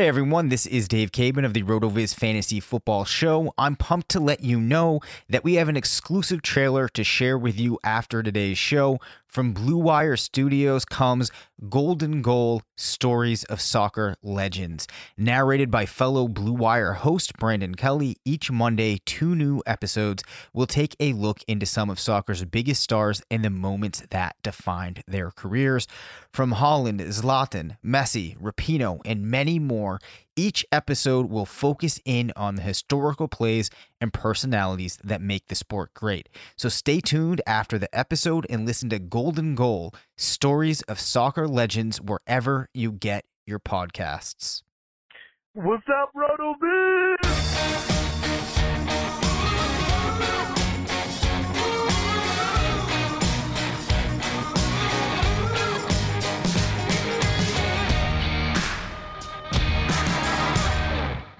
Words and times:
Hey 0.00 0.08
everyone, 0.08 0.48
this 0.48 0.64
is 0.64 0.88
Dave 0.88 1.12
Caban 1.12 1.44
of 1.44 1.52
the 1.52 1.62
RotoViz 1.62 2.14
Fantasy 2.14 2.58
Football 2.58 3.04
Show. 3.04 3.52
I'm 3.58 3.76
pumped 3.76 4.08
to 4.12 4.18
let 4.18 4.42
you 4.42 4.58
know 4.58 5.00
that 5.28 5.44
we 5.44 5.56
have 5.56 5.68
an 5.68 5.76
exclusive 5.76 6.40
trailer 6.40 6.88
to 6.88 7.04
share 7.04 7.36
with 7.36 7.60
you 7.60 7.78
after 7.84 8.22
today's 8.22 8.56
show. 8.56 8.98
From 9.30 9.52
Blue 9.52 9.76
Wire 9.76 10.16
Studios 10.16 10.84
comes 10.84 11.30
Golden 11.68 12.20
Goal 12.20 12.62
Stories 12.76 13.44
of 13.44 13.60
Soccer 13.60 14.16
Legends. 14.24 14.88
Narrated 15.16 15.70
by 15.70 15.86
fellow 15.86 16.26
Blue 16.26 16.52
Wire 16.52 16.94
host 16.94 17.34
Brandon 17.38 17.76
Kelly, 17.76 18.16
each 18.24 18.50
Monday, 18.50 18.98
two 19.06 19.36
new 19.36 19.62
episodes 19.66 20.24
will 20.52 20.66
take 20.66 20.96
a 20.98 21.12
look 21.12 21.44
into 21.46 21.64
some 21.64 21.90
of 21.90 22.00
soccer's 22.00 22.44
biggest 22.44 22.82
stars 22.82 23.22
and 23.30 23.44
the 23.44 23.50
moments 23.50 24.02
that 24.10 24.34
defined 24.42 25.04
their 25.06 25.30
careers. 25.30 25.86
From 26.32 26.54
Haaland, 26.54 27.00
Zlatan, 27.00 27.76
Messi, 27.84 28.36
Rapinoe, 28.36 29.00
and 29.04 29.30
many 29.30 29.60
more, 29.60 30.00
each 30.40 30.64
episode 30.72 31.28
will 31.28 31.44
focus 31.44 32.00
in 32.06 32.32
on 32.34 32.54
the 32.54 32.62
historical 32.62 33.28
plays 33.28 33.68
and 34.00 34.10
personalities 34.10 34.98
that 35.04 35.20
make 35.20 35.48
the 35.48 35.54
sport 35.54 35.92
great. 35.92 36.30
So 36.56 36.70
stay 36.70 37.00
tuned 37.00 37.42
after 37.46 37.78
the 37.78 37.94
episode 37.96 38.46
and 38.48 38.64
listen 38.64 38.88
to 38.88 38.98
Golden 38.98 39.54
Goal 39.54 39.92
Stories 40.16 40.80
of 40.82 40.98
Soccer 40.98 41.46
Legends 41.46 42.00
wherever 42.00 42.70
you 42.72 42.90
get 42.90 43.26
your 43.44 43.58
podcasts. 43.58 44.62
What's 45.52 45.84
up, 45.88 46.10
RotoViz? 46.16 48.09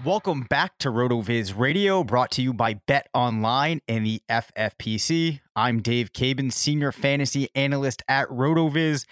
Welcome 0.03 0.47
back 0.49 0.79
to 0.79 0.89
RotoViz 0.89 1.59
Radio, 1.59 2.03
brought 2.05 2.31
to 2.33 2.43
you 2.43 2.55
by 2.55 2.81
Bet 2.87 3.09
Online 3.13 3.83
and 3.87 4.07
the 4.07 4.23
FFPC. 4.31 5.41
I'm 5.55 5.83
Dave 5.83 6.15
Caban, 6.15 6.51
Senior 6.55 6.91
Fantasy 6.91 7.51
Analyst 7.55 8.03
at 8.09 8.27
RotoViz. 8.31 9.05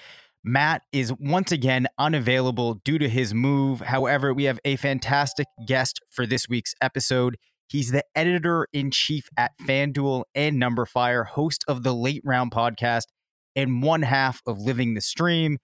Matt 0.43 0.81
is 0.91 1.13
once 1.21 1.53
again 1.53 1.89
unavailable 1.99 2.81
due 2.87 2.99
to 2.99 3.07
his 3.07 3.35
move. 3.35 3.81
However, 3.81 4.33
we 4.33 4.45
have 4.45 4.61
a 4.65 4.77
fantastic 4.77 5.47
guest 5.67 6.01
for 6.09 6.25
this 6.25 6.49
week's 6.49 6.73
episode. 6.81 7.37
He's 7.69 7.91
the 7.91 8.05
editor 8.15 8.67
in 8.73 8.91
chief 8.91 9.29
at 9.37 9.53
FanDuel 9.61 10.23
and 10.35 10.57
Numberfire, 10.57 11.27
host 11.27 11.67
of 11.69 11.83
the 11.83 11.93
Late 11.93 12.23
Round 12.25 12.51
podcast, 12.51 13.09
and 13.55 13.83
one 13.83 14.01
half 14.01 14.41
of 14.47 14.59
Living 14.59 14.95
the 14.95 15.03
Stream. 15.03 15.59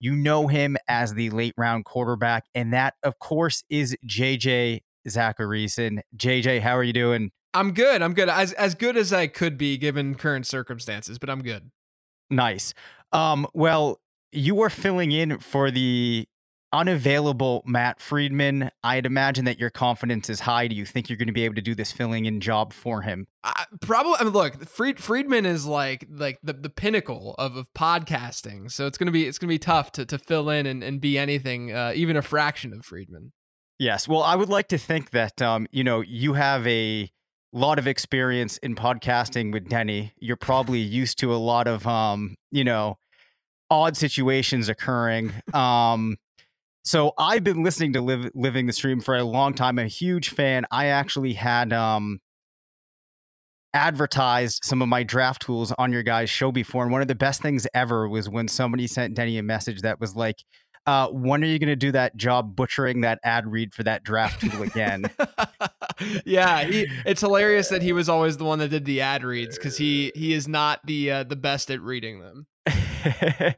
You 0.00 0.14
know 0.14 0.46
him 0.46 0.76
as 0.88 1.14
the 1.14 1.30
late 1.30 1.54
round 1.56 1.84
quarterback, 1.84 2.44
and 2.54 2.72
that, 2.72 2.94
of 3.02 3.18
course, 3.18 3.64
is 3.68 3.96
JJ 4.06 4.80
Zachariason. 5.08 6.00
JJ, 6.16 6.60
how 6.60 6.76
are 6.76 6.82
you 6.82 6.92
doing? 6.92 7.30
I'm 7.54 7.72
good. 7.72 8.02
I'm 8.02 8.14
good. 8.14 8.28
As 8.28 8.52
as 8.52 8.74
good 8.74 8.96
as 8.96 9.12
I 9.12 9.26
could 9.26 9.58
be 9.58 9.78
given 9.78 10.14
current 10.14 10.46
circumstances, 10.46 11.18
but 11.18 11.30
I'm 11.30 11.42
good. 11.42 11.70
Nice. 12.30 12.74
Um, 13.12 13.46
well, 13.54 14.00
you 14.32 14.54
were 14.54 14.70
filling 14.70 15.12
in 15.12 15.38
for 15.38 15.70
the 15.70 16.28
unavailable 16.72 17.62
Matt 17.66 18.00
Freedman. 18.00 18.70
I'd 18.82 19.06
imagine 19.06 19.44
that 19.46 19.58
your 19.58 19.70
confidence 19.70 20.28
is 20.28 20.40
high. 20.40 20.68
Do 20.68 20.74
you 20.74 20.84
think 20.84 21.08
you're 21.08 21.16
going 21.16 21.28
to 21.28 21.32
be 21.32 21.44
able 21.44 21.54
to 21.54 21.62
do 21.62 21.74
this 21.74 21.92
filling 21.92 22.26
in 22.26 22.40
job 22.40 22.72
for 22.72 23.02
him? 23.02 23.26
I, 23.44 23.64
probably. 23.80 24.14
I 24.18 24.24
mean, 24.24 24.32
look, 24.32 24.68
Fried, 24.68 24.98
Freedman 24.98 25.46
is 25.46 25.66
like 25.66 26.06
like 26.10 26.38
the, 26.42 26.52
the 26.52 26.70
pinnacle 26.70 27.34
of, 27.38 27.56
of 27.56 27.72
podcasting. 27.74 28.70
So 28.70 28.86
it's 28.86 28.98
gonna 28.98 29.10
be 29.10 29.26
it's 29.26 29.38
gonna 29.38 29.48
be 29.48 29.58
tough 29.58 29.92
to 29.92 30.04
to 30.06 30.18
fill 30.18 30.50
in 30.50 30.66
and, 30.66 30.82
and 30.82 31.00
be 31.00 31.18
anything, 31.18 31.72
uh, 31.72 31.92
even 31.94 32.16
a 32.16 32.22
fraction 32.22 32.72
of 32.72 32.84
Freedman. 32.84 33.32
Yes. 33.78 34.08
Well, 34.08 34.22
I 34.22 34.34
would 34.34 34.48
like 34.48 34.68
to 34.68 34.78
think 34.78 35.10
that 35.10 35.40
um, 35.40 35.66
you 35.70 35.84
know 35.84 36.00
you 36.00 36.34
have 36.34 36.66
a 36.66 37.10
lot 37.52 37.78
of 37.78 37.86
experience 37.86 38.58
in 38.58 38.74
podcasting 38.74 39.52
with 39.52 39.68
Denny. 39.68 40.12
You're 40.18 40.36
probably 40.36 40.80
used 40.80 41.18
to 41.20 41.32
a 41.32 41.36
lot 41.36 41.66
of 41.66 41.86
um, 41.86 42.34
you 42.50 42.64
know 42.64 42.98
odd 43.70 43.96
situations 43.96 44.68
occurring. 44.68 45.32
Um, 45.54 46.16
so 46.88 47.12
I've 47.18 47.44
been 47.44 47.62
listening 47.62 47.92
to 47.92 48.00
Live, 48.00 48.30
Living 48.34 48.64
the 48.64 48.72
Stream 48.72 49.02
for 49.02 49.14
a 49.14 49.22
long 49.22 49.52
time. 49.52 49.78
I'm 49.78 49.84
a 49.84 49.88
huge 49.88 50.30
fan. 50.30 50.64
I 50.70 50.86
actually 50.86 51.34
had 51.34 51.70
um, 51.70 52.18
advertised 53.74 54.64
some 54.64 54.80
of 54.80 54.88
my 54.88 55.02
draft 55.02 55.42
tools 55.42 55.70
on 55.76 55.92
your 55.92 56.02
guys' 56.02 56.30
show 56.30 56.50
before, 56.50 56.84
and 56.84 56.90
one 56.90 57.02
of 57.02 57.08
the 57.08 57.14
best 57.14 57.42
things 57.42 57.66
ever 57.74 58.08
was 58.08 58.30
when 58.30 58.48
somebody 58.48 58.86
sent 58.86 59.12
Denny 59.12 59.36
a 59.36 59.42
message 59.42 59.82
that 59.82 60.00
was 60.00 60.16
like, 60.16 60.42
uh, 60.86 61.08
"When 61.08 61.44
are 61.44 61.46
you 61.46 61.58
going 61.58 61.68
to 61.68 61.76
do 61.76 61.92
that 61.92 62.16
job 62.16 62.56
butchering 62.56 63.02
that 63.02 63.18
ad 63.22 63.46
read 63.46 63.74
for 63.74 63.82
that 63.82 64.02
draft 64.02 64.40
tool 64.40 64.62
again?" 64.62 65.10
yeah, 66.24 66.64
he, 66.64 66.86
it's 67.04 67.20
hilarious 67.20 67.68
that 67.68 67.82
he 67.82 67.92
was 67.92 68.08
always 68.08 68.38
the 68.38 68.46
one 68.46 68.60
that 68.60 68.68
did 68.68 68.86
the 68.86 69.02
ad 69.02 69.24
reads 69.24 69.58
because 69.58 69.76
he 69.76 70.10
he 70.14 70.32
is 70.32 70.48
not 70.48 70.80
the 70.86 71.10
uh, 71.10 71.24
the 71.24 71.36
best 71.36 71.70
at 71.70 71.82
reading 71.82 72.20
them. 72.20 72.46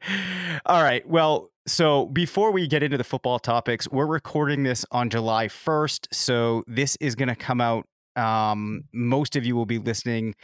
All 0.67 0.83
right. 0.83 1.09
Well, 1.09 1.51
so 1.71 2.07
before 2.07 2.51
we 2.51 2.67
get 2.67 2.83
into 2.83 2.99
the 2.99 3.05
football 3.05 3.39
topics, 3.39 3.89
we're 3.89 4.07
recording 4.07 4.65
this 4.65 4.85
on 4.91 5.09
July 5.09 5.47
1st. 5.47 6.09
So 6.13 6.65
this 6.67 6.97
is 7.01 7.15
going 7.15 7.29
to 7.29 7.37
come 7.37 7.61
out. 7.61 7.87
Um, 8.17 8.83
most 8.93 9.37
of 9.37 9.47
you 9.47 9.55
will 9.55 9.67
be 9.67 9.79
listening, 9.79 10.35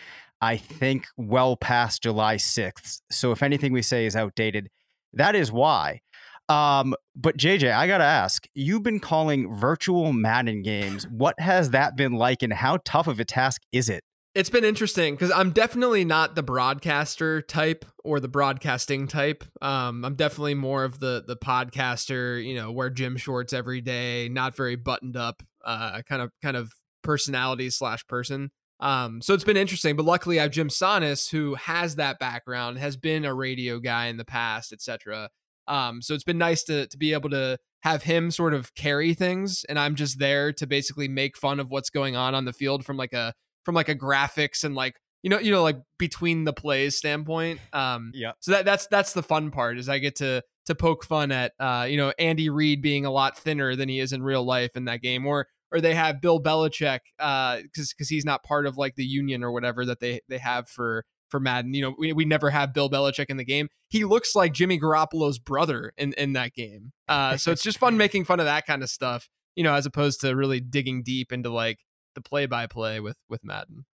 I 0.40 0.56
think, 0.56 1.08
well 1.16 1.56
past 1.56 2.04
July 2.04 2.36
6th. 2.36 3.00
So 3.10 3.32
if 3.32 3.42
anything 3.42 3.72
we 3.72 3.82
say 3.82 4.06
is 4.06 4.14
outdated, 4.14 4.70
that 5.14 5.34
is 5.34 5.50
why. 5.50 6.00
Um, 6.48 6.94
but 7.16 7.36
JJ, 7.36 7.74
I 7.74 7.88
got 7.88 7.98
to 7.98 8.04
ask, 8.04 8.46
you've 8.54 8.84
been 8.84 9.00
calling 9.00 9.52
virtual 9.52 10.12
Madden 10.12 10.62
games. 10.62 11.08
What 11.08 11.40
has 11.40 11.70
that 11.70 11.96
been 11.96 12.12
like 12.12 12.44
and 12.44 12.52
how 12.52 12.78
tough 12.84 13.08
of 13.08 13.18
a 13.18 13.24
task 13.24 13.62
is 13.72 13.88
it? 13.88 14.04
It's 14.36 14.50
been 14.50 14.64
interesting 14.64 15.14
because 15.14 15.30
I'm 15.30 15.52
definitely 15.52 16.04
not 16.04 16.34
the 16.34 16.42
broadcaster 16.42 17.40
type 17.40 17.86
or 18.04 18.20
the 18.20 18.28
broadcasting 18.28 19.08
type. 19.08 19.44
Um, 19.62 20.04
I'm 20.04 20.14
definitely 20.14 20.52
more 20.52 20.84
of 20.84 21.00
the 21.00 21.24
the 21.26 21.38
podcaster, 21.38 22.44
you 22.44 22.54
know, 22.54 22.70
wear 22.70 22.90
gym 22.90 23.16
shorts 23.16 23.54
every 23.54 23.80
day, 23.80 24.28
not 24.28 24.54
very 24.54 24.76
buttoned 24.76 25.16
up, 25.16 25.42
uh, 25.64 26.02
kind 26.06 26.20
of 26.20 26.32
kind 26.42 26.54
of 26.54 26.70
personality 27.02 27.70
slash 27.70 28.06
person. 28.08 28.50
Um, 28.78 29.22
so 29.22 29.32
it's 29.32 29.42
been 29.42 29.56
interesting, 29.56 29.96
but 29.96 30.04
luckily 30.04 30.38
I 30.38 30.42
have 30.42 30.50
Jim 30.50 30.68
Sannes 30.68 31.30
who 31.30 31.54
has 31.54 31.96
that 31.96 32.18
background, 32.18 32.78
has 32.78 32.98
been 32.98 33.24
a 33.24 33.32
radio 33.32 33.78
guy 33.78 34.08
in 34.08 34.18
the 34.18 34.26
past, 34.26 34.70
etc. 34.70 35.30
Um, 35.66 36.02
so 36.02 36.12
it's 36.12 36.24
been 36.24 36.36
nice 36.36 36.62
to 36.64 36.86
to 36.88 36.98
be 36.98 37.14
able 37.14 37.30
to 37.30 37.56
have 37.84 38.02
him 38.02 38.30
sort 38.30 38.52
of 38.52 38.74
carry 38.74 39.14
things, 39.14 39.64
and 39.66 39.78
I'm 39.78 39.94
just 39.94 40.18
there 40.18 40.52
to 40.52 40.66
basically 40.66 41.08
make 41.08 41.38
fun 41.38 41.58
of 41.58 41.70
what's 41.70 41.88
going 41.88 42.16
on 42.16 42.34
on 42.34 42.44
the 42.44 42.52
field 42.52 42.84
from 42.84 42.98
like 42.98 43.14
a 43.14 43.32
from 43.66 43.74
like 43.74 43.88
a 43.88 43.94
graphics 43.94 44.62
and 44.62 44.76
like 44.76 44.94
you 45.22 45.28
know 45.28 45.40
you 45.40 45.50
know 45.50 45.62
like 45.62 45.76
between 45.98 46.44
the 46.44 46.52
plays 46.52 46.96
standpoint 46.96 47.58
um 47.72 48.12
yeah 48.14 48.30
so 48.38 48.52
that 48.52 48.64
that's 48.64 48.86
that's 48.86 49.12
the 49.12 49.24
fun 49.24 49.50
part 49.50 49.76
is 49.76 49.88
i 49.88 49.98
get 49.98 50.14
to 50.14 50.40
to 50.66 50.74
poke 50.74 51.04
fun 51.04 51.32
at 51.32 51.52
uh 51.58 51.84
you 51.88 51.96
know 51.96 52.12
andy 52.18 52.48
reid 52.48 52.80
being 52.80 53.04
a 53.04 53.10
lot 53.10 53.36
thinner 53.36 53.74
than 53.74 53.88
he 53.88 53.98
is 53.98 54.12
in 54.12 54.22
real 54.22 54.44
life 54.44 54.76
in 54.76 54.84
that 54.84 55.02
game 55.02 55.26
or 55.26 55.48
or 55.72 55.80
they 55.80 55.94
have 55.94 56.20
bill 56.20 56.40
belichick 56.40 57.00
uh 57.18 57.58
because 57.60 57.92
because 57.92 58.08
he's 58.08 58.24
not 58.24 58.44
part 58.44 58.66
of 58.66 58.76
like 58.78 58.94
the 58.94 59.04
union 59.04 59.42
or 59.42 59.50
whatever 59.50 59.84
that 59.84 59.98
they 59.98 60.20
they 60.28 60.38
have 60.38 60.68
for 60.68 61.04
for 61.28 61.40
Madden. 61.40 61.74
You 61.74 61.82
know, 61.82 61.94
we, 61.98 62.12
we 62.12 62.24
never 62.24 62.50
have 62.50 62.72
Bill 62.72 62.88
Belichick 62.88 63.26
in 63.30 63.36
the 63.36 63.44
game. 63.44 63.68
He 63.88 64.04
looks 64.04 64.36
like 64.36 64.52
Jimmy 64.52 64.78
Garoppolo's 64.78 65.40
brother 65.40 65.92
in, 65.96 66.12
in 66.12 66.34
that 66.34 66.54
game. 66.54 66.92
Uh, 67.08 67.36
so 67.36 67.50
it's 67.50 67.64
just 67.64 67.78
fun 67.78 67.96
making 67.98 68.26
fun 68.26 68.38
of 68.38 68.46
that 68.46 68.64
kind 68.64 68.80
of 68.80 68.88
stuff, 68.88 69.28
you 69.56 69.64
know, 69.64 69.74
as 69.74 69.86
opposed 69.86 70.20
to 70.20 70.36
really 70.36 70.60
digging 70.60 71.02
deep 71.02 71.32
into 71.32 71.50
like 71.50 71.80
the 72.16 72.20
play 72.20 72.46
by 72.46 72.66
play 72.66 72.98
with 72.98 73.16
with 73.28 73.44
Madden. 73.44 73.84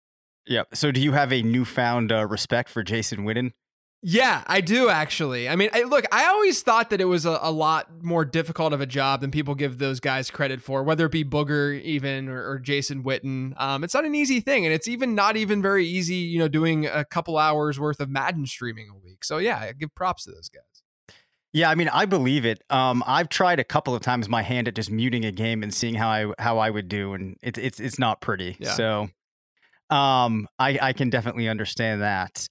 Yeah. 0.46 0.62
So 0.72 0.90
do 0.90 1.00
you 1.00 1.12
have 1.12 1.32
a 1.32 1.42
newfound 1.42 2.10
uh, 2.10 2.26
respect 2.26 2.70
for 2.70 2.82
Jason 2.82 3.24
Witten? 3.24 3.52
Yeah, 4.04 4.42
I 4.48 4.60
do 4.60 4.88
actually. 4.88 5.48
I 5.48 5.54
mean, 5.54 5.70
I, 5.72 5.84
look, 5.84 6.04
I 6.10 6.26
always 6.26 6.60
thought 6.60 6.90
that 6.90 7.00
it 7.00 7.04
was 7.04 7.24
a, 7.24 7.38
a, 7.40 7.52
lot 7.52 8.02
more 8.02 8.24
difficult 8.24 8.72
of 8.72 8.80
a 8.80 8.86
job 8.86 9.20
than 9.20 9.30
people 9.30 9.54
give 9.54 9.78
those 9.78 10.00
guys 10.00 10.28
credit 10.28 10.60
for, 10.60 10.82
whether 10.82 11.06
it 11.06 11.12
be 11.12 11.24
Booger 11.24 11.80
even 11.82 12.28
or, 12.28 12.50
or 12.50 12.58
Jason 12.58 13.04
Witten. 13.04 13.58
Um, 13.60 13.84
it's 13.84 13.94
not 13.94 14.04
an 14.04 14.16
easy 14.16 14.40
thing, 14.40 14.66
and 14.66 14.74
it's 14.74 14.88
even 14.88 15.14
not 15.14 15.36
even 15.36 15.62
very 15.62 15.86
easy, 15.86 16.16
you 16.16 16.40
know, 16.40 16.48
doing 16.48 16.84
a 16.84 17.04
couple 17.04 17.38
hours 17.38 17.78
worth 17.78 18.00
of 18.00 18.10
Madden 18.10 18.44
streaming 18.46 18.88
a 18.90 18.96
week. 18.96 19.22
So 19.22 19.38
yeah, 19.38 19.58
I 19.58 19.72
give 19.72 19.94
props 19.94 20.24
to 20.24 20.32
those 20.32 20.48
guys. 20.48 20.64
Yeah, 21.52 21.68
I 21.68 21.74
mean, 21.74 21.88
I 21.88 22.06
believe 22.06 22.46
it. 22.46 22.62
Um, 22.70 23.04
I've 23.06 23.28
tried 23.28 23.60
a 23.60 23.64
couple 23.64 23.94
of 23.94 24.00
times 24.00 24.28
my 24.28 24.42
hand 24.42 24.68
at 24.68 24.74
just 24.74 24.90
muting 24.90 25.24
a 25.24 25.32
game 25.32 25.62
and 25.62 25.72
seeing 25.72 25.94
how 25.94 26.08
I 26.08 26.32
how 26.38 26.58
I 26.58 26.70
would 26.70 26.88
do, 26.88 27.12
and 27.12 27.36
it's 27.42 27.58
it's 27.58 27.78
it's 27.78 27.98
not 27.98 28.20
pretty. 28.22 28.56
Yeah. 28.58 28.72
So, 28.72 29.10
um, 29.90 30.48
I 30.58 30.78
I 30.80 30.92
can 30.94 31.10
definitely 31.10 31.48
understand 31.48 32.00
that. 32.00 32.46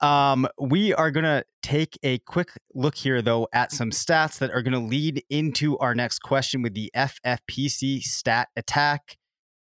Um, 0.00 0.46
we 0.58 0.94
are 0.94 1.10
gonna 1.10 1.44
take 1.62 1.98
a 2.02 2.18
quick 2.20 2.50
look 2.74 2.94
here 2.94 3.20
though 3.20 3.48
at 3.52 3.72
some 3.72 3.90
stats 3.90 4.38
that 4.38 4.50
are 4.50 4.62
gonna 4.62 4.84
lead 4.84 5.22
into 5.28 5.76
our 5.78 5.94
next 5.94 6.20
question 6.20 6.62
with 6.62 6.74
the 6.74 6.90
FFPC 6.94 8.00
stat 8.00 8.48
attack. 8.56 9.16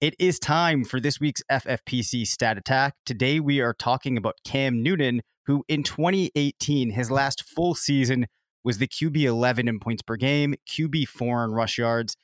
It 0.00 0.14
is 0.18 0.38
time 0.38 0.84
for 0.84 1.00
this 1.00 1.20
week's 1.20 1.42
FFPC 1.50 2.26
stat 2.26 2.56
attack. 2.56 2.94
Today 3.04 3.40
we 3.40 3.60
are 3.60 3.74
talking 3.74 4.16
about 4.16 4.36
Cam 4.44 4.82
Newton, 4.82 5.20
who 5.44 5.64
in 5.68 5.82
2018, 5.82 6.92
his 6.92 7.10
last 7.10 7.42
full 7.42 7.74
season 7.74 8.26
was 8.64 8.78
the 8.78 8.88
QB 8.88 9.22
11 9.22 9.68
in 9.68 9.80
points 9.80 10.02
per 10.02 10.16
game, 10.16 10.54
QB 10.68 11.08
4 11.08 11.44
in 11.44 11.52
rush 11.52 11.78
yards. 11.78 12.16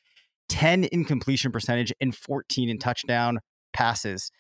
10 0.49 0.85
in 0.85 1.05
completion 1.05 1.53
percentage, 1.53 1.93
and 2.00 2.15
14 2.15 2.69
in 2.69 2.79
touchdown 2.79 3.41
passes. 3.73 4.31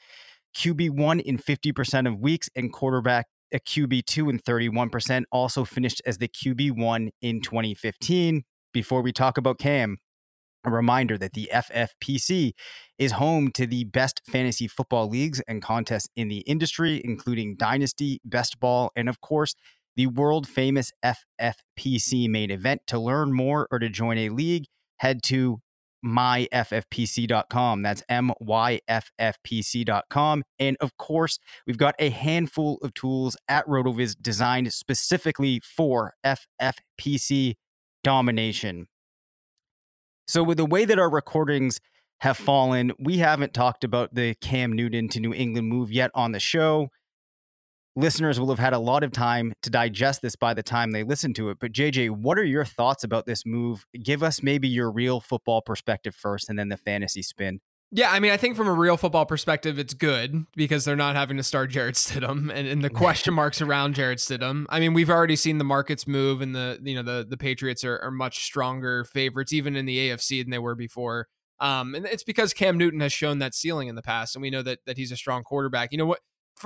QB1 0.56 1.20
in 1.20 1.38
50% 1.38 2.08
of 2.08 2.18
weeks, 2.20 2.48
and 2.56 2.72
quarterback 2.72 3.26
uh, 3.26 3.56
a 3.56 3.60
QB2 3.60 4.30
in 4.30 4.38
31%, 4.40 5.24
also 5.30 5.64
finished 5.64 6.02
as 6.04 6.18
the 6.18 6.28
QB1 6.28 7.10
in 7.22 7.40
2015. 7.40 8.42
Before 8.72 9.02
we 9.02 9.12
talk 9.12 9.38
about 9.38 9.58
Cam, 9.58 9.98
a 10.64 10.70
reminder 10.70 11.16
that 11.16 11.32
the 11.34 11.48
FFPC 11.52 12.52
is 12.98 13.12
home 13.12 13.52
to 13.52 13.66
the 13.66 13.84
best 13.84 14.20
fantasy 14.26 14.66
football 14.66 15.08
leagues 15.08 15.40
and 15.46 15.62
contests 15.62 16.08
in 16.16 16.28
the 16.28 16.40
industry, 16.40 17.00
including 17.04 17.56
Dynasty, 17.56 18.20
Best 18.24 18.58
Ball, 18.58 18.90
and 18.96 19.08
of 19.08 19.20
course, 19.20 19.54
the 19.96 20.06
world 20.06 20.46
famous 20.46 20.92
FFPC 21.04 22.28
main 22.28 22.50
event. 22.50 22.82
To 22.88 22.98
learn 22.98 23.32
more 23.32 23.66
or 23.70 23.78
to 23.78 23.88
join 23.88 24.18
a 24.18 24.28
league, 24.28 24.66
head 24.98 25.22
to 25.24 25.60
myffpc.com. 26.04 27.82
That's 27.82 28.02
myffpc.com. 28.10 28.32
And 30.58 30.76
of 30.80 30.96
course, 30.96 31.38
we've 31.66 31.78
got 31.78 31.94
a 31.98 32.10
handful 32.10 32.78
of 32.82 32.94
tools 32.94 33.36
at 33.48 33.66
RotoViz 33.66 34.16
designed 34.20 34.72
specifically 34.72 35.60
for 35.60 36.14
FFPC 36.24 37.54
domination. 38.04 38.86
So, 40.28 40.42
with 40.42 40.58
the 40.58 40.66
way 40.66 40.84
that 40.84 40.98
our 40.98 41.10
recordings 41.10 41.78
have 42.20 42.36
fallen, 42.36 42.92
we 42.98 43.18
haven't 43.18 43.54
talked 43.54 43.84
about 43.84 44.14
the 44.14 44.34
Cam 44.34 44.72
Newton 44.72 45.08
to 45.10 45.20
New 45.20 45.32
England 45.32 45.68
move 45.68 45.92
yet 45.92 46.10
on 46.14 46.32
the 46.32 46.40
show 46.40 46.88
listeners 47.96 48.38
will 48.38 48.48
have 48.48 48.58
had 48.58 48.72
a 48.72 48.78
lot 48.78 49.02
of 49.02 49.12
time 49.12 49.52
to 49.62 49.70
digest 49.70 50.22
this 50.22 50.36
by 50.36 50.54
the 50.54 50.62
time 50.62 50.92
they 50.92 51.02
listen 51.02 51.34
to 51.34 51.50
it. 51.50 51.58
But 51.60 51.72
JJ, 51.72 52.10
what 52.10 52.38
are 52.38 52.44
your 52.44 52.64
thoughts 52.64 53.02
about 53.02 53.26
this 53.26 53.44
move? 53.44 53.84
Give 54.02 54.22
us 54.22 54.42
maybe 54.42 54.68
your 54.68 54.90
real 54.90 55.20
football 55.20 55.62
perspective 55.62 56.14
first 56.14 56.48
and 56.48 56.58
then 56.58 56.68
the 56.68 56.76
fantasy 56.76 57.22
spin. 57.22 57.60
Yeah, 57.92 58.10
I 58.10 58.18
mean, 58.18 58.32
I 58.32 58.36
think 58.36 58.56
from 58.56 58.66
a 58.66 58.72
real 58.72 58.96
football 58.96 59.26
perspective, 59.26 59.78
it's 59.78 59.94
good 59.94 60.44
because 60.56 60.84
they're 60.84 60.96
not 60.96 61.14
having 61.14 61.36
to 61.36 61.42
start 61.44 61.70
Jarrett 61.70 61.94
Stidham 61.94 62.52
and, 62.52 62.66
and 62.66 62.82
the 62.82 62.90
question 63.04 63.32
marks 63.32 63.62
around 63.62 63.94
Jarrett 63.94 64.18
Stidham. 64.18 64.66
I 64.68 64.80
mean, 64.80 64.92
we've 64.92 65.08
already 65.08 65.36
seen 65.36 65.58
the 65.58 65.64
markets 65.64 66.06
move, 66.06 66.40
and 66.40 66.54
the 66.54 66.80
you 66.82 66.96
know 66.96 67.02
the 67.02 67.24
the 67.28 67.36
Patriots 67.36 67.84
are, 67.84 67.98
are 68.00 68.10
much 68.10 68.44
stronger 68.44 69.04
favorites 69.04 69.52
even 69.52 69.76
in 69.76 69.86
the 69.86 70.10
AFC 70.10 70.42
than 70.42 70.50
they 70.50 70.58
were 70.58 70.74
before. 70.74 71.28
Um, 71.60 71.94
and 71.94 72.06
it's 72.06 72.24
because 72.24 72.52
Cam 72.52 72.76
Newton 72.76 73.00
has 73.00 73.12
shown 73.12 73.38
that 73.38 73.54
ceiling 73.54 73.86
in 73.88 73.94
the 73.94 74.02
past, 74.02 74.34
and 74.34 74.42
we 74.42 74.50
know 74.50 74.62
that 74.62 74.80
that 74.86 74.96
he's 74.98 75.12
a 75.12 75.16
strong 75.16 75.44
quarterback. 75.44 75.92
You 75.92 75.98
know 75.98 76.06
what? 76.06 76.20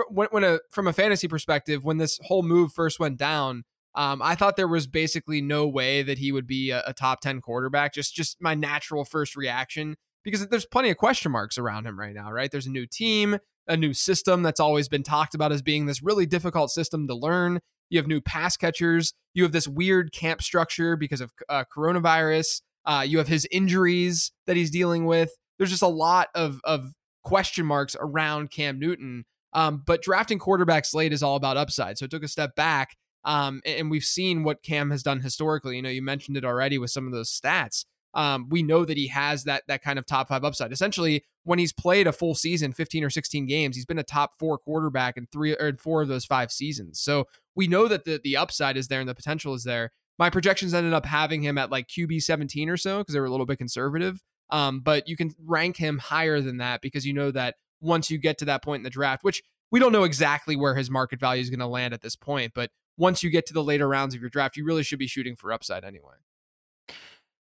When, 0.09 0.29
when 0.31 0.45
a 0.45 0.61
from 0.71 0.87
a 0.87 0.93
fantasy 0.93 1.29
perspective, 1.29 1.85
when 1.85 1.99
this 1.99 2.19
whole 2.23 2.43
move 2.43 2.73
first 2.73 3.01
went 3.01 3.19
down, 3.19 3.65
um, 3.95 4.23
I 4.23 4.35
thought 4.35 4.57
there 4.57 4.69
was 4.69 4.87
basically 4.87 5.41
no 5.41 5.67
way 5.67 6.03
that 6.03 6.19
he 6.19 6.33
would 6.33 6.47
be 6.47 6.71
a, 6.71 6.83
a, 6.87 6.93
top 6.93 7.21
ten 7.21 7.41
quarterback. 7.41 7.93
Just 7.93 8.15
just 8.15 8.41
my 8.41 8.55
natural 8.55 9.05
first 9.05 9.37
reaction 9.37 9.97
because 10.23 10.47
there's 10.49 10.67
plenty 10.67 10.91
of 10.91 10.97
question 10.97 11.33
marks 11.33 11.59
around 11.59 11.87
him 11.87 11.99
right 11.99 12.15
now. 12.15 12.31
Right, 12.31 12.51
there's 12.51 12.67
a 12.67 12.71
new 12.71 12.87
team, 12.87 13.39
a 13.67 13.77
new 13.77 13.93
system 13.93 14.43
that's 14.43 14.61
always 14.61 14.89
been 14.89 15.03
talked 15.03 15.35
about 15.35 15.53
as 15.53 15.63
being 15.63 15.87
this 15.87 16.03
really 16.03 16.27
difficult 16.27 16.71
system 16.71 17.09
to 17.09 17.15
learn. 17.15 17.61
You 17.89 17.99
have 17.99 18.07
new 18.07 18.21
pass 18.21 18.57
catchers. 18.57 19.13
You 19.35 19.43
have 19.43 19.53
this 19.53 19.67
weird 19.67 20.13
camp 20.13 20.43
structure 20.43 20.97
because 20.97 21.21
of 21.21 21.33
uh, 21.49 21.65
coronavirus. 21.77 22.63
Uh, 22.85 23.05
you 23.07 23.19
have 23.19 23.29
his 23.29 23.47
injuries 23.51 24.31
that 24.47 24.57
he's 24.57 24.71
dealing 24.71 25.05
with. 25.05 25.31
There's 25.59 25.71
just 25.71 25.83
a 25.83 25.89
lot 25.89 26.29
of 26.35 26.61
of 26.65 26.93
question 27.23 27.67
marks 27.67 27.97
around 27.99 28.51
Cam 28.51 28.79
Newton 28.79 29.25
um, 29.53 29.83
but 29.85 30.03
drafting 30.03 30.39
quarterbacks 30.39 30.95
late 30.95 31.13
is 31.13 31.23
all 31.23 31.37
about 31.37 31.57
upside. 31.57 31.99
So 31.99 32.05
it 32.05 32.11
took 32.11 32.25
a 32.25 32.29
step 32.29 32.55
back. 32.55 32.97
Um, 33.25 33.61
and 33.67 33.91
we've 33.91 34.05
seen 34.05 34.45
what 34.45 34.63
Cam 34.63 34.91
has 34.91 35.03
done 35.03 35.21
historically. 35.21 35.77
You 35.77 35.83
know, 35.83 35.91
you 35.91 36.03
mentioned 36.03 36.37
it 36.37 36.45
already 36.45 36.79
with 36.79 36.91
some 36.91 37.07
of 37.07 37.13
those 37.13 37.31
stats. 37.31 37.85
Um, 38.15 38.49
we 38.49 38.63
know 38.63 38.85
that 38.85 38.97
he 38.97 39.09
has 39.09 39.45
that 39.45 39.65
that 39.69 39.83
kind 39.83 39.99
of 39.99 40.07
top 40.07 40.29
five 40.29 40.45
upside. 40.45 40.73
Essentially, 40.73 41.25
when 41.45 41.59
he's 41.59 41.73
played 41.73 42.07
a 42.07 42.13
full 42.13 42.35
season, 42.35 42.73
15 42.73 43.05
or 43.05 43.11
16 43.11 43.47
games, 43.47 43.77
he's 43.77 43.87
been 43.87 43.99
a 43.99 44.05
top 44.05 44.33
four 44.39 44.59
quarterback 44.59 45.17
in 45.17 45.27
three 45.31 45.53
or 45.53 45.77
four 45.79 46.03
of 46.03 46.09
those 46.09 46.25
five 46.25 46.51
seasons. 46.51 47.01
So 47.01 47.29
we 47.55 47.69
know 47.69 47.87
that 47.89 48.05
the 48.05 48.21
the 48.23 48.37
upside 48.37 48.77
is 48.77 48.89
there 48.89 49.01
and 49.01 49.09
the 49.09 49.15
potential 49.15 49.55
is 49.55 49.65
there. 49.65 49.93
My 50.19 50.29
projections 50.29 50.75
ended 50.75 50.93
up 50.93 51.07
having 51.07 51.43
him 51.43 51.57
at 51.57 51.71
like 51.71 51.89
QB 51.89 52.23
17 52.23 52.69
or 52.69 52.77
so 52.77 52.99
because 52.99 53.15
they 53.15 53.21
were 53.21 53.27
a 53.27 53.31
little 53.31 53.47
bit 53.47 53.59
conservative. 53.59 54.23
Um, 54.51 54.81
but 54.81 55.09
you 55.09 55.17
can 55.17 55.33
rank 55.47 55.77
him 55.77 55.99
higher 55.99 56.41
than 56.41 56.57
that 56.57 56.83
because 56.83 57.07
you 57.07 57.13
know 57.13 57.31
that 57.31 57.55
once 57.81 58.11
you 58.11 58.19
get 58.19 58.39
to 58.39 58.45
that 58.47 58.63
point 58.63 58.81
in 58.81 58.85
the 58.85 58.91
draft, 58.91 59.25
which 59.25 59.43
we 59.71 59.81
don't 59.81 59.93
know 59.93 60.05
exactly 60.05 60.57
where 60.57 60.75
his 60.75 60.91
market 60.91 61.21
value 61.21 61.41
is 61.41 61.51
going 61.51 61.61
to 61.61 61.67
land 61.67 61.95
at 61.95 62.03
this 62.03 62.17
point, 62.17 62.53
but 62.55 62.71
once 62.97 63.23
you 63.23 63.31
get 63.31 63.47
to 63.47 63.53
the 63.53 63.63
later 63.63 63.89
rounds 63.89 64.15
of 64.15 64.21
your 64.21 64.31
draft, 64.31 64.57
you 64.57 64.65
really 64.65 64.83
should 64.83 64.99
be 64.99 65.07
shooting 65.07 65.37
for 65.37 65.53
upside 65.53 65.85
anyway. 65.85 66.15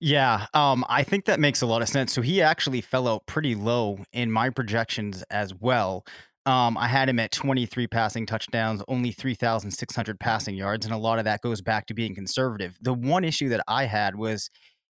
Yeah, 0.01 0.47
um, 0.55 0.85
I 0.89 1.03
think 1.03 1.25
that 1.25 1.41
makes 1.41 1.61
a 1.61 1.67
lot 1.67 1.83
of 1.83 1.89
sense. 1.89 2.13
So 2.13 2.23
he 2.23 2.41
actually 2.41 2.81
fell 2.81 3.09
out 3.09 3.27
pretty 3.27 3.55
low 3.55 3.99
in 4.13 4.31
my 4.31 4.51
projections 4.51 5.25
as 5.31 5.53
well. 5.55 6.05
Um, 6.47 6.79
I 6.79 6.87
had 6.87 7.09
him 7.09 7.19
at 7.19 7.33
23 7.33 7.89
passing 7.89 8.25
touchdowns, 8.25 8.83
only 8.89 9.11
3,600 9.11 10.21
passing 10.21 10.55
yards, 10.55 10.87
and 10.87 10.95
a 10.95 10.99
lot 10.99 11.19
of 11.19 11.25
that 11.25 11.43
goes 11.43 11.61
back 11.61 11.87
to 11.87 11.95
being 11.95 12.15
conservative. 12.15 12.79
The 12.81 12.95
one 12.95 13.25
issue 13.25 13.49
that 13.51 13.63
I 13.67 13.85
had 13.85 14.15
was 14.15 14.51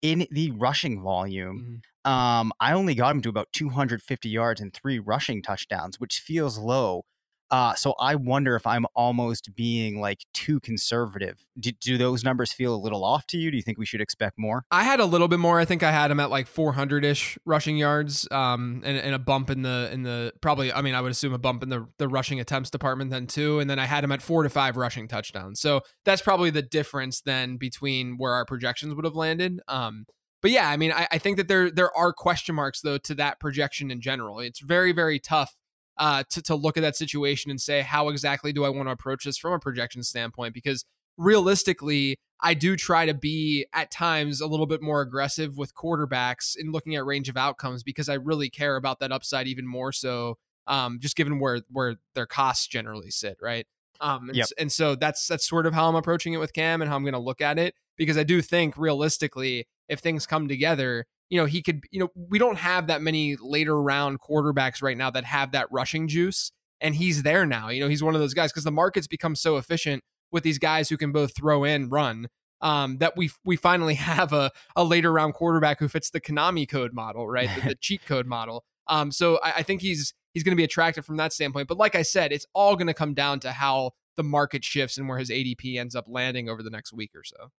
in 0.02 0.28
the 0.32 0.52
rushing 0.52 1.02
volume. 1.02 1.82
Um, 2.10 2.52
I 2.60 2.74
only 2.74 2.96
got 2.96 3.16
him 3.16 3.22
to 3.22 3.30
about 3.30 3.50
250 3.54 4.30
yards 4.30 4.60
and 4.60 4.74
three 4.74 4.98
rushing 4.98 5.44
touchdowns, 5.44 6.00
which 6.00 6.20
feels 6.20 6.58
low. 6.58 7.04
Uh, 7.52 7.76
so 7.76 7.94
I 8.00 8.16
wonder 8.16 8.56
if 8.56 8.66
I'm 8.66 8.86
almost 8.96 9.56
being 9.56 10.02
like 10.02 10.26
too 10.34 10.60
conservative. 10.60 11.46
Do, 11.60 11.72
do, 11.72 11.98
those 12.00 12.24
numbers 12.24 12.52
feel 12.52 12.74
a 12.74 12.78
little 12.78 13.04
off 13.04 13.28
to 13.28 13.38
you? 13.38 13.52
Do 13.52 13.58
you 13.58 13.62
think 13.62 13.78
we 13.78 13.86
should 13.86 14.02
expect 14.02 14.40
more? 14.40 14.66
I 14.72 14.84
had 14.84 15.00
a 15.00 15.06
little 15.06 15.28
bit 15.28 15.38
more. 15.38 15.60
I 15.60 15.66
think 15.66 15.84
I 15.84 15.92
had 15.92 16.10
him 16.10 16.20
at 16.20 16.32
like 16.32 16.48
400 16.48 17.06
ish 17.06 17.38
rushing 17.46 17.78
yards, 17.78 18.28
um, 18.32 18.82
and, 18.84 18.98
and, 18.98 19.14
a 19.14 19.20
bump 19.20 19.52
in 19.52 19.62
the 19.62 19.90
in 19.92 20.02
the 20.04 20.34
probably. 20.42 20.74
I 20.74 20.82
mean, 20.82 20.96
I 20.96 21.02
would 21.02 21.12
assume 21.12 21.34
a 21.34 21.40
bump 21.40 21.62
in 21.62 21.70
the 21.70 21.88
the 21.98 22.08
rushing 22.08 22.40
attempts 22.40 22.72
department 22.72 23.12
then 23.12 23.28
too, 23.28 23.60
and 23.60 23.70
then 23.70 23.78
I 23.80 23.86
had 23.86 24.04
him 24.04 24.12
at 24.12 24.22
four 24.22 24.44
to 24.44 24.50
five 24.50 24.78
rushing 24.78 25.08
touchdowns. 25.08 25.60
So 25.60 25.82
that's 26.06 26.22
probably 26.22 26.50
the 26.52 26.64
difference 26.64 27.22
then 27.22 27.58
between 27.58 28.18
where 28.18 28.34
our 28.34 28.46
projections 28.46 28.96
would 28.96 29.06
have 29.06 29.16
landed. 29.16 29.60
Um, 29.68 30.06
but 30.42 30.52
yeah, 30.52 30.70
I 30.70 30.78
mean, 30.78 30.92
I, 30.92 31.08
I 31.12 31.18
think 31.18 31.38
that 31.38 31.48
there 31.48 31.70
there 31.70 31.96
are 31.96 32.14
question 32.14 32.56
marks 32.56 32.82
though 32.82 32.98
to 33.00 33.16
that 33.16 33.40
projection 33.40 33.92
in 33.92 34.02
general. 34.02 34.40
It's 34.40 34.60
very 34.60 34.92
very 34.92 35.20
tough 35.20 35.56
uh, 35.98 36.24
to 36.30 36.42
to 36.44 36.56
look 36.56 36.78
at 36.78 36.82
that 36.82 36.96
situation 36.96 37.52
and 37.52 37.60
say 37.60 37.82
how 37.82 38.10
exactly 38.10 38.54
do 38.54 38.64
I 38.64 38.70
want 38.70 38.88
to 38.88 38.92
approach 38.92 39.26
this 39.26 39.38
from 39.38 39.54
a 39.54 39.60
projection 39.60 40.04
standpoint 40.04 40.54
because 40.54 40.86
realistically, 41.18 42.18
I 42.42 42.54
do 42.54 42.78
try 42.78 43.06
to 43.06 43.14
be 43.14 43.66
at 43.74 43.92
times 43.92 44.40
a 44.40 44.48
little 44.48 44.66
bit 44.66 44.82
more 44.82 45.02
aggressive 45.02 45.58
with 45.58 45.76
quarterbacks 45.76 46.56
in 46.58 46.72
looking 46.72 46.96
at 46.96 47.06
range 47.06 47.28
of 47.28 47.36
outcomes 47.36 47.84
because 47.84 48.08
I 48.08 48.14
really 48.14 48.50
care 48.50 48.78
about 48.78 49.00
that 49.00 49.12
upside 49.12 49.48
even 49.48 49.68
more 49.68 49.92
so. 49.92 50.38
Um, 50.66 51.00
just 51.02 51.16
given 51.16 51.40
where 51.40 51.62
where 51.70 51.96
their 52.16 52.28
costs 52.28 52.68
generally 52.68 53.10
sit, 53.12 53.38
right? 53.42 53.68
Um, 54.02 54.30
and, 54.30 54.38
yep. 54.38 54.48
and 54.58 54.72
so 54.72 54.96
that's 54.96 55.28
that's 55.28 55.48
sort 55.48 55.66
of 55.66 55.74
how 55.74 55.90
I'm 55.90 55.96
approaching 55.96 56.34
it 56.34 56.38
with 56.38 56.54
Cam 56.54 56.82
and 56.82 56.90
how 56.90 56.96
I'm 56.96 57.04
going 57.04 57.14
to 57.14 57.20
look 57.20 57.42
at 57.42 57.60
it 57.60 57.74
because 57.98 58.18
I 58.18 58.24
do 58.24 58.42
think 58.42 58.78
realistically, 58.78 59.68
if 59.90 60.00
things 60.00 60.26
come 60.26 60.48
together, 60.48 61.06
you 61.30 61.40
know, 61.40 61.46
he 61.46 61.62
could, 61.62 61.84
you 61.92 62.00
know, 62.00 62.10
we 62.16 62.40
don't 62.40 62.58
have 62.58 62.88
that 62.88 63.02
many 63.02 63.36
later 63.36 63.82
round 63.82 64.20
quarterbacks 64.22 64.82
right 64.82 64.98
now 64.98 65.10
that 65.12 65.26
have 65.26 65.52
that 65.52 65.68
rushing 65.72 66.08
juice. 66.08 66.52
And 66.82 66.96
he's 66.96 67.24
there 67.24 67.46
now. 67.46 67.70
You 67.70 67.82
know, 67.82 67.90
he's 67.90 68.02
one 68.02 68.16
of 68.16 68.22
those 68.22 68.34
guys 68.34 68.52
because 68.52 68.64
the 68.64 68.72
market's 68.72 69.08
become 69.08 69.36
so 69.36 69.58
efficient 69.58 70.02
with 70.32 70.44
these 70.44 70.60
guys 70.60 70.90
who 70.90 70.98
can 70.98 71.12
both 71.12 71.36
throw 71.36 71.64
and 71.66 71.92
run. 71.92 72.28
Um, 72.62 72.98
that 72.98 73.16
we 73.16 73.32
we 73.46 73.56
finally 73.56 73.94
have 73.96 74.34
a, 74.34 74.52
a 74.76 74.84
later 74.84 75.12
round 75.12 75.34
quarterback 75.34 75.80
who 75.80 75.88
fits 75.88 76.10
the 76.10 76.22
Konami 76.22 76.68
code 76.68 76.94
model, 76.94 77.28
right? 77.28 77.50
the, 77.56 77.70
the 77.70 77.76
cheat 77.82 78.06
code 78.06 78.28
model. 78.28 78.64
Um, 78.88 79.12
so 79.12 79.40
I, 79.44 79.54
I 79.58 79.64
think 79.64 79.82
he's 79.82 80.14
he's 80.34 80.44
going 80.44 80.52
to 80.52 80.58
be 80.58 80.64
attractive 80.64 81.06
from 81.06 81.18
that 81.18 81.34
standpoint. 81.34 81.68
But 81.68 81.78
like 81.78 81.96
I 81.96 82.02
said, 82.02 82.32
it's 82.32 82.46
all 82.54 82.76
going 82.76 82.88
to 82.88 82.94
come 82.94 83.14
down 83.14 83.40
to 83.42 83.52
how 83.52 83.92
the 84.18 84.24
market 84.24 84.64
shifts 84.64 84.98
and 84.98 85.08
where 85.08 85.18
his 85.18 85.30
ADP 85.30 85.78
ends 85.78 85.96
up 85.96 86.06
landing 86.08 86.50
over 86.50 86.62
the 86.62 86.70
next 86.70 86.92
week 86.92 87.12
or 87.16 87.24
so. 87.24 87.52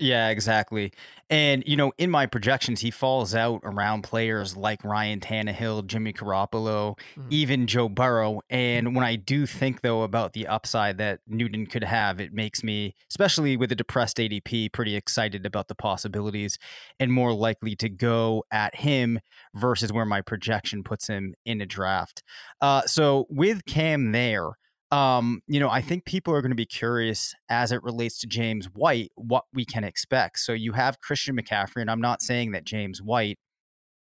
Yeah, 0.00 0.30
exactly. 0.30 0.92
And, 1.28 1.62
you 1.66 1.76
know, 1.76 1.92
in 1.98 2.10
my 2.10 2.24
projections, 2.24 2.80
he 2.80 2.90
falls 2.90 3.34
out 3.34 3.60
around 3.64 4.02
players 4.02 4.56
like 4.56 4.82
Ryan 4.82 5.20
Tannehill, 5.20 5.86
Jimmy 5.86 6.14
Garoppolo, 6.14 6.98
mm-hmm. 6.98 7.28
even 7.28 7.66
Joe 7.66 7.88
Burrow. 7.90 8.40
And 8.48 8.96
when 8.96 9.04
I 9.04 9.16
do 9.16 9.44
think, 9.44 9.82
though, 9.82 10.02
about 10.02 10.32
the 10.32 10.46
upside 10.46 10.96
that 10.98 11.20
Newton 11.28 11.66
could 11.66 11.84
have, 11.84 12.18
it 12.18 12.32
makes 12.32 12.64
me, 12.64 12.94
especially 13.10 13.58
with 13.58 13.70
a 13.72 13.76
depressed 13.76 14.16
ADP, 14.16 14.72
pretty 14.72 14.96
excited 14.96 15.44
about 15.44 15.68
the 15.68 15.74
possibilities 15.74 16.58
and 16.98 17.12
more 17.12 17.34
likely 17.34 17.76
to 17.76 17.90
go 17.90 18.42
at 18.50 18.74
him 18.74 19.20
versus 19.54 19.92
where 19.92 20.06
my 20.06 20.22
projection 20.22 20.82
puts 20.82 21.08
him 21.08 21.34
in 21.44 21.60
a 21.60 21.66
draft. 21.66 22.22
Uh, 22.62 22.82
so 22.86 23.26
with 23.28 23.66
Cam 23.66 24.12
there, 24.12 24.52
um, 24.90 25.40
you 25.46 25.60
know, 25.60 25.70
I 25.70 25.82
think 25.82 26.04
people 26.04 26.34
are 26.34 26.42
going 26.42 26.50
to 26.50 26.56
be 26.56 26.66
curious 26.66 27.34
as 27.48 27.70
it 27.70 27.82
relates 27.82 28.18
to 28.20 28.26
James 28.26 28.66
White, 28.74 29.12
what 29.14 29.44
we 29.52 29.64
can 29.64 29.84
expect. 29.84 30.40
So 30.40 30.52
you 30.52 30.72
have 30.72 31.00
Christian 31.00 31.36
McCaffrey, 31.36 31.80
and 31.80 31.90
I'm 31.90 32.00
not 32.00 32.22
saying 32.22 32.52
that 32.52 32.64
James 32.64 33.00
White 33.00 33.38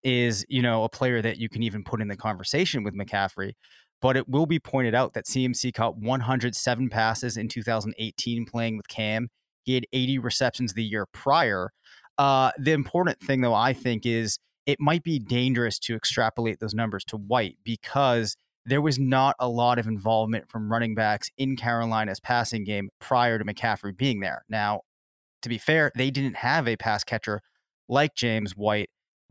is, 0.03 0.47
you 0.49 0.63
know, 0.63 0.85
a 0.85 0.89
player 0.89 1.21
that 1.21 1.37
you 1.37 1.49
can 1.49 1.63
even 1.63 1.85
put 1.85 2.01
in 2.01 2.09
the 2.09 2.17
conversation 2.17 2.85
with 2.85 2.95
McCaffrey, 2.95 3.53
but 4.01 4.17
it 4.17 4.29
will 4.29 4.47
be 4.47 4.59
pointed 4.59 4.95
out 4.95 5.13
that 5.13 5.27
CMC 5.27 5.75
caught 5.75 5.99
107 5.99 6.89
passes 6.89 7.37
in 7.37 7.49
2018 7.49 8.47
playing 8.47 8.77
with 8.79 8.89
Cam. 8.89 9.29
He 9.65 9.75
had 9.75 9.87
80 9.93 10.19
receptions 10.19 10.73
the 10.73 10.83
year 10.83 11.07
prior. 11.13 11.71
Uh, 12.17 12.51
the 12.59 12.73
important 12.73 13.21
thing, 13.21 13.43
though, 13.43 13.55
I 13.55 13.75
think, 13.75 14.07
is 14.07 14.39
it 14.65 14.81
might 14.81 15.03
be 15.03 15.19
dangerous 15.19 15.79
to 15.81 15.95
extrapolate 15.95 16.61
those 16.61 16.75
numbers 16.75 17.05
to 17.05 17.17
White 17.17 17.59
because 17.63 18.37
there 18.65 18.81
was 18.81 18.99
not 18.99 19.35
a 19.39 19.49
lot 19.49 19.79
of 19.79 19.87
involvement 19.87 20.49
from 20.49 20.71
running 20.71 20.95
backs 20.95 21.29
in 21.37 21.57
Carolina's 21.57 22.21
passing 22.21 22.65
game 22.65 22.91
prior 23.01 23.39
to 23.39 23.45
McCaffrey 23.45 23.97
being 23.97 24.21
there. 24.21 24.45
Now, 24.49 24.83
to 25.43 25.49
be 25.49 25.59
fair, 25.59 25.91
they 25.97 26.11
didn't 26.11 26.37
have 26.37 26.69
a 26.69 26.77
pass 26.77 27.03
catcher 27.05 27.41
like 27.89 28.15
James 28.15 28.53
White. 28.57 28.89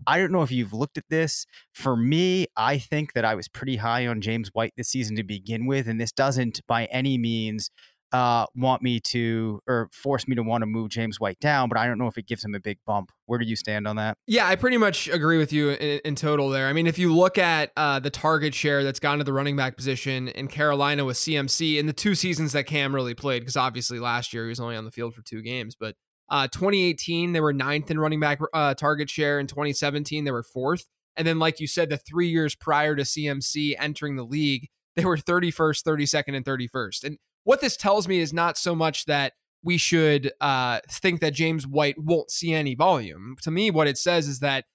I 0.07 0.17
don't 0.17 0.31
know 0.31 0.41
if 0.41 0.51
you've 0.51 0.73
looked 0.73 0.97
at 0.97 1.07
this. 1.09 1.45
For 1.73 1.95
me, 1.95 2.47
I 2.57 2.77
think 2.77 3.13
that 3.13 3.23
I 3.23 3.35
was 3.35 3.47
pretty 3.47 3.77
high 3.77 4.07
on 4.07 4.19
James 4.19 4.49
White 4.53 4.73
this 4.75 4.89
season 4.89 5.15
to 5.15 5.23
begin 5.23 5.67
with, 5.67 5.87
and 5.87 6.01
this 6.01 6.11
doesn't 6.11 6.59
by 6.67 6.85
any 6.85 7.17
means 7.17 7.69
uh, 8.11 8.45
want 8.55 8.81
me 8.81 8.99
to 8.99 9.61
or 9.67 9.89
force 9.93 10.27
me 10.27 10.35
to 10.35 10.43
want 10.43 10.61
to 10.61 10.65
move 10.65 10.89
James 10.89 11.19
White 11.19 11.39
down, 11.39 11.69
but 11.69 11.77
I 11.77 11.87
don't 11.87 11.97
know 11.97 12.07
if 12.07 12.17
it 12.17 12.27
gives 12.27 12.43
him 12.43 12.53
a 12.53 12.59
big 12.59 12.77
bump. 12.85 13.11
Where 13.25 13.39
do 13.39 13.45
you 13.45 13.55
stand 13.55 13.87
on 13.87 13.95
that? 13.95 14.17
Yeah, 14.27 14.47
I 14.47 14.55
pretty 14.55 14.77
much 14.77 15.07
agree 15.07 15.37
with 15.37 15.53
you 15.53 15.69
in, 15.71 16.01
in 16.03 16.15
total 16.15 16.49
there. 16.49 16.67
I 16.67 16.73
mean, 16.73 16.87
if 16.87 16.99
you 16.99 17.13
look 17.13 17.37
at 17.37 17.71
uh, 17.77 17.99
the 17.99 18.09
target 18.09 18.53
share 18.53 18.83
that's 18.83 18.99
gone 18.99 19.19
to 19.19 19.23
the 19.23 19.33
running 19.33 19.55
back 19.55 19.77
position 19.77 20.27
in 20.29 20.47
Carolina 20.47 21.05
with 21.05 21.17
CMC 21.17 21.77
in 21.77 21.85
the 21.85 21.93
two 21.93 22.15
seasons 22.15 22.51
that 22.53 22.65
Cam 22.65 22.93
really 22.93 23.13
played, 23.13 23.39
because 23.39 23.57
obviously 23.57 23.99
last 23.99 24.33
year 24.33 24.43
he 24.43 24.49
was 24.49 24.59
only 24.59 24.75
on 24.75 24.85
the 24.85 24.91
field 24.91 25.13
for 25.13 25.21
two 25.21 25.41
games, 25.41 25.75
but 25.79 25.95
uh, 26.29 26.47
2018 26.47 27.33
they 27.33 27.41
were 27.41 27.53
ninth 27.53 27.91
in 27.91 27.99
running 27.99 28.19
back 28.19 28.39
uh, 28.53 28.73
target 28.73 29.09
share. 29.09 29.39
In 29.39 29.47
2017 29.47 30.23
they 30.23 30.31
were 30.31 30.43
fourth, 30.43 30.85
and 31.15 31.27
then 31.27 31.39
like 31.39 31.59
you 31.59 31.67
said, 31.67 31.89
the 31.89 31.97
three 31.97 32.29
years 32.29 32.55
prior 32.55 32.95
to 32.95 33.03
CMC 33.03 33.75
entering 33.77 34.15
the 34.15 34.23
league, 34.23 34.69
they 34.95 35.05
were 35.05 35.17
31st, 35.17 35.83
32nd, 35.83 36.35
and 36.35 36.45
31st, 36.45 37.03
and 37.03 37.17
what 37.43 37.61
this 37.61 37.77
tells 37.77 38.07
me 38.07 38.19
is 38.19 38.33
not 38.33 38.57
so 38.57 38.75
much 38.75 39.05
that 39.05 39.33
we 39.63 39.77
should 39.77 40.31
uh, 40.41 40.79
think 40.89 41.21
that 41.21 41.33
James 41.33 41.67
White 41.67 41.99
won't 41.99 42.31
see 42.31 42.53
any 42.53 42.75
volume. 42.75 43.35
To 43.43 43.51
me, 43.51 43.69
what 43.69 43.87
it 43.87 43.97
says 43.97 44.27
is 44.27 44.39
that 44.39 44.65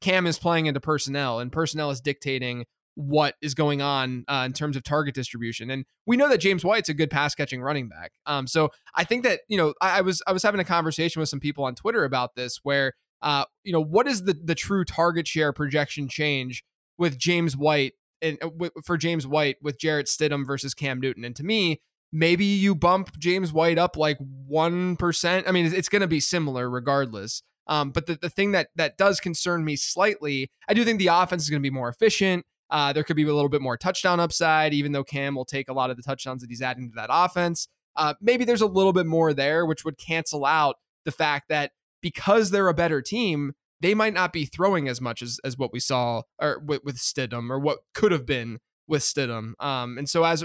Cam 0.00 0.26
is 0.26 0.38
playing 0.38 0.66
into 0.66 0.80
personnel, 0.80 1.40
and 1.40 1.50
personnel 1.50 1.90
is 1.90 2.00
dictating 2.00 2.64
what 2.94 3.34
is 3.42 3.54
going 3.54 3.82
on 3.82 4.24
uh, 4.26 4.44
in 4.46 4.54
terms 4.54 4.74
of 4.74 4.82
target 4.82 5.14
distribution. 5.14 5.70
And 5.70 5.84
we 6.06 6.16
know 6.16 6.28
that 6.30 6.38
James 6.38 6.64
White's 6.64 6.88
a 6.88 6.94
good 6.94 7.10
pass 7.10 7.34
catching 7.34 7.60
running 7.60 7.88
back. 7.88 8.12
Um, 8.24 8.46
so 8.46 8.70
I 8.94 9.04
think 9.04 9.22
that 9.24 9.40
you 9.48 9.58
know 9.58 9.74
I, 9.80 9.98
I, 9.98 10.00
was 10.00 10.22
I 10.26 10.32
was 10.32 10.42
having 10.42 10.60
a 10.60 10.64
conversation 10.64 11.20
with 11.20 11.28
some 11.28 11.40
people 11.40 11.64
on 11.64 11.74
Twitter 11.74 12.04
about 12.04 12.34
this, 12.34 12.60
where 12.62 12.94
uh, 13.22 13.44
you 13.64 13.72
know 13.72 13.82
what 13.82 14.06
is 14.06 14.24
the 14.24 14.34
the 14.34 14.54
true 14.54 14.84
target 14.84 15.28
share 15.28 15.52
projection 15.52 16.08
change 16.08 16.64
with 16.98 17.18
James 17.18 17.56
White 17.56 17.94
and 18.22 18.38
uh, 18.42 18.68
for 18.84 18.96
James 18.96 19.26
White 19.26 19.56
with 19.60 19.78
Jarrett 19.78 20.06
Stidham 20.06 20.46
versus 20.46 20.72
Cam 20.74 21.00
Newton? 21.00 21.24
And 21.24 21.36
to 21.36 21.44
me, 21.44 21.80
maybe 22.16 22.46
you 22.46 22.74
bump 22.74 23.18
James 23.18 23.52
White 23.52 23.78
up 23.78 23.96
like 23.96 24.18
1%. 24.50 25.44
I 25.46 25.50
mean, 25.52 25.66
it's 25.66 25.88
going 25.88 26.00
to 26.00 26.08
be 26.08 26.20
similar 26.20 26.70
regardless. 26.70 27.42
Um, 27.66 27.90
but 27.90 28.06
the, 28.06 28.14
the 28.14 28.30
thing 28.30 28.52
that 28.52 28.68
that 28.76 28.96
does 28.96 29.20
concern 29.20 29.64
me 29.64 29.76
slightly, 29.76 30.50
I 30.68 30.74
do 30.74 30.84
think 30.84 30.98
the 30.98 31.08
offense 31.08 31.42
is 31.42 31.50
going 31.50 31.60
to 31.60 31.68
be 31.68 31.74
more 31.74 31.88
efficient. 31.88 32.46
Uh, 32.70 32.92
there 32.92 33.04
could 33.04 33.16
be 33.16 33.22
a 33.22 33.34
little 33.34 33.48
bit 33.48 33.60
more 33.60 33.76
touchdown 33.76 34.18
upside, 34.18 34.72
even 34.72 34.92
though 34.92 35.04
Cam 35.04 35.34
will 35.34 35.44
take 35.44 35.68
a 35.68 35.72
lot 35.72 35.90
of 35.90 35.96
the 35.96 36.02
touchdowns 36.02 36.40
that 36.42 36.50
he's 36.50 36.62
adding 36.62 36.88
to 36.88 36.94
that 36.96 37.10
offense. 37.10 37.68
Uh, 37.96 38.14
maybe 38.20 38.44
there's 38.44 38.60
a 38.60 38.66
little 38.66 38.92
bit 38.92 39.06
more 39.06 39.34
there, 39.34 39.66
which 39.66 39.84
would 39.84 39.98
cancel 39.98 40.44
out 40.44 40.76
the 41.04 41.12
fact 41.12 41.48
that 41.48 41.72
because 42.00 42.50
they're 42.50 42.68
a 42.68 42.74
better 42.74 43.02
team, 43.02 43.52
they 43.80 43.94
might 43.94 44.14
not 44.14 44.32
be 44.32 44.46
throwing 44.46 44.88
as 44.88 45.00
much 45.00 45.22
as, 45.22 45.38
as 45.44 45.58
what 45.58 45.72
we 45.72 45.80
saw 45.80 46.22
or 46.40 46.58
with, 46.64 46.82
with 46.84 46.96
Stidham 46.96 47.50
or 47.50 47.58
what 47.58 47.80
could 47.94 48.12
have 48.12 48.26
been 48.26 48.58
with 48.86 49.02
Stidham. 49.02 49.52
Um, 49.60 49.98
and 49.98 50.08
so 50.08 50.24
as 50.24 50.44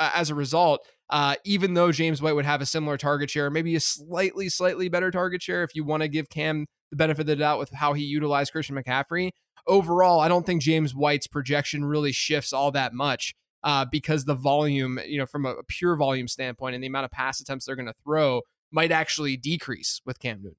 as 0.00 0.30
a 0.30 0.34
result, 0.34 0.86
uh, 1.10 1.34
even 1.44 1.74
though 1.74 1.92
James 1.92 2.22
White 2.22 2.34
would 2.34 2.44
have 2.44 2.60
a 2.60 2.66
similar 2.66 2.96
target 2.96 3.30
share, 3.30 3.50
maybe 3.50 3.74
a 3.74 3.80
slightly, 3.80 4.48
slightly 4.48 4.88
better 4.88 5.10
target 5.10 5.42
share 5.42 5.62
if 5.62 5.74
you 5.74 5.84
want 5.84 6.02
to 6.02 6.08
give 6.08 6.28
Cam 6.28 6.66
the 6.90 6.96
benefit 6.96 7.22
of 7.22 7.26
the 7.26 7.36
doubt 7.36 7.58
with 7.58 7.70
how 7.70 7.92
he 7.92 8.04
utilized 8.04 8.52
Christian 8.52 8.76
McCaffrey. 8.76 9.30
Overall, 9.66 10.20
I 10.20 10.28
don't 10.28 10.46
think 10.46 10.62
James 10.62 10.94
White's 10.94 11.26
projection 11.26 11.84
really 11.84 12.12
shifts 12.12 12.52
all 12.52 12.70
that 12.72 12.94
much 12.94 13.34
uh, 13.62 13.84
because 13.84 14.24
the 14.24 14.34
volume, 14.34 14.98
you 15.06 15.18
know, 15.18 15.26
from 15.26 15.46
a 15.46 15.56
pure 15.68 15.96
volume 15.96 16.28
standpoint 16.28 16.74
and 16.74 16.82
the 16.82 16.88
amount 16.88 17.04
of 17.04 17.10
pass 17.10 17.40
attempts 17.40 17.66
they're 17.66 17.76
going 17.76 17.86
to 17.86 17.94
throw 18.04 18.42
might 18.70 18.92
actually 18.92 19.36
decrease 19.36 20.00
with 20.06 20.18
Cam 20.18 20.38
Newton. 20.42 20.56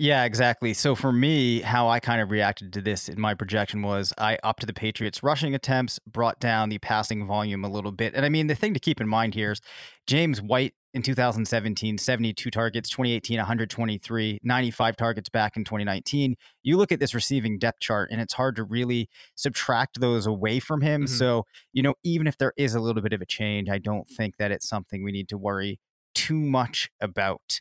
Yeah, 0.00 0.26
exactly. 0.26 0.74
So 0.74 0.94
for 0.94 1.10
me, 1.10 1.60
how 1.60 1.88
I 1.88 1.98
kind 1.98 2.20
of 2.20 2.30
reacted 2.30 2.72
to 2.74 2.80
this 2.80 3.08
in 3.08 3.20
my 3.20 3.34
projection 3.34 3.82
was 3.82 4.14
I 4.16 4.38
upped 4.44 4.64
the 4.64 4.72
Patriots' 4.72 5.24
rushing 5.24 5.56
attempts, 5.56 5.98
brought 6.06 6.38
down 6.38 6.68
the 6.68 6.78
passing 6.78 7.26
volume 7.26 7.64
a 7.64 7.68
little 7.68 7.90
bit. 7.90 8.14
And 8.14 8.24
I 8.24 8.28
mean, 8.28 8.46
the 8.46 8.54
thing 8.54 8.74
to 8.74 8.80
keep 8.80 9.00
in 9.00 9.08
mind 9.08 9.34
here 9.34 9.50
is 9.50 9.60
James 10.06 10.40
White 10.40 10.74
in 10.94 11.02
2017, 11.02 11.98
72 11.98 12.48
targets, 12.48 12.88
2018, 12.90 13.38
123, 13.38 14.38
95 14.40 14.96
targets 14.96 15.28
back 15.30 15.56
in 15.56 15.64
2019. 15.64 16.36
You 16.62 16.76
look 16.76 16.92
at 16.92 17.00
this 17.00 17.12
receiving 17.12 17.58
depth 17.58 17.80
chart 17.80 18.10
and 18.12 18.20
it's 18.20 18.34
hard 18.34 18.54
to 18.54 18.62
really 18.62 19.08
subtract 19.34 20.00
those 20.00 20.26
away 20.26 20.60
from 20.60 20.80
him. 20.80 21.06
Mm-hmm. 21.06 21.12
So, 21.12 21.42
you 21.72 21.82
know, 21.82 21.94
even 22.04 22.28
if 22.28 22.38
there 22.38 22.52
is 22.56 22.76
a 22.76 22.80
little 22.80 23.02
bit 23.02 23.14
of 23.14 23.20
a 23.20 23.26
change, 23.26 23.68
I 23.68 23.78
don't 23.78 24.08
think 24.08 24.36
that 24.38 24.52
it's 24.52 24.68
something 24.68 25.02
we 25.02 25.10
need 25.10 25.28
to 25.30 25.36
worry 25.36 25.80
too 26.14 26.38
much 26.38 26.88
about. 27.00 27.60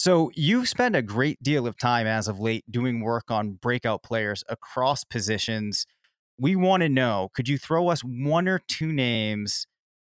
So 0.00 0.30
you've 0.34 0.66
spent 0.66 0.96
a 0.96 1.02
great 1.02 1.42
deal 1.42 1.66
of 1.66 1.76
time 1.76 2.06
as 2.06 2.26
of 2.26 2.40
late 2.40 2.64
doing 2.70 3.02
work 3.02 3.30
on 3.30 3.58
breakout 3.60 4.02
players 4.02 4.42
across 4.48 5.04
positions. 5.04 5.84
We 6.38 6.56
want 6.56 6.82
to 6.82 6.88
know 6.88 7.28
could 7.34 7.50
you 7.50 7.58
throw 7.58 7.88
us 7.88 8.00
one 8.00 8.48
or 8.48 8.62
two 8.66 8.94
names 8.94 9.66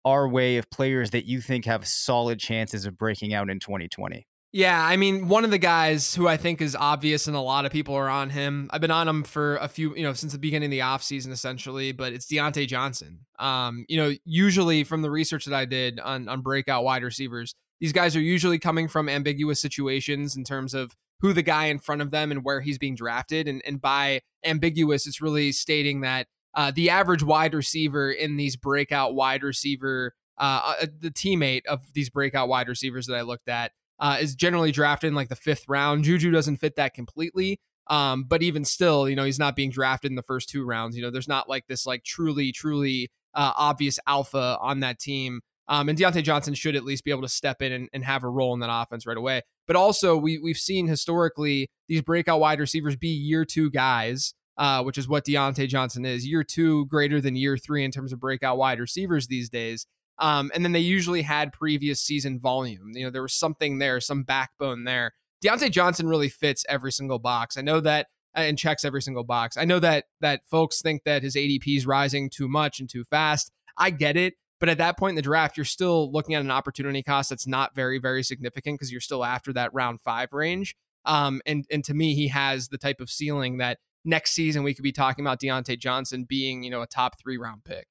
our 0.04 0.28
way 0.28 0.59
of 0.59 0.68
players 0.68 1.09
that 1.12 1.25
you 1.25 1.40
think 1.40 1.64
have 1.64 1.88
solid 1.88 2.38
chances 2.38 2.85
of 2.85 2.99
breaking 2.99 3.33
out 3.33 3.49
in 3.49 3.61
2020? 3.61 4.26
Yeah, 4.52 4.78
I 4.78 4.99
mean, 4.99 5.26
one 5.26 5.47
of 5.47 5.50
the 5.50 5.57
guys 5.57 6.14
who 6.14 6.28
I 6.28 6.37
think 6.37 6.61
is 6.61 6.76
obvious 6.76 7.26
and 7.26 7.35
a 7.35 7.40
lot 7.40 7.64
of 7.64 7.73
people 7.73 7.95
are 7.95 8.11
on 8.11 8.28
him. 8.28 8.68
I've 8.71 8.83
been 8.83 8.90
on 8.90 9.09
him 9.09 9.23
for 9.23 9.57
a 9.57 9.68
few, 9.68 9.97
you 9.97 10.02
know, 10.02 10.12
since 10.12 10.35
the 10.35 10.38
beginning 10.38 10.66
of 10.66 10.71
the 10.71 10.80
offseason 10.80 11.30
essentially, 11.30 11.92
but 11.92 12.12
it's 12.12 12.26
Diontae 12.26 12.68
Johnson. 12.68 13.21
Um, 13.38 13.87
you 13.88 13.97
know, 13.97 14.12
usually 14.26 14.85
from 14.85 15.00
the 15.00 15.11
research 15.11 15.47
that 15.47 15.54
I 15.54 15.64
did 15.64 15.99
on 15.99 16.28
on 16.28 16.42
breakout 16.42 16.85
wide 16.85 17.04
receivers, 17.04 17.54
these 17.80 17.92
guys 17.92 18.16
are 18.16 18.20
usually 18.20 18.58
coming 18.58 18.88
from 18.88 19.08
ambiguous 19.08 19.61
situations 19.61 20.37
in 20.37 20.44
terms 20.44 20.75
of 20.75 20.94
who 21.20 21.32
the 21.32 21.42
guy 21.42 21.66
in 21.66 21.78
front 21.78 22.02
of 22.02 22.11
them 22.11 22.30
and 22.30 22.44
where 22.44 22.61
he's 22.61 22.78
being 22.78 22.94
drafted. 22.94 23.49
And, 23.49 23.62
and 23.66 23.80
by 23.80 24.20
ambiguous, 24.44 25.06
it's 25.06 25.20
really 25.20 25.52
stating 25.52 26.00
that 26.02 26.28
uh, 26.54 26.73
the 26.75 26.90
average 26.90 27.23
wide 27.23 27.54
receiver 27.54 28.11
in 28.11 28.37
these 28.37 28.56
breakout 28.56 29.14
wide 29.14 29.42
receiver, 29.42 30.14
uh, 30.38 30.75
uh, 30.80 30.87
the 31.00 31.11
teammate 31.11 31.66
of 31.66 31.92
these 31.92 32.11
breakout 32.11 32.49
wide 32.49 32.68
receivers 32.68 33.06
that 33.06 33.16
I 33.16 33.23
looked 33.23 33.49
at, 33.49 33.73
uh, 34.00 34.18
is 34.20 34.35
generally 34.35 34.73
drafted 34.73 35.08
in 35.08 35.14
like 35.14 35.28
the 35.28 35.37
fifth 35.37 35.64
round. 35.68 36.04
Juju 36.04 36.30
doesn't 36.30 36.58
fit 36.58 36.76
that 36.76 36.94
completely. 36.94 37.61
Um, 37.88 38.25
but 38.25 38.42
even 38.42 38.64
still, 38.64 39.08
you 39.08 39.16
know, 39.16 39.25
he's 39.25 39.38
not 39.38 39.56
being 39.56 39.70
drafted 39.70 40.12
in 40.12 40.16
the 40.16 40.23
first 40.23 40.49
two 40.49 40.64
rounds. 40.64 40.94
You 40.94 41.02
know, 41.02 41.11
there's 41.11 41.28
not 41.28 41.49
like 41.49 41.66
this 41.68 41.87
like 41.87 42.04
truly, 42.04 42.52
truly 42.52 43.11
uh, 43.35 43.52
obvious 43.56 43.99
alpha 44.06 44.58
on 44.61 44.80
that 44.80 44.99
team 44.99 45.40
um, 45.68 45.88
and 45.88 45.98
Diontae 45.98 46.22
Johnson 46.22 46.54
should 46.54 46.76
at 46.76 46.84
least 46.84 47.04
be 47.04 47.10
able 47.10 47.22
to 47.22 47.28
step 47.28 47.60
in 47.60 47.72
and, 47.72 47.88
and 47.92 48.04
have 48.04 48.25
a 48.25 48.28
role 48.28 48.54
in 48.54 48.60
that 48.60 48.70
offense 48.72 49.06
right 49.06 49.16
away. 49.16 49.42
But 49.66 49.76
also, 49.76 50.16
we, 50.16 50.38
we've 50.38 50.56
seen 50.56 50.88
historically 50.88 51.70
these 51.88 52.02
breakout 52.02 52.40
wide 52.40 52.58
receivers 52.58 52.96
be 52.96 53.08
year 53.08 53.44
two 53.44 53.70
guys, 53.70 54.34
uh, 54.56 54.82
which 54.82 54.96
is 54.96 55.08
what 55.08 55.26
Diontae 55.26 55.68
Johnson 55.68 56.06
is. 56.06 56.26
Year 56.26 56.42
two 56.42 56.87
greater 56.87 57.20
than 57.20 57.37
year 57.37 57.58
three 57.58 57.84
in 57.84 57.90
terms 57.90 58.12
of 58.12 58.20
breakout 58.20 58.56
wide 58.56 58.80
receivers 58.80 59.26
these 59.26 59.50
days. 59.50 59.87
Um, 60.18 60.50
and 60.54 60.64
then 60.64 60.72
they 60.72 60.80
usually 60.80 61.22
had 61.22 61.52
previous 61.52 62.00
season 62.00 62.40
volume. 62.40 62.90
You 62.94 63.04
know, 63.04 63.10
there 63.10 63.22
was 63.22 63.34
something 63.34 63.78
there, 63.78 64.00
some 64.00 64.25
backbone 64.25 64.84
there. 64.84 65.12
Diontae 65.44 65.70
Johnson 65.70 66.08
really 66.08 66.28
fits 66.28 66.64
every 66.68 66.90
single 66.90 67.18
box. 67.18 67.56
I 67.56 67.60
know 67.60 67.80
that 67.80 68.08
uh, 68.37 68.40
and 68.40 68.58
checks 68.58 68.84
every 68.84 69.02
single 69.02 69.22
box. 69.22 69.56
I 69.56 69.64
know 69.64 69.78
that 69.78 70.06
that 70.20 70.40
folks 70.50 70.82
think 70.82 71.02
that 71.04 71.22
his 71.22 71.37
ADP 71.37 71.76
is 71.76 71.87
rising 71.87 72.28
too 72.30 72.48
much 72.48 72.80
and 72.80 72.88
too 72.88 73.04
fast. 73.04 73.52
I 73.76 73.90
get 73.90 74.16
it. 74.16 74.34
But 74.61 74.69
at 74.69 74.79
that 74.79 74.99
point 74.99 75.11
in 75.11 75.17
the 75.17 75.23
draft, 75.23 75.57
you're 75.57 75.65
still 75.65 76.11
looking 76.11 76.35
at 76.35 76.43
an 76.43 76.50
opportunity 76.50 77.03
cost 77.03 77.31
that's 77.31 77.47
not 77.47 77.75
very, 77.75 77.99
very 77.99 78.23
significant 78.23 78.79
because 78.79 78.91
you're 78.91 79.00
still 79.00 79.25
after 79.25 79.53
that 79.53 79.73
round 79.73 80.00
five 80.00 80.33
range. 80.33 80.77
Um, 81.05 81.41
and 81.47 81.65
and 81.71 81.85
to 81.85 81.95
me, 81.95 82.15
he 82.15 82.29
has 82.29 82.69
the 82.69 82.79
type 82.79 83.00
of 83.00 83.11
ceiling 83.11 83.59
that 83.59 83.79
next 84.05 84.33
season 84.33 84.62
we 84.62 84.75
could 84.75 84.83
be 84.83 84.93
talking 84.93 85.25
about 85.25 85.41
Diontae 85.41 85.79
Johnson 85.79 86.25
being, 86.25 86.62
you 86.62 86.71
know, 86.71 86.83
a 86.83 86.87
top 86.87 87.19
three 87.21 87.37
round 87.37 87.65
pick. 87.65 87.87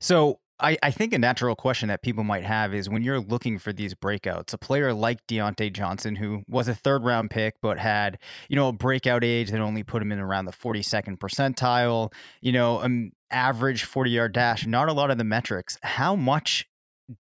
So 0.00 0.40
I, 0.60 0.76
I 0.82 0.90
think 0.90 1.12
a 1.12 1.18
natural 1.18 1.54
question 1.54 1.88
that 1.88 2.02
people 2.02 2.24
might 2.24 2.44
have 2.44 2.74
is 2.74 2.88
when 2.88 3.02
you're 3.02 3.20
looking 3.20 3.58
for 3.58 3.72
these 3.72 3.94
breakouts, 3.94 4.52
a 4.52 4.58
player 4.58 4.92
like 4.92 5.24
Diontae 5.28 5.72
Johnson, 5.72 6.16
who 6.16 6.42
was 6.48 6.66
a 6.66 6.74
third 6.74 7.04
round 7.04 7.30
pick, 7.30 7.54
but 7.62 7.78
had, 7.78 8.18
you 8.48 8.56
know, 8.56 8.68
a 8.68 8.72
breakout 8.72 9.22
age 9.22 9.50
that 9.50 9.60
only 9.60 9.84
put 9.84 10.02
him 10.02 10.10
in 10.10 10.18
around 10.18 10.46
the 10.46 10.52
42nd 10.52 11.18
percentile, 11.18 12.12
you 12.40 12.50
know, 12.50 12.80
an 12.80 13.12
average 13.30 13.84
40 13.84 14.10
yard 14.10 14.32
dash, 14.32 14.66
not 14.66 14.88
a 14.88 14.92
lot 14.92 15.10
of 15.10 15.18
the 15.18 15.24
metrics. 15.24 15.78
How 15.82 16.16
much 16.16 16.66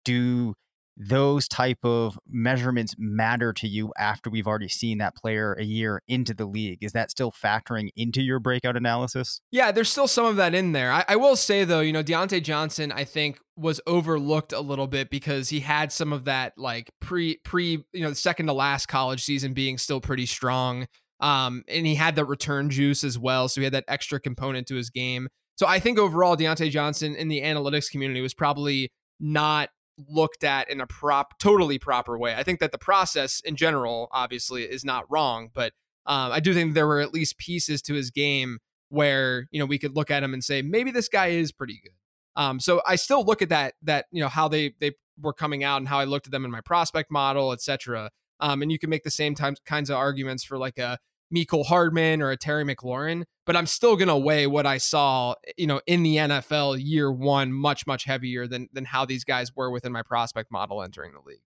do 0.06 0.54
those 0.98 1.48
type 1.48 1.80
of 1.84 2.20
measurements 2.28 2.96
matter 3.00 3.54
to 3.54 3.68
you 3.68 3.92
after 3.98 4.30
we've 4.30 4.46
already 4.46 4.68
seen 4.68 4.98
that 5.00 5.16
player 5.16 5.54
a 5.54 5.64
year 5.64 6.02
into 6.08 6.34
the 6.34 6.46
league 6.46 6.78
is 6.82 6.92
that 6.92 7.10
still 7.10 7.32
factoring 7.32 7.90
into 7.96 8.22
your 8.22 8.40
breakout 8.40 8.76
analysis 8.76 9.40
yeah 9.52 9.72
there's 9.72 9.90
still 9.90 10.08
some 10.08 10.26
of 10.26 10.36
that 10.36 10.54
in 10.54 10.74
there 10.74 10.92
i, 10.92 11.06
I 11.08 11.16
will 11.16 11.38
say 11.38 11.64
though 11.64 11.80
you 11.80 11.94
know 11.94 12.04
Diontae 12.04 12.44
johnson 12.44 12.92
i 12.92 13.06
think 13.06 13.40
was 13.56 13.80
overlooked 13.88 14.52
a 14.52 14.60
little 14.60 14.86
bit 14.86 15.10
because 15.10 15.50
he 15.50 15.62
had 15.62 15.92
some 15.94 16.12
of 16.12 16.26
that 16.26 16.54
like 16.58 16.92
pre 17.00 17.40
pre 17.46 17.84
you 17.94 18.02
know 18.02 18.14
second 18.14 18.48
to 18.48 18.54
last 18.54 18.88
college 18.88 19.24
season 19.24 19.54
being 19.54 19.78
still 19.78 20.02
pretty 20.02 20.26
strong 20.26 20.88
Um, 21.22 21.64
and 21.68 21.86
he 21.86 21.96
had 21.96 22.16
the 22.16 22.26
return 22.26 22.70
juice 22.70 23.04
as 23.04 23.18
well. 23.18 23.48
So 23.48 23.62
he 23.62 23.66
had 23.66 23.74
that 23.74 23.86
extra 23.88 24.20
component 24.20 24.68
to 24.68 24.76
his 24.76 24.90
game. 24.90 25.30
So 25.62 25.68
I 25.68 25.80
think 25.80 26.00
overall, 26.00 26.36
Diontae 26.36 26.72
Johnson 26.72 27.16
in 27.16 27.28
the 27.28 27.44
analytics 27.44 27.88
community 27.92 28.20
was 28.20 28.34
probably 28.34 28.92
not 29.20 29.70
looked 30.10 30.44
at 30.44 30.72
in 30.72 30.82
a 30.82 30.88
prop 30.88 31.38
totally 31.38 31.78
proper 31.78 32.18
way. 32.18 32.34
I 32.34 32.42
think 32.42 32.60
that 32.62 32.72
the 32.72 32.80
process 32.80 33.44
in 33.46 33.56
general, 33.56 34.08
obviously, 34.12 34.64
is 34.64 34.84
not 34.84 35.06
wrong, 35.08 35.50
but 35.54 35.74
um, 36.08 36.32
I 36.32 36.40
do 36.40 36.56
think 36.56 36.74
there 36.74 36.88
were 36.88 37.00
at 37.00 37.14
least 37.14 37.38
pieces 37.38 37.84
to 37.84 37.94
his 37.94 38.10
game 38.10 38.58
where 38.90 39.48
you 39.52 39.60
know 39.60 39.68
we 39.68 39.78
could 39.78 39.96
look 39.96 40.10
at 40.10 40.24
him 40.24 40.34
and 40.34 40.44
say 40.44 40.64
maybe 40.64 40.90
this 40.90 41.08
guy 41.08 41.28
is 41.28 41.52
pretty 41.52 41.80
good. 41.84 41.94
Um, 42.36 42.60
so 42.60 42.82
I 42.88 42.96
still 42.96 43.24
look 43.24 43.44
at 43.44 43.50
that 43.50 43.76
that 43.84 44.08
you 44.12 44.20
know 44.20 44.30
how 44.30 44.48
they 44.48 44.74
they 44.80 44.94
were 45.22 45.32
coming 45.32 45.64
out 45.64 45.78
and 45.78 45.88
how 45.88 46.00
I 46.00 46.06
looked 46.06 46.26
at 46.26 46.32
them 46.32 46.44
in 46.44 46.50
my 46.50 46.62
prospect 46.62 47.12
model, 47.12 47.52
etc. 47.52 48.10
Um, 48.40 48.64
and 48.64 48.72
you 48.72 48.80
can 48.80 48.90
make 48.90 49.04
the 49.04 49.12
same 49.12 49.36
time, 49.36 49.54
kinds 49.68 49.92
of 49.92 49.98
arguments 49.98 50.44
for 50.44 50.58
like 50.58 50.80
a 50.80 50.98
Mecole 51.34 51.66
Hardman 51.66 52.22
or 52.22 52.32
a 52.32 52.38
Terry 52.38 52.64
McLaurin, 52.64 53.24
but 53.46 53.56
I'm 53.56 53.66
still 53.66 53.96
gonna 53.96 54.18
weigh 54.18 54.48
what 54.48 54.66
I 54.66 54.78
saw, 54.78 55.36
you 55.58 55.68
know, 55.68 55.82
in 55.88 56.04
the 56.04 56.18
NFL 56.18 56.80
year 56.84 57.12
one 57.12 57.54
much 57.54 57.88
much 57.88 58.04
heavier 58.04 58.48
than 58.48 58.70
than 58.74 58.86
how 58.86 59.06
these 59.06 59.24
guys 59.24 59.56
were 59.56 59.72
within 59.72 59.92
my 59.92 60.04
prospect 60.04 60.52
model 60.52 60.84
entering 60.84 61.14
the 61.14 61.22
league. 61.28 61.42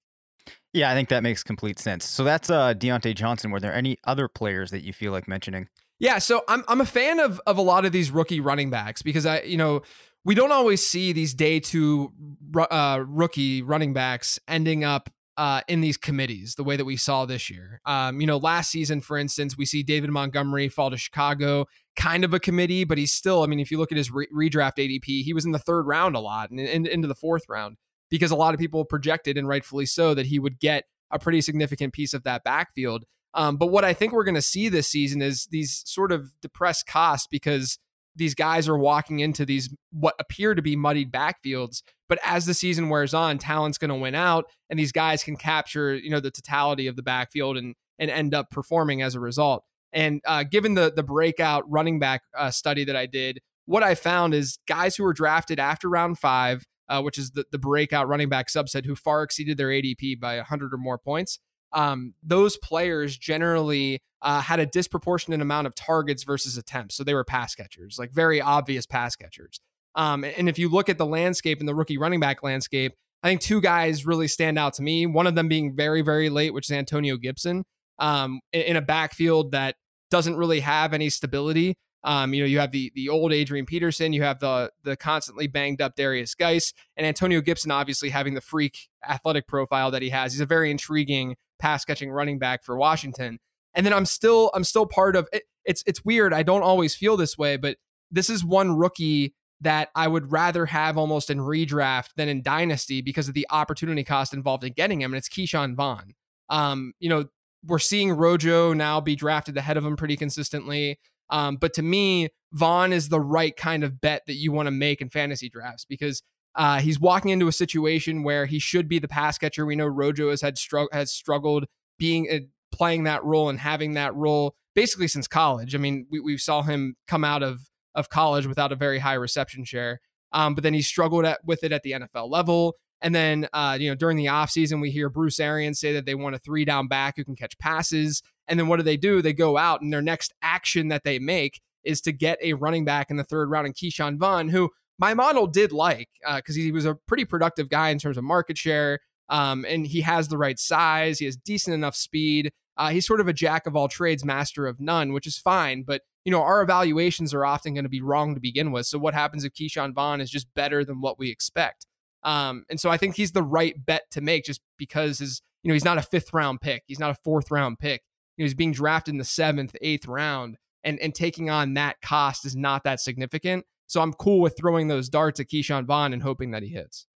Yeah, 0.73 0.91
I 0.91 0.93
think 0.93 1.09
that 1.09 1.23
makes 1.23 1.43
complete 1.43 1.79
sense. 1.79 2.05
So 2.05 2.23
that's 2.23 2.49
uh 2.49 2.73
Diontae 2.73 3.15
Johnson. 3.15 3.51
Were 3.51 3.59
there 3.59 3.73
any 3.73 3.97
other 4.03 4.27
players 4.27 4.71
that 4.71 4.83
you 4.83 4.93
feel 4.93 5.11
like 5.11 5.27
mentioning? 5.27 5.67
Yeah, 5.99 6.19
so 6.19 6.43
I'm 6.47 6.63
I'm 6.67 6.81
a 6.81 6.85
fan 6.85 7.19
of 7.19 7.41
of 7.47 7.57
a 7.57 7.61
lot 7.61 7.85
of 7.85 7.91
these 7.91 8.11
rookie 8.11 8.39
running 8.39 8.69
backs 8.69 9.01
because 9.01 9.25
I 9.25 9.41
you 9.41 9.57
know 9.57 9.81
we 10.25 10.35
don't 10.35 10.51
always 10.51 10.85
see 10.85 11.13
these 11.13 11.33
day 11.33 11.59
two 11.59 12.11
uh, 12.57 13.03
rookie 13.07 13.61
running 13.61 13.93
backs 13.93 14.39
ending 14.47 14.83
up 14.83 15.09
uh, 15.37 15.61
in 15.67 15.81
these 15.81 15.97
committees 15.97 16.55
the 16.55 16.63
way 16.63 16.75
that 16.75 16.85
we 16.85 16.97
saw 16.97 17.25
this 17.25 17.49
year. 17.49 17.81
Um, 17.85 18.21
you 18.21 18.27
know, 18.27 18.37
last 18.37 18.71
season, 18.71 19.01
for 19.01 19.17
instance, 19.17 19.57
we 19.57 19.65
see 19.65 19.83
David 19.83 20.09
Montgomery 20.09 20.69
fall 20.69 20.89
to 20.89 20.97
Chicago, 20.97 21.65
kind 21.95 22.23
of 22.23 22.33
a 22.33 22.39
committee, 22.39 22.83
but 22.83 22.97
he's 22.97 23.13
still, 23.13 23.43
I 23.43 23.47
mean, 23.47 23.59
if 23.59 23.71
you 23.71 23.77
look 23.77 23.91
at 23.91 23.97
his 23.97 24.11
re- 24.11 24.27
redraft 24.33 24.77
ADP, 24.77 25.23
he 25.23 25.33
was 25.33 25.45
in 25.45 25.51
the 25.51 25.59
third 25.59 25.87
round 25.87 26.15
a 26.15 26.19
lot 26.19 26.51
and, 26.51 26.87
into 26.87 27.07
the 27.07 27.15
fourth 27.15 27.43
round 27.49 27.77
because 28.09 28.31
a 28.31 28.35
lot 28.35 28.53
of 28.53 28.59
people 28.59 28.85
projected, 28.85 29.37
and 29.37 29.47
rightfully 29.47 29.85
so, 29.85 30.13
that 30.13 30.27
he 30.27 30.39
would 30.39 30.59
get 30.59 30.85
a 31.11 31.19
pretty 31.19 31.41
significant 31.41 31.93
piece 31.93 32.13
of 32.13 32.23
that 32.23 32.43
backfield. 32.43 33.05
Um, 33.33 33.57
but 33.57 33.67
what 33.67 33.83
I 33.83 33.93
think 33.93 34.13
we're 34.13 34.23
going 34.23 34.35
to 34.35 34.41
see 34.41 34.69
this 34.69 34.87
season 34.87 35.21
is 35.21 35.47
these 35.47 35.83
sort 35.85 36.11
of 36.11 36.31
depressed 36.41 36.87
costs 36.87 37.27
because 37.29 37.77
these 38.15 38.35
guys 38.35 38.67
are 38.67 38.77
walking 38.77 39.19
into 39.19 39.45
these 39.45 39.73
what 39.91 40.15
appear 40.19 40.55
to 40.55 40.61
be 40.61 40.75
muddied 40.75 41.11
backfields 41.11 41.81
but 42.07 42.19
as 42.23 42.45
the 42.45 42.53
season 42.53 42.89
wears 42.89 43.13
on 43.13 43.37
talent's 43.37 43.77
going 43.77 43.89
to 43.89 43.95
win 43.95 44.15
out 44.15 44.45
and 44.69 44.79
these 44.79 44.91
guys 44.91 45.23
can 45.23 45.35
capture 45.35 45.95
you 45.95 46.09
know 46.09 46.19
the 46.19 46.31
totality 46.31 46.87
of 46.87 46.95
the 46.95 47.03
backfield 47.03 47.57
and 47.57 47.75
and 47.99 48.11
end 48.11 48.33
up 48.33 48.49
performing 48.51 49.01
as 49.01 49.15
a 49.15 49.19
result. 49.19 49.63
And 49.93 50.21
uh, 50.25 50.43
given 50.43 50.73
the 50.73 50.91
the 50.93 51.03
breakout 51.03 51.63
running 51.69 51.99
back 51.99 52.23
uh, 52.37 52.51
study 52.51 52.83
that 52.85 52.95
i 52.95 53.05
did 53.05 53.39
what 53.65 53.81
i 53.83 53.95
found 53.95 54.33
is 54.33 54.59
guys 54.67 54.95
who 54.95 55.03
were 55.03 55.13
drafted 55.13 55.59
after 55.59 55.89
round 55.89 56.19
five 56.19 56.65
uh, 56.87 57.01
which 57.01 57.17
is 57.17 57.31
the, 57.31 57.45
the 57.51 57.57
breakout 57.57 58.07
running 58.07 58.29
back 58.29 58.47
subset 58.47 58.85
who 58.85 58.95
far 58.95 59.23
exceeded 59.23 59.57
their 59.57 59.69
adp 59.69 60.19
by 60.19 60.35
100 60.35 60.73
or 60.73 60.77
more 60.77 60.97
points 60.97 61.39
um, 61.75 62.13
those 62.23 62.57
players 62.57 63.17
generally 63.17 64.01
uh, 64.21 64.41
had 64.41 64.59
a 64.59 64.65
disproportionate 64.65 65.41
amount 65.41 65.67
of 65.67 65.75
targets 65.75 66.23
versus 66.23 66.57
attempts. 66.57 66.95
So 66.95 67.03
they 67.03 67.13
were 67.13 67.25
pass 67.25 67.53
catchers, 67.53 67.99
like 67.99 68.11
very 68.11 68.41
obvious 68.41 68.85
pass 68.87 69.15
catchers. 69.15 69.59
Um, 69.93 70.23
and 70.23 70.49
if 70.49 70.57
you 70.57 70.69
look 70.69 70.89
at 70.89 70.97
the 70.97 71.05
landscape 71.05 71.59
and 71.59 71.67
the 71.67 71.75
rookie 71.75 71.97
running 71.97 72.19
back 72.19 72.41
landscape, 72.41 72.93
I 73.21 73.27
think 73.27 73.41
two 73.41 73.61
guys 73.61 74.05
really 74.05 74.27
stand 74.27 74.57
out 74.57 74.73
to 74.75 74.83
me. 74.83 75.05
One 75.05 75.27
of 75.27 75.35
them 75.35 75.47
being 75.47 75.75
very, 75.75 76.01
very 76.01 76.29
late, 76.29 76.53
which 76.53 76.69
is 76.69 76.75
Antonio 76.75 77.17
Gibson, 77.17 77.63
um, 77.99 78.39
in 78.51 78.75
a 78.75 78.81
backfield 78.81 79.51
that 79.51 79.75
doesn't 80.09 80.37
really 80.37 80.61
have 80.61 80.93
any 80.93 81.09
stability. 81.09 81.75
Um, 82.03 82.33
you 82.33 82.41
know, 82.41 82.47
you 82.47 82.59
have 82.59 82.71
the 82.71 82.91
the 82.93 83.09
old 83.09 83.33
Adrian 83.33 83.65
Peterson, 83.65 84.13
you 84.13 84.21
have 84.21 84.39
the 84.39 84.71
the 84.83 84.95
constantly 84.95 85.47
banged 85.47 85.81
up 85.81 85.95
Darius 85.95 86.35
Guice, 86.35 86.71
and 86.95 87.05
Antonio 87.05 87.41
Gibson 87.41 87.71
obviously 87.71 88.09
having 88.09 88.35
the 88.35 88.41
freak 88.41 88.89
athletic 89.07 89.47
profile 89.47 89.89
that 89.89 90.03
he 90.03 90.09
has. 90.09 90.33
He's 90.33 90.41
a 90.41 90.45
very 90.45 90.69
intriguing 90.69 91.35
pass 91.59 91.85
catching 91.85 92.11
running 92.11 92.39
back 92.39 92.63
for 92.63 92.77
Washington. 92.77 93.39
And 93.73 93.85
then 93.85 93.93
I'm 93.93 94.05
still 94.05 94.51
I'm 94.53 94.63
still 94.63 94.85
part 94.85 95.15
of 95.15 95.27
it. 95.33 95.43
It's 95.65 95.83
it's 95.85 96.05
weird. 96.05 96.33
I 96.33 96.43
don't 96.43 96.63
always 96.63 96.95
feel 96.95 97.17
this 97.17 97.37
way, 97.37 97.57
but 97.57 97.77
this 98.11 98.29
is 98.29 98.43
one 98.43 98.77
rookie 98.77 99.33
that 99.61 99.89
I 99.95 100.07
would 100.07 100.31
rather 100.31 100.65
have 100.67 100.97
almost 100.97 101.29
in 101.29 101.39
redraft 101.39 102.09
than 102.17 102.29
in 102.29 102.41
dynasty 102.41 103.01
because 103.01 103.27
of 103.27 103.33
the 103.33 103.47
opportunity 103.49 104.03
cost 104.03 104.33
involved 104.33 104.63
in 104.63 104.73
getting 104.73 105.01
him, 105.01 105.13
and 105.13 105.17
it's 105.17 105.29
Ke'Shawn 105.29 105.75
Vaughn. 105.75 106.13
Um, 106.49 106.93
you 106.99 107.09
know, 107.09 107.25
we're 107.65 107.79
seeing 107.79 108.11
Rojo 108.11 108.73
now 108.73 109.01
be 109.01 109.15
drafted 109.15 109.57
ahead 109.57 109.77
of 109.77 109.85
him 109.85 109.95
pretty 109.95 110.17
consistently. 110.17 110.99
Um, 111.29 111.55
but 111.55 111.73
to 111.73 111.81
me, 111.81 112.29
Vaughn 112.51 112.93
is 112.93 113.09
the 113.09 113.19
right 113.19 113.55
kind 113.55 113.83
of 113.83 113.99
bet 113.99 114.23
that 114.27 114.35
you 114.35 114.51
want 114.51 114.67
to 114.67 114.71
make 114.71 115.01
in 115.01 115.09
fantasy 115.09 115.49
drafts 115.49 115.85
because 115.85 116.21
uh, 116.55 116.79
he's 116.79 116.99
walking 116.99 117.31
into 117.31 117.47
a 117.47 117.51
situation 117.51 118.23
where 118.23 118.45
he 118.45 118.59
should 118.59 118.87
be 118.87 118.99
the 118.99 119.07
pass 119.07 119.37
catcher. 119.37 119.65
We 119.65 119.75
know 119.75 119.87
Rojo 119.87 120.29
has 120.29 120.41
had 120.41 120.57
has 120.91 121.11
struggled 121.11 121.65
being 121.97 122.29
uh, 122.31 122.39
playing 122.71 123.03
that 123.03 123.23
role 123.23 123.49
and 123.49 123.59
having 123.59 123.93
that 123.93 124.15
role 124.15 124.55
basically 124.73 125.07
since 125.07 125.27
college. 125.27 125.75
I 125.75 125.77
mean, 125.77 126.07
we, 126.09 126.19
we 126.19 126.37
saw 126.37 126.61
him 126.61 126.95
come 127.07 127.23
out 127.23 127.43
of 127.43 127.69
of 127.93 128.09
college 128.09 128.45
without 128.45 128.71
a 128.71 128.75
very 128.75 128.99
high 128.99 129.13
reception 129.13 129.63
share, 129.63 130.01
um, 130.31 130.55
but 130.55 130.63
then 130.63 130.73
he 130.73 130.81
struggled 130.81 131.25
at, 131.25 131.39
with 131.45 131.63
it 131.63 131.71
at 131.71 131.83
the 131.83 131.91
NFL 131.91 132.29
level. 132.29 132.75
And 133.01 133.13
then, 133.13 133.47
uh, 133.53 133.77
you 133.79 133.89
know, 133.89 133.95
during 133.95 134.17
the 134.17 134.25
offseason, 134.25 134.81
we 134.81 134.89
hear 134.89 135.09
Bruce 135.09 135.39
Arians 135.39 135.79
say 135.79 135.93
that 135.93 136.05
they 136.05 136.15
want 136.15 136.35
a 136.35 136.39
three 136.39 136.65
down 136.65 136.87
back 136.87 137.15
who 137.17 137.23
can 137.23 137.35
catch 137.35 137.57
passes. 137.57 138.23
And 138.47 138.59
then 138.59 138.67
what 138.67 138.77
do 138.77 138.83
they 138.83 138.97
do? 138.97 139.21
They 139.21 139.33
go 139.33 139.57
out 139.57 139.81
and 139.81 139.91
their 139.91 140.01
next 140.01 140.33
action 140.41 140.87
that 140.87 141.03
they 141.03 141.19
make 141.19 141.61
is 141.83 142.01
to 142.01 142.11
get 142.11 142.39
a 142.41 142.53
running 142.53 142.85
back 142.85 143.09
in 143.09 143.17
the 143.17 143.23
third 143.23 143.49
round 143.49 143.67
in 143.67 143.73
Ke'Shawn 143.73 144.17
Vaughn, 144.17 144.49
who 144.49 144.71
my 144.97 145.13
model 145.13 145.47
did 145.47 145.71
like 145.71 146.09
because 146.35 146.55
uh, 146.55 146.59
he 146.59 146.71
was 146.71 146.85
a 146.85 146.95
pretty 146.95 147.25
productive 147.25 147.69
guy 147.69 147.89
in 147.89 147.99
terms 147.99 148.17
of 148.17 148.23
market 148.23 148.57
share. 148.57 148.99
Um, 149.27 149.65
and 149.67 149.87
he 149.87 150.01
has 150.01 150.27
the 150.27 150.37
right 150.37 150.59
size. 150.59 151.19
He 151.19 151.25
has 151.25 151.35
decent 151.35 151.73
enough 151.73 151.95
speed. 151.95 152.51
Uh, 152.77 152.89
he's 152.89 153.07
sort 153.07 153.19
of 153.19 153.27
a 153.27 153.33
jack 153.33 153.65
of 153.65 153.75
all 153.75 153.87
trades, 153.87 154.23
master 154.23 154.67
of 154.67 154.79
none, 154.79 155.13
which 155.13 155.25
is 155.25 155.37
fine. 155.37 155.83
But 155.83 156.01
you 156.25 156.31
know, 156.31 156.41
our 156.41 156.61
evaluations 156.61 157.33
are 157.33 157.45
often 157.45 157.73
going 157.73 157.85
to 157.85 157.89
be 157.89 158.01
wrong 158.01 158.33
to 158.33 158.41
begin 158.41 158.71
with. 158.71 158.87
So 158.87 158.97
what 158.97 159.13
happens 159.13 159.43
if 159.43 159.53
Ke'Shawn 159.53 159.93
Vaughn 159.93 160.21
is 160.21 160.31
just 160.31 160.47
better 160.55 160.83
than 160.83 160.99
what 160.99 161.19
we 161.19 161.29
expect? 161.29 161.85
Um, 162.23 162.65
and 162.69 162.79
so 162.79 162.89
I 162.89 162.97
think 162.97 163.15
he's 163.15 163.31
the 163.31 163.43
right 163.43 163.75
bet 163.85 164.03
to 164.11 164.21
make, 164.21 164.43
just 164.43 164.59
because 164.77 165.19
his, 165.19 165.43
you 165.61 165.69
know, 165.69 165.73
he's 165.73 165.85
not 165.85 165.99
a 165.99 166.01
fifth 166.01 166.33
round 166.33 166.61
pick. 166.61 166.83
He's 166.87 166.99
not 166.99 167.11
a 167.11 167.15
fourth 167.23 167.51
round 167.51 167.77
pick. 167.77 168.01
You 168.35 168.43
know, 168.43 168.45
he's 168.47 168.55
being 168.55 168.71
drafted 168.71 169.13
in 169.13 169.19
the 169.19 169.23
seventh, 169.23 169.75
eighth 169.81 170.07
round, 170.07 170.57
and 170.83 170.99
and 170.99 171.13
taking 171.13 171.49
on 171.49 171.75
that 171.75 172.01
cost 172.01 172.45
is 172.45 172.55
not 172.55 172.83
that 172.83 172.99
significant. 172.99 173.65
So 173.87 174.01
I'm 174.01 174.13
cool 174.13 174.39
with 174.39 174.57
throwing 174.57 174.87
those 174.87 175.09
darts 175.09 175.39
at 175.39 175.47
Ke'Shawn 175.47 175.85
Vaughn 175.85 176.13
and 176.13 176.23
hoping 176.23 176.51
that 176.51 176.63
he 176.63 176.69
hits. 176.69 177.07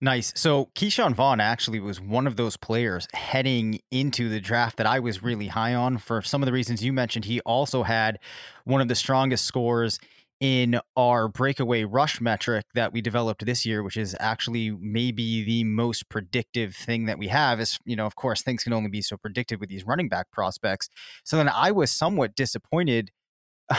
Nice. 0.00 0.32
So 0.36 0.70
Ke'Shawn 0.74 1.14
Vaughn 1.14 1.40
actually 1.40 1.80
was 1.80 2.00
one 2.00 2.26
of 2.26 2.36
those 2.36 2.56
players 2.56 3.06
heading 3.12 3.80
into 3.90 4.28
the 4.28 4.40
draft 4.40 4.76
that 4.78 4.86
I 4.86 5.00
was 5.00 5.22
really 5.22 5.48
high 5.48 5.74
on 5.74 5.98
for 5.98 6.22
some 6.22 6.42
of 6.42 6.46
the 6.46 6.52
reasons 6.52 6.82
you 6.82 6.92
mentioned. 6.92 7.26
He 7.26 7.40
also 7.40 7.82
had 7.82 8.18
one 8.64 8.80
of 8.80 8.88
the 8.88 8.94
strongest 8.94 9.44
scores 9.44 9.98
in 10.40 10.78
our 10.96 11.26
breakaway 11.26 11.82
rush 11.82 12.20
metric 12.20 12.64
that 12.74 12.92
we 12.92 13.00
developed 13.00 13.44
this 13.44 13.66
year, 13.66 13.82
which 13.82 13.96
is 13.96 14.16
actually 14.20 14.70
maybe 14.70 15.42
the 15.42 15.64
most 15.64 16.08
predictive 16.08 16.76
thing 16.76 17.06
that 17.06 17.18
we 17.18 17.28
have. 17.28 17.60
Is 17.60 17.78
you 17.84 17.96
know, 17.96 18.06
of 18.06 18.14
course, 18.14 18.42
things 18.42 18.62
can 18.62 18.72
only 18.72 18.88
be 18.88 19.02
so 19.02 19.16
predictive 19.16 19.58
with 19.60 19.68
these 19.68 19.84
running 19.84 20.08
back 20.08 20.30
prospects. 20.30 20.88
So 21.24 21.36
then 21.36 21.48
I 21.48 21.72
was 21.72 21.90
somewhat 21.90 22.36
disappointed 22.36 23.10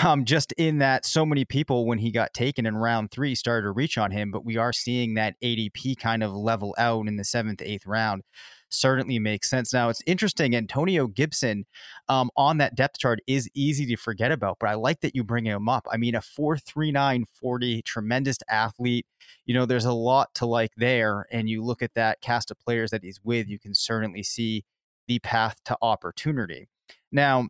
um, 0.04 0.26
just 0.26 0.52
in 0.54 0.78
that 0.80 1.06
so 1.06 1.26
many 1.26 1.46
people, 1.46 1.86
when 1.86 1.98
he 1.98 2.12
got 2.12 2.34
taken 2.34 2.66
in 2.66 2.78
round 2.78 3.12
three, 3.12 3.34
started 3.34 3.64
to 3.64 3.72
reach 3.72 3.98
on 3.98 4.12
him. 4.12 4.32
But 4.32 4.46
we 4.46 4.58
are 4.58 4.74
seeing 4.74 5.16
that 5.16 5.36
ADP 5.44 5.98
kind 5.98 6.24
of 6.24 6.32
level 6.32 6.76
out 6.78 7.08
in 7.08 7.16
the 7.16 7.24
seventh, 7.24 7.62
eighth 7.62 7.86
round. 7.86 8.24
Certainly 8.72 9.18
makes 9.18 9.50
sense. 9.50 9.74
Now 9.74 9.90
it's 9.90 10.04
interesting. 10.06 10.56
Antonio 10.56 11.08
Gibson 11.08 11.66
um, 12.08 12.30
on 12.38 12.60
that 12.60 12.76
depth 12.76 13.00
chart 13.00 13.20
is 13.26 13.50
easy 13.56 13.88
to 13.88 13.96
forget 13.96 14.32
about, 14.32 14.58
but 14.60 14.70
I 14.70 14.76
like 14.76 15.02
that 15.02 15.16
you 15.16 15.24
bring 15.24 15.46
him 15.46 15.68
up. 15.68 15.88
I 15.92 15.98
mean, 15.98 16.14
a 16.14 16.20
4.39 16.20 17.24
40, 17.42 17.82
tremendous 17.82 18.38
athlete. 18.48 19.08
You 19.48 19.56
know, 19.56 19.66
there's 19.66 19.86
a 19.86 19.94
lot 19.94 20.36
to 20.36 20.46
like 20.46 20.72
there. 20.78 21.26
And 21.32 21.50
you 21.50 21.64
look 21.64 21.82
at 21.82 21.96
that 21.96 22.22
cast 22.22 22.52
of 22.52 22.60
players 22.60 22.92
that 22.92 23.04
he's 23.04 23.20
with, 23.24 23.48
you 23.48 23.58
can 23.58 23.74
certainly 23.74 24.22
see 24.22 24.66
the 25.08 25.18
path 25.18 25.56
to 25.66 25.76
opportunity. 25.82 26.70
Now, 27.12 27.50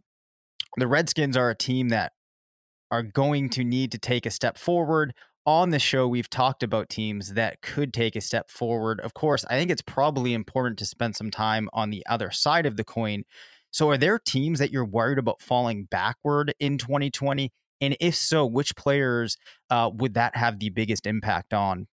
the 0.78 0.88
Redskins 0.88 1.36
are 1.36 1.50
a 1.50 1.56
team 1.56 1.90
that 1.90 2.14
are 2.92 3.04
going 3.04 3.50
to 3.50 3.64
need 3.64 3.92
to 3.92 3.98
take 3.98 4.26
a 4.26 4.32
step 4.32 4.58
forward. 4.58 5.14
On 5.46 5.70
the 5.70 5.80
show, 5.80 6.08
we've 6.08 6.30
talked 6.30 6.64
about 6.64 6.90
teams 6.90 7.34
that 7.34 7.62
could 7.62 7.94
take 7.94 8.16
a 8.16 8.22
step 8.22 8.52
forward. 8.52 9.00
Of 9.00 9.14
course, 9.14 9.46
I 9.50 9.58
think 9.58 9.72
it's 9.72 9.82
probably 9.82 10.34
important 10.34 10.78
to 10.80 10.86
spend 10.86 11.16
some 11.16 11.32
time 11.32 11.70
on 11.74 11.90
the 11.90 12.06
other 12.08 12.30
side 12.30 12.66
of 12.66 12.78
the 12.78 12.84
coin. 12.84 13.24
So, 13.72 13.90
are 13.90 13.98
there 13.98 14.20
teams 14.20 14.60
that 14.60 14.72
you're 14.72 14.86
worried 14.86 15.18
about 15.18 15.42
falling 15.42 15.86
backward 15.86 16.54
in 16.60 16.78
2020? 16.78 17.52
And 17.82 17.96
if 18.00 18.16
so, 18.16 18.46
which 18.46 18.76
players 18.76 19.38
uh, 19.70 19.90
would 19.94 20.16
that 20.16 20.36
have 20.36 20.60
the 20.60 20.70
biggest 20.70 21.08
impact 21.08 21.54
on? 21.54 21.88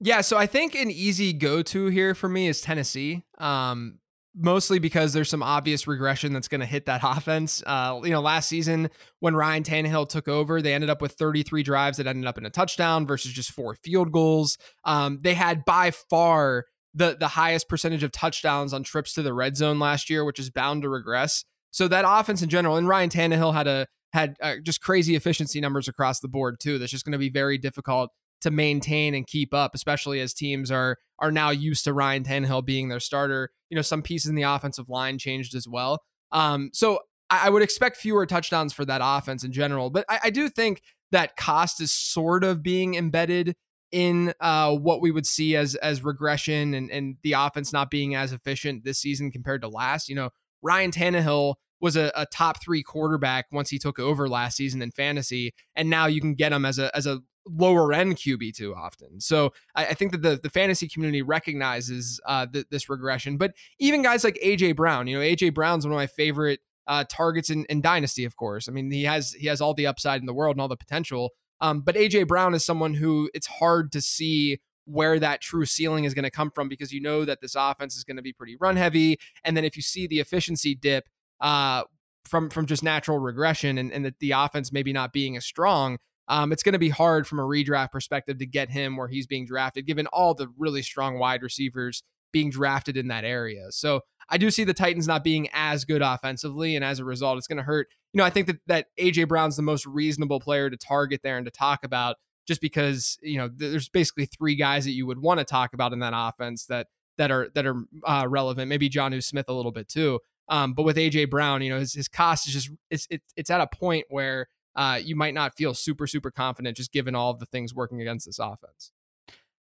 Yeah, 0.00 0.20
so 0.20 0.36
I 0.36 0.46
think 0.46 0.74
an 0.74 0.90
easy 0.90 1.32
go 1.32 1.62
to 1.62 1.86
here 1.86 2.14
for 2.14 2.28
me 2.28 2.48
is 2.48 2.60
Tennessee. 2.60 3.24
Um, 3.38 3.98
mostly 4.34 4.78
because 4.78 5.12
there's 5.12 5.28
some 5.28 5.42
obvious 5.42 5.86
regression 5.86 6.32
that's 6.32 6.48
going 6.48 6.60
to 6.60 6.66
hit 6.66 6.86
that 6.86 7.00
offense. 7.04 7.62
Uh, 7.66 8.00
you 8.02 8.10
know, 8.10 8.20
last 8.20 8.48
season 8.48 8.90
when 9.20 9.34
Ryan 9.34 9.62
Tannehill 9.62 10.08
took 10.08 10.28
over, 10.28 10.60
they 10.60 10.74
ended 10.74 10.90
up 10.90 11.00
with 11.00 11.12
33 11.12 11.62
drives 11.62 11.98
that 11.98 12.06
ended 12.06 12.26
up 12.26 12.38
in 12.38 12.46
a 12.46 12.50
touchdown 12.50 13.06
versus 13.06 13.32
just 13.32 13.52
four 13.52 13.74
field 13.74 14.12
goals. 14.12 14.58
Um, 14.84 15.20
they 15.22 15.34
had 15.34 15.64
by 15.64 15.90
far 15.90 16.66
the 16.94 17.16
the 17.18 17.28
highest 17.28 17.68
percentage 17.68 18.02
of 18.02 18.12
touchdowns 18.12 18.72
on 18.72 18.84
trips 18.84 19.14
to 19.14 19.22
the 19.22 19.34
red 19.34 19.56
zone 19.56 19.78
last 19.78 20.08
year, 20.08 20.24
which 20.24 20.38
is 20.38 20.50
bound 20.50 20.82
to 20.82 20.88
regress. 20.88 21.44
So 21.70 21.88
that 21.88 22.04
offense 22.06 22.40
in 22.40 22.48
general, 22.48 22.76
and 22.76 22.86
Ryan 22.86 23.10
Tannehill 23.10 23.52
had 23.52 23.66
a 23.66 23.86
had 24.12 24.36
uh, 24.40 24.54
just 24.62 24.80
crazy 24.80 25.16
efficiency 25.16 25.60
numbers 25.60 25.88
across 25.88 26.20
the 26.20 26.28
board 26.28 26.60
too. 26.60 26.78
That's 26.78 26.92
just 26.92 27.04
going 27.04 27.12
to 27.12 27.18
be 27.18 27.30
very 27.30 27.58
difficult 27.58 28.10
to 28.42 28.50
maintain 28.50 29.14
and 29.14 29.26
keep 29.26 29.52
up, 29.52 29.74
especially 29.74 30.20
as 30.20 30.32
teams 30.32 30.70
are 30.70 30.98
are 31.18 31.32
now 31.32 31.50
used 31.50 31.84
to 31.84 31.92
Ryan 31.92 32.22
Tannehill 32.22 32.64
being 32.64 32.88
their 32.88 33.00
starter. 33.00 33.50
You 33.74 33.78
know, 33.80 33.82
some 33.82 34.02
pieces 34.02 34.28
in 34.28 34.36
the 34.36 34.42
offensive 34.42 34.88
line 34.88 35.18
changed 35.18 35.56
as 35.56 35.66
well. 35.66 36.00
Um, 36.30 36.70
so 36.72 37.00
I, 37.28 37.46
I 37.46 37.50
would 37.50 37.60
expect 37.60 37.96
fewer 37.96 38.24
touchdowns 38.24 38.72
for 38.72 38.84
that 38.84 39.00
offense 39.02 39.42
in 39.42 39.50
general, 39.50 39.90
but 39.90 40.04
I, 40.08 40.20
I 40.24 40.30
do 40.30 40.48
think 40.48 40.80
that 41.10 41.34
cost 41.34 41.80
is 41.80 41.90
sort 41.90 42.44
of 42.44 42.62
being 42.62 42.94
embedded 42.94 43.56
in 43.90 44.32
uh, 44.38 44.76
what 44.76 45.00
we 45.00 45.10
would 45.10 45.26
see 45.26 45.56
as 45.56 45.74
as 45.74 46.04
regression 46.04 46.72
and, 46.72 46.88
and 46.88 47.16
the 47.24 47.32
offense 47.32 47.72
not 47.72 47.90
being 47.90 48.14
as 48.14 48.32
efficient 48.32 48.84
this 48.84 49.00
season 49.00 49.32
compared 49.32 49.62
to 49.62 49.68
last. 49.68 50.08
You 50.08 50.14
know, 50.14 50.30
Ryan 50.62 50.92
Tannehill 50.92 51.56
was 51.80 51.96
a, 51.96 52.12
a, 52.14 52.26
top 52.26 52.62
three 52.62 52.84
quarterback 52.84 53.46
once 53.50 53.70
he 53.70 53.78
took 53.80 53.98
over 53.98 54.28
last 54.28 54.56
season 54.56 54.82
in 54.82 54.92
fantasy, 54.92 55.52
and 55.74 55.90
now 55.90 56.06
you 56.06 56.20
can 56.20 56.34
get 56.34 56.52
him 56.52 56.64
as 56.64 56.78
a 56.78 56.94
as 56.96 57.06
a 57.06 57.22
lower 57.46 57.92
end 57.92 58.16
QB 58.16 58.54
too 58.54 58.74
often. 58.74 59.20
So 59.20 59.52
I, 59.74 59.86
I 59.86 59.94
think 59.94 60.12
that 60.12 60.22
the 60.22 60.40
the 60.42 60.50
fantasy 60.50 60.88
community 60.88 61.22
recognizes 61.22 62.20
uh, 62.26 62.46
th- 62.46 62.66
this 62.70 62.88
regression. 62.88 63.36
But 63.36 63.54
even 63.78 64.02
guys 64.02 64.24
like 64.24 64.38
AJ 64.44 64.76
Brown, 64.76 65.06
you 65.06 65.18
know, 65.18 65.24
AJ 65.24 65.54
Brown's 65.54 65.86
one 65.86 65.92
of 65.92 65.96
my 65.96 66.06
favorite 66.06 66.60
uh, 66.86 67.04
targets 67.08 67.50
in, 67.50 67.64
in 67.66 67.80
Dynasty. 67.80 68.24
Of 68.24 68.36
course, 68.36 68.68
I 68.68 68.72
mean 68.72 68.90
he 68.90 69.04
has 69.04 69.32
he 69.32 69.46
has 69.48 69.60
all 69.60 69.74
the 69.74 69.86
upside 69.86 70.20
in 70.20 70.26
the 70.26 70.34
world 70.34 70.56
and 70.56 70.60
all 70.60 70.68
the 70.68 70.76
potential. 70.76 71.30
Um, 71.60 71.80
but 71.80 71.94
AJ 71.94 72.28
Brown 72.28 72.54
is 72.54 72.64
someone 72.64 72.94
who 72.94 73.30
it's 73.34 73.46
hard 73.46 73.92
to 73.92 74.00
see 74.00 74.60
where 74.86 75.18
that 75.18 75.40
true 75.40 75.64
ceiling 75.64 76.04
is 76.04 76.14
going 76.14 76.24
to 76.24 76.30
come 76.30 76.50
from 76.50 76.68
because 76.68 76.92
you 76.92 77.00
know 77.00 77.24
that 77.24 77.40
this 77.40 77.54
offense 77.54 77.96
is 77.96 78.04
going 78.04 78.16
to 78.16 78.22
be 78.22 78.32
pretty 78.32 78.56
run 78.60 78.76
heavy. 78.76 79.18
And 79.42 79.56
then 79.56 79.64
if 79.64 79.76
you 79.76 79.82
see 79.82 80.06
the 80.06 80.20
efficiency 80.20 80.74
dip 80.74 81.08
uh, 81.40 81.84
from 82.24 82.50
from 82.50 82.66
just 82.66 82.82
natural 82.82 83.18
regression 83.18 83.78
and, 83.78 83.92
and 83.92 84.04
that 84.04 84.18
the 84.18 84.32
offense 84.32 84.72
maybe 84.72 84.92
not 84.92 85.12
being 85.12 85.36
as 85.36 85.44
strong, 85.44 85.98
um, 86.28 86.52
it's 86.52 86.62
going 86.62 86.72
to 86.74 86.78
be 86.78 86.88
hard 86.88 87.26
from 87.26 87.38
a 87.38 87.42
redraft 87.42 87.92
perspective 87.92 88.38
to 88.38 88.46
get 88.46 88.70
him 88.70 88.96
where 88.96 89.08
he's 89.08 89.26
being 89.26 89.46
drafted, 89.46 89.86
given 89.86 90.06
all 90.08 90.34
the 90.34 90.48
really 90.56 90.82
strong 90.82 91.18
wide 91.18 91.42
receivers 91.42 92.02
being 92.32 92.50
drafted 92.50 92.96
in 92.96 93.08
that 93.08 93.24
area. 93.24 93.66
So 93.70 94.00
I 94.28 94.38
do 94.38 94.50
see 94.50 94.64
the 94.64 94.74
Titans 94.74 95.06
not 95.06 95.22
being 95.22 95.48
as 95.52 95.84
good 95.84 96.02
offensively, 96.02 96.76
and 96.76 96.84
as 96.84 96.98
a 96.98 97.04
result, 97.04 97.38
it's 97.38 97.46
going 97.46 97.58
to 97.58 97.62
hurt. 97.62 97.88
You 98.12 98.18
know, 98.18 98.24
I 98.24 98.30
think 98.30 98.46
that 98.46 98.56
that 98.66 98.86
AJ 98.98 99.28
Brown's 99.28 99.56
the 99.56 99.62
most 99.62 99.86
reasonable 99.86 100.40
player 100.40 100.70
to 100.70 100.76
target 100.76 101.20
there 101.22 101.36
and 101.36 101.44
to 101.44 101.50
talk 101.50 101.84
about, 101.84 102.16
just 102.46 102.60
because 102.60 103.18
you 103.22 103.38
know 103.38 103.50
there's 103.54 103.88
basically 103.88 104.26
three 104.26 104.56
guys 104.56 104.84
that 104.84 104.92
you 104.92 105.06
would 105.06 105.18
want 105.18 105.38
to 105.38 105.44
talk 105.44 105.74
about 105.74 105.92
in 105.92 105.98
that 106.00 106.14
offense 106.14 106.66
that 106.66 106.86
that 107.18 107.30
are 107.30 107.50
that 107.54 107.66
are 107.66 107.84
uh, 108.04 108.26
relevant. 108.28 108.68
Maybe 108.68 108.88
Jonnu 108.88 109.22
Smith 109.22 109.46
a 109.48 109.52
little 109.52 109.72
bit 109.72 109.88
too. 109.88 110.20
Um, 110.48 110.74
but 110.74 110.82
with 110.82 110.96
AJ 110.96 111.30
Brown, 111.30 111.62
you 111.62 111.70
know, 111.70 111.78
his, 111.78 111.94
his 111.94 112.08
cost 112.08 112.46
is 112.46 112.54
just 112.54 112.70
it's 112.90 113.06
it's 113.10 113.32
it's 113.36 113.50
at 113.50 113.60
a 113.60 113.66
point 113.66 114.06
where 114.08 114.48
uh, 114.76 115.00
you 115.02 115.16
might 115.16 115.34
not 115.34 115.56
feel 115.56 115.74
super 115.74 116.06
super 116.06 116.30
confident 116.30 116.76
just 116.76 116.92
given 116.92 117.14
all 117.14 117.30
of 117.30 117.38
the 117.38 117.46
things 117.46 117.74
working 117.74 118.00
against 118.00 118.26
this 118.26 118.38
offense. 118.38 118.92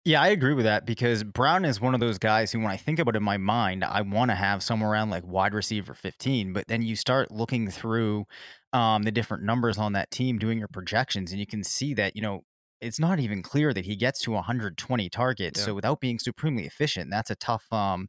Yeah, 0.04 0.20
I 0.20 0.28
agree 0.28 0.54
with 0.54 0.64
that 0.64 0.84
because 0.84 1.22
Brown 1.22 1.64
is 1.64 1.80
one 1.80 1.94
of 1.94 2.00
those 2.00 2.18
guys 2.18 2.50
who, 2.50 2.58
when 2.58 2.72
I 2.72 2.76
think 2.76 2.98
about 2.98 3.14
it 3.14 3.18
in 3.18 3.22
my 3.22 3.36
mind, 3.36 3.84
I 3.84 4.00
want 4.00 4.32
to 4.32 4.34
have 4.34 4.60
somewhere 4.60 4.90
around 4.90 5.10
like 5.10 5.24
wide 5.24 5.54
receiver 5.54 5.94
15. 5.94 6.52
But 6.52 6.66
then 6.66 6.82
you 6.82 6.96
start 6.96 7.30
looking 7.30 7.70
through 7.70 8.24
um, 8.72 9.04
the 9.04 9.12
different 9.12 9.44
numbers 9.44 9.78
on 9.78 9.92
that 9.92 10.10
team, 10.10 10.38
doing 10.38 10.58
your 10.58 10.66
projections, 10.66 11.30
and 11.30 11.38
you 11.38 11.46
can 11.46 11.62
see 11.62 11.94
that, 11.94 12.16
you 12.16 12.22
know, 12.22 12.42
it's 12.80 12.98
not 12.98 13.20
even 13.20 13.42
clear 13.42 13.72
that 13.72 13.84
he 13.84 13.94
gets 13.94 14.20
to 14.22 14.32
120 14.32 15.08
targets. 15.08 15.60
Yeah. 15.60 15.66
So 15.66 15.74
without 15.74 16.00
being 16.00 16.18
supremely 16.18 16.66
efficient, 16.66 17.12
that's 17.12 17.30
a 17.30 17.36
tough, 17.36 17.64
um, 17.72 18.08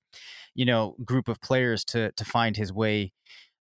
you 0.56 0.66
know, 0.66 0.96
group 1.06 1.28
of 1.28 1.40
players 1.42 1.86
to 1.86 2.12
to 2.14 2.26
find 2.26 2.58
his 2.58 2.74
way 2.74 3.14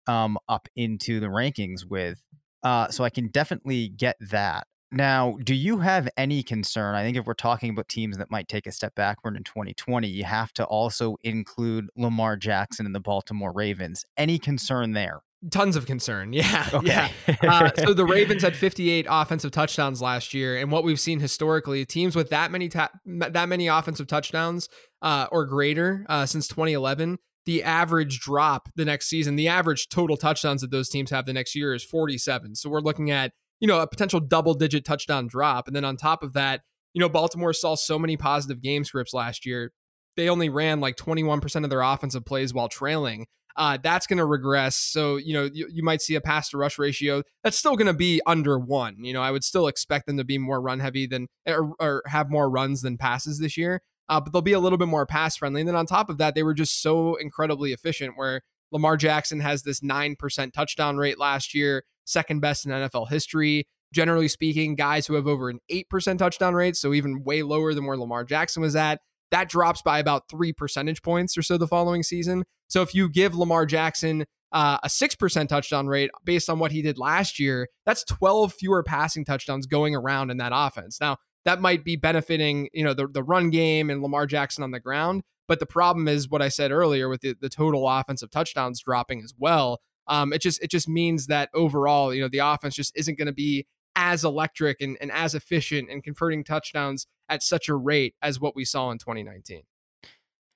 um, 0.07 0.37
up 0.47 0.69
into 0.77 1.19
the 1.19 1.27
rankings 1.27 1.85
with. 1.85 2.21
Uh, 2.63 2.89
so 2.89 3.03
I 3.03 3.09
can 3.09 3.27
definitely 3.27 3.89
get 3.89 4.17
that. 4.19 4.67
Now, 4.93 5.37
do 5.43 5.55
you 5.55 5.77
have 5.79 6.09
any 6.17 6.43
concern? 6.43 6.95
I 6.95 7.03
think 7.03 7.15
if 7.15 7.25
we're 7.25 7.33
talking 7.33 7.69
about 7.69 7.87
teams 7.87 8.17
that 8.17 8.29
might 8.29 8.49
take 8.49 8.67
a 8.67 8.73
step 8.73 8.93
backward 8.93 9.37
in 9.37 9.43
2020, 9.45 10.07
you 10.09 10.25
have 10.25 10.51
to 10.53 10.65
also 10.65 11.15
include 11.23 11.89
Lamar 11.95 12.35
Jackson 12.35 12.85
and 12.85 12.93
the 12.93 12.99
Baltimore 12.99 13.53
Ravens. 13.53 14.05
Any 14.17 14.37
concern 14.37 14.91
there? 14.91 15.21
Tons 15.49 15.77
of 15.77 15.85
concern. 15.85 16.33
Yeah. 16.41 16.69
Okay. 16.73 17.09
Yeah. 17.27 17.35
Uh, 17.41 17.71
so 17.77 17.93
the 17.93 18.05
Ravens 18.17 18.43
had 18.43 18.55
58 18.55 19.07
offensive 19.09 19.51
touchdowns 19.51 20.01
last 20.01 20.33
year. 20.33 20.57
And 20.57 20.71
what 20.71 20.83
we've 20.83 20.99
seen 20.99 21.21
historically, 21.21 21.85
teams 21.85 22.13
with 22.13 22.29
that 22.29 22.51
many, 22.51 22.67
ta- 22.67 22.91
that 23.05 23.47
many 23.47 23.67
offensive 23.67 24.07
touchdowns 24.07 24.67
uh, 25.01 25.27
or 25.31 25.45
greater 25.45 26.05
uh, 26.09 26.25
since 26.25 26.49
2011, 26.49 27.17
the 27.45 27.63
average 27.63 28.19
drop 28.19 28.69
the 28.75 28.85
next 28.85 29.07
season, 29.07 29.35
the 29.35 29.47
average 29.47 29.89
total 29.89 30.17
touchdowns 30.17 30.61
that 30.61 30.71
those 30.71 30.89
teams 30.89 31.09
have 31.09 31.25
the 31.25 31.33
next 31.33 31.55
year 31.55 31.73
is 31.73 31.83
47. 31.83 32.55
So 32.55 32.69
we're 32.69 32.81
looking 32.81 33.09
at 33.09 33.31
you 33.61 33.67
know, 33.67 33.79
a 33.79 33.87
potential 33.87 34.19
double 34.19 34.55
digit 34.55 34.83
touchdown 34.83 35.27
drop. 35.27 35.67
And 35.67 35.75
then 35.75 35.85
on 35.85 35.95
top 35.95 36.23
of 36.23 36.33
that, 36.33 36.61
you 36.93 36.99
know, 36.99 37.07
Baltimore 37.07 37.53
saw 37.53 37.75
so 37.75 37.97
many 37.97 38.17
positive 38.17 38.61
game 38.61 38.83
scripts 38.83 39.13
last 39.13 39.45
year. 39.45 39.71
They 40.17 40.27
only 40.27 40.49
ran 40.49 40.81
like 40.81 40.97
21% 40.97 41.63
of 41.63 41.69
their 41.69 41.81
offensive 41.81 42.25
plays 42.25 42.53
while 42.53 42.67
trailing. 42.67 43.27
Uh, 43.55 43.77
that's 43.81 44.07
going 44.07 44.17
to 44.17 44.25
regress. 44.25 44.75
So, 44.75 45.17
you 45.17 45.33
know, 45.33 45.49
you, 45.53 45.67
you 45.69 45.83
might 45.83 46.01
see 46.01 46.15
a 46.15 46.21
pass 46.21 46.49
to 46.49 46.57
rush 46.57 46.79
ratio 46.79 47.21
that's 47.43 47.57
still 47.57 47.75
going 47.75 47.87
to 47.87 47.93
be 47.93 48.21
under 48.25 48.57
one. 48.57 49.03
You 49.03 49.13
know, 49.13 49.21
I 49.21 49.31
would 49.31 49.43
still 49.43 49.67
expect 49.67 50.07
them 50.07 50.17
to 50.17 50.23
be 50.23 50.37
more 50.37 50.59
run 50.59 50.79
heavy 50.79 51.05
than 51.05 51.27
or, 51.45 51.73
or 51.79 52.03
have 52.07 52.29
more 52.29 52.49
runs 52.49 52.81
than 52.81 52.97
passes 52.97 53.39
this 53.39 53.57
year. 53.57 53.81
Uh, 54.11 54.19
but 54.19 54.33
they'll 54.33 54.41
be 54.41 54.51
a 54.51 54.59
little 54.59 54.77
bit 54.77 54.89
more 54.89 55.05
pass 55.05 55.37
friendly. 55.37 55.61
And 55.61 55.69
then 55.69 55.75
on 55.75 55.85
top 55.85 56.09
of 56.09 56.17
that, 56.17 56.35
they 56.35 56.43
were 56.43 56.53
just 56.53 56.81
so 56.81 57.15
incredibly 57.15 57.71
efficient 57.71 58.17
where 58.17 58.41
Lamar 58.69 58.97
Jackson 58.97 59.39
has 59.39 59.63
this 59.63 59.79
9% 59.79 60.51
touchdown 60.51 60.97
rate 60.97 61.17
last 61.17 61.55
year 61.55 61.83
second 62.03 62.41
best 62.41 62.65
in 62.65 62.71
NFL 62.73 63.09
history. 63.09 63.65
Generally 63.93 64.27
speaking, 64.27 64.75
guys 64.75 65.07
who 65.07 65.13
have 65.13 65.27
over 65.27 65.49
an 65.49 65.59
8% 65.71 66.17
touchdown 66.17 66.53
rate, 66.53 66.75
so 66.75 66.93
even 66.93 67.23
way 67.23 67.41
lower 67.41 67.73
than 67.73 67.85
where 67.85 67.97
Lamar 67.97 68.25
Jackson 68.25 68.61
was 68.61 68.75
at, 68.75 68.99
that 69.31 69.47
drops 69.47 69.81
by 69.81 69.99
about 69.99 70.23
three 70.29 70.51
percentage 70.51 71.01
points 71.01 71.37
or 71.37 71.41
so 71.41 71.57
the 71.57 71.67
following 71.67 72.03
season. 72.03 72.43
So 72.67 72.81
if 72.81 72.93
you 72.93 73.09
give 73.09 73.33
Lamar 73.33 73.65
Jackson 73.65 74.25
uh, 74.51 74.77
a 74.83 74.87
6% 74.87 75.47
touchdown 75.47 75.87
rate 75.87 76.11
based 76.25 76.49
on 76.49 76.59
what 76.59 76.73
he 76.73 76.81
did 76.81 76.97
last 76.97 77.39
year, 77.39 77.69
that's 77.85 78.03
12 78.03 78.53
fewer 78.53 78.83
passing 78.83 79.23
touchdowns 79.23 79.67
going 79.67 79.95
around 79.95 80.31
in 80.31 80.37
that 80.37 80.51
offense. 80.53 80.99
Now, 80.99 81.17
that 81.45 81.61
might 81.61 81.83
be 81.83 81.95
benefiting, 81.95 82.69
you 82.73 82.83
know, 82.83 82.93
the, 82.93 83.07
the 83.07 83.23
run 83.23 83.49
game 83.49 83.89
and 83.89 84.01
Lamar 84.01 84.25
Jackson 84.27 84.63
on 84.63 84.71
the 84.71 84.79
ground. 84.79 85.23
But 85.47 85.59
the 85.59 85.65
problem 85.65 86.07
is 86.07 86.29
what 86.29 86.41
I 86.41 86.49
said 86.49 86.71
earlier 86.71 87.09
with 87.09 87.21
the, 87.21 87.35
the 87.39 87.49
total 87.49 87.87
offensive 87.89 88.31
touchdowns 88.31 88.81
dropping 88.81 89.21
as 89.21 89.33
well. 89.37 89.81
Um, 90.07 90.33
it 90.33 90.41
just 90.41 90.61
it 90.63 90.71
just 90.71 90.87
means 90.87 91.27
that 91.27 91.49
overall, 91.53 92.13
you 92.13 92.21
know, 92.21 92.29
the 92.29 92.39
offense 92.39 92.75
just 92.75 92.95
isn't 92.95 93.17
going 93.17 93.27
to 93.27 93.33
be 93.33 93.65
as 93.95 94.23
electric 94.23 94.81
and, 94.81 94.97
and 95.01 95.11
as 95.11 95.35
efficient 95.35 95.89
and 95.89 96.03
converting 96.03 96.43
touchdowns 96.43 97.07
at 97.27 97.43
such 97.43 97.67
a 97.67 97.75
rate 97.75 98.15
as 98.21 98.39
what 98.39 98.55
we 98.55 98.65
saw 98.65 98.91
in 98.91 98.97
2019. 98.97 99.63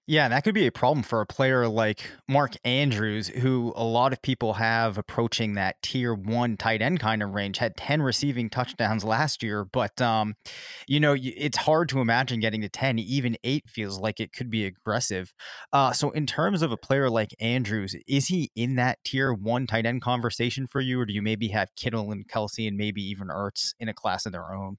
Yeah, 0.07 0.27
that 0.27 0.43
could 0.43 0.53
be 0.53 0.67
a 0.67 0.71
problem 0.71 1.01
for 1.01 1.19
a 1.21 1.25
player 1.25 1.67
like 1.67 2.11
Mark 2.29 2.53
Andrews, 2.63 3.29
who 3.29 3.73
a 3.75 3.83
lot 3.83 4.13
of 4.13 4.21
people 4.21 4.53
have 4.53 4.99
approaching 4.99 5.55
that 5.55 5.81
tier 5.81 6.13
one 6.13 6.57
tight 6.57 6.83
end 6.83 6.99
kind 6.99 7.23
of 7.23 7.31
range. 7.33 7.57
Had 7.57 7.75
ten 7.75 8.03
receiving 8.03 8.47
touchdowns 8.51 9.03
last 9.03 9.41
year, 9.41 9.65
but 9.65 9.99
um, 10.01 10.35
you 10.87 10.99
know 10.99 11.15
it's 11.17 11.57
hard 11.57 11.89
to 11.89 12.01
imagine 12.01 12.39
getting 12.39 12.61
to 12.61 12.69
ten. 12.69 12.99
Even 12.99 13.35
eight 13.43 13.67
feels 13.67 13.97
like 13.99 14.19
it 14.19 14.31
could 14.31 14.51
be 14.51 14.65
aggressive. 14.65 15.33
Uh, 15.73 15.91
so 15.91 16.11
in 16.11 16.27
terms 16.27 16.61
of 16.61 16.71
a 16.71 16.77
player 16.77 17.09
like 17.09 17.33
Andrews, 17.39 17.95
is 18.07 18.27
he 18.27 18.51
in 18.55 18.75
that 18.75 18.99
tier 19.03 19.33
one 19.33 19.65
tight 19.65 19.87
end 19.87 20.03
conversation 20.03 20.67
for 20.67 20.81
you, 20.81 20.99
or 20.99 21.05
do 21.07 21.13
you 21.13 21.23
maybe 21.23 21.47
have 21.47 21.69
Kittle 21.75 22.11
and 22.11 22.27
Kelsey 22.27 22.67
and 22.67 22.77
maybe 22.77 23.01
even 23.01 23.29
Ertz 23.29 23.73
in 23.79 23.89
a 23.89 23.93
class 23.93 24.27
of 24.27 24.33
their 24.33 24.53
own? 24.53 24.77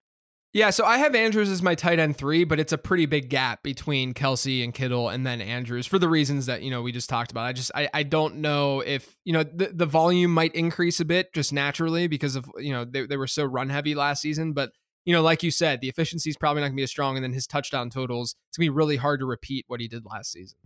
Yeah, 0.57 0.71
so 0.71 0.87
I 0.87 0.97
have 0.97 1.15
Andrews 1.15 1.51
as 1.51 1.61
my 1.61 1.75
tight 1.75 1.99
end 1.99 2.17
three, 2.17 2.45
but 2.45 2.59
it's 2.59 2.73
a 2.73 2.79
pretty 2.79 3.05
big 3.05 3.29
gap 3.29 3.63
between 3.63 4.15
Kelsey 4.15 4.65
and 4.65 4.73
Kittle 4.73 5.11
and 5.11 5.27
then 5.27 5.43
Andrews 5.43 5.87
for 5.87 5.99
the 5.99 6.09
reasons 6.09 6.47
that, 6.47 6.63
you 6.63 6.71
know, 6.71 6.81
we 6.81 6.93
just 6.93 7.11
talked 7.11 7.31
about. 7.31 7.45
I 7.45 7.53
just 7.53 7.71
I, 7.75 7.91
I 7.93 8.05
don't 8.05 8.37
know 8.37 8.81
if, 8.81 9.19
you 9.27 9.35
know, 9.35 9.43
the, 9.43 9.67
the 9.75 9.85
volume 9.85 10.33
might 10.33 10.55
increase 10.55 10.99
a 10.99 11.05
bit 11.05 11.35
just 11.35 11.53
naturally 11.53 12.07
because 12.07 12.37
of, 12.37 12.51
you 12.57 12.73
know, 12.73 12.87
they, 12.87 13.05
they 13.05 13.19
were 13.19 13.27
so 13.27 13.45
run 13.45 13.69
heavy 13.69 13.95
last 13.95 14.23
season. 14.23 14.55
But, 14.55 14.73
you 15.05 15.13
know, 15.13 15.21
like 15.21 15.43
you 15.43 15.51
said, 15.51 15.83
the 15.83 15.91
efficiency 15.91 16.31
is 16.31 16.39
probably 16.39 16.63
not 16.63 16.69
gonna 16.69 16.77
be 16.77 16.85
as 16.85 16.91
strong. 16.91 17.17
And 17.17 17.23
then 17.23 17.35
his 17.35 17.47
touchdown 17.47 17.91
totals, 17.91 18.35
it's 18.49 18.57
gonna 18.57 18.65
be 18.65 18.71
really 18.71 18.97
hard 18.97 19.21
to 19.21 19.27
repeat 19.27 19.67
what 19.69 19.83
he 19.83 19.89
did 19.89 20.07
last 20.07 20.33
season. 20.33 20.57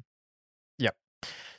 Yep. 0.79 0.95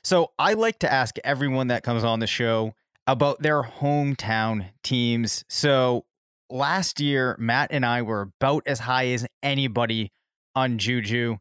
So 0.06 0.32
I 0.40 0.54
like 0.54 0.80
to 0.80 0.90
ask 0.90 1.18
everyone 1.26 1.68
that 1.68 1.84
comes 1.84 2.06
on 2.06 2.22
the 2.22 2.28
show 2.28 2.76
about 3.08 3.42
their 3.42 3.62
hometown 3.62 4.70
teams. 4.84 5.44
So 5.50 6.06
last 6.52 7.00
year, 7.00 7.36
Matt 7.40 7.72
and 7.72 7.86
I 7.86 8.02
were 8.02 8.30
about 8.40 8.64
as 8.66 8.80
high 8.80 9.08
as 9.08 9.26
anybody 9.42 10.12
on 10.56 10.78
Juju. 10.78 11.38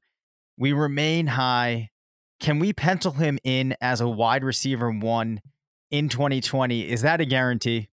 We 0.56 0.72
remain 0.72 1.26
high. 1.26 1.90
Can 2.40 2.58
we 2.58 2.72
pencil 2.72 3.12
him 3.12 3.38
in 3.44 3.74
as 3.80 4.00
a 4.00 4.08
wide 4.08 4.44
receiver 4.44 4.90
one 4.90 5.40
in 5.90 6.08
2020? 6.08 6.88
Is 6.88 7.02
that 7.02 7.20
a 7.20 7.24
guarantee? 7.24 7.88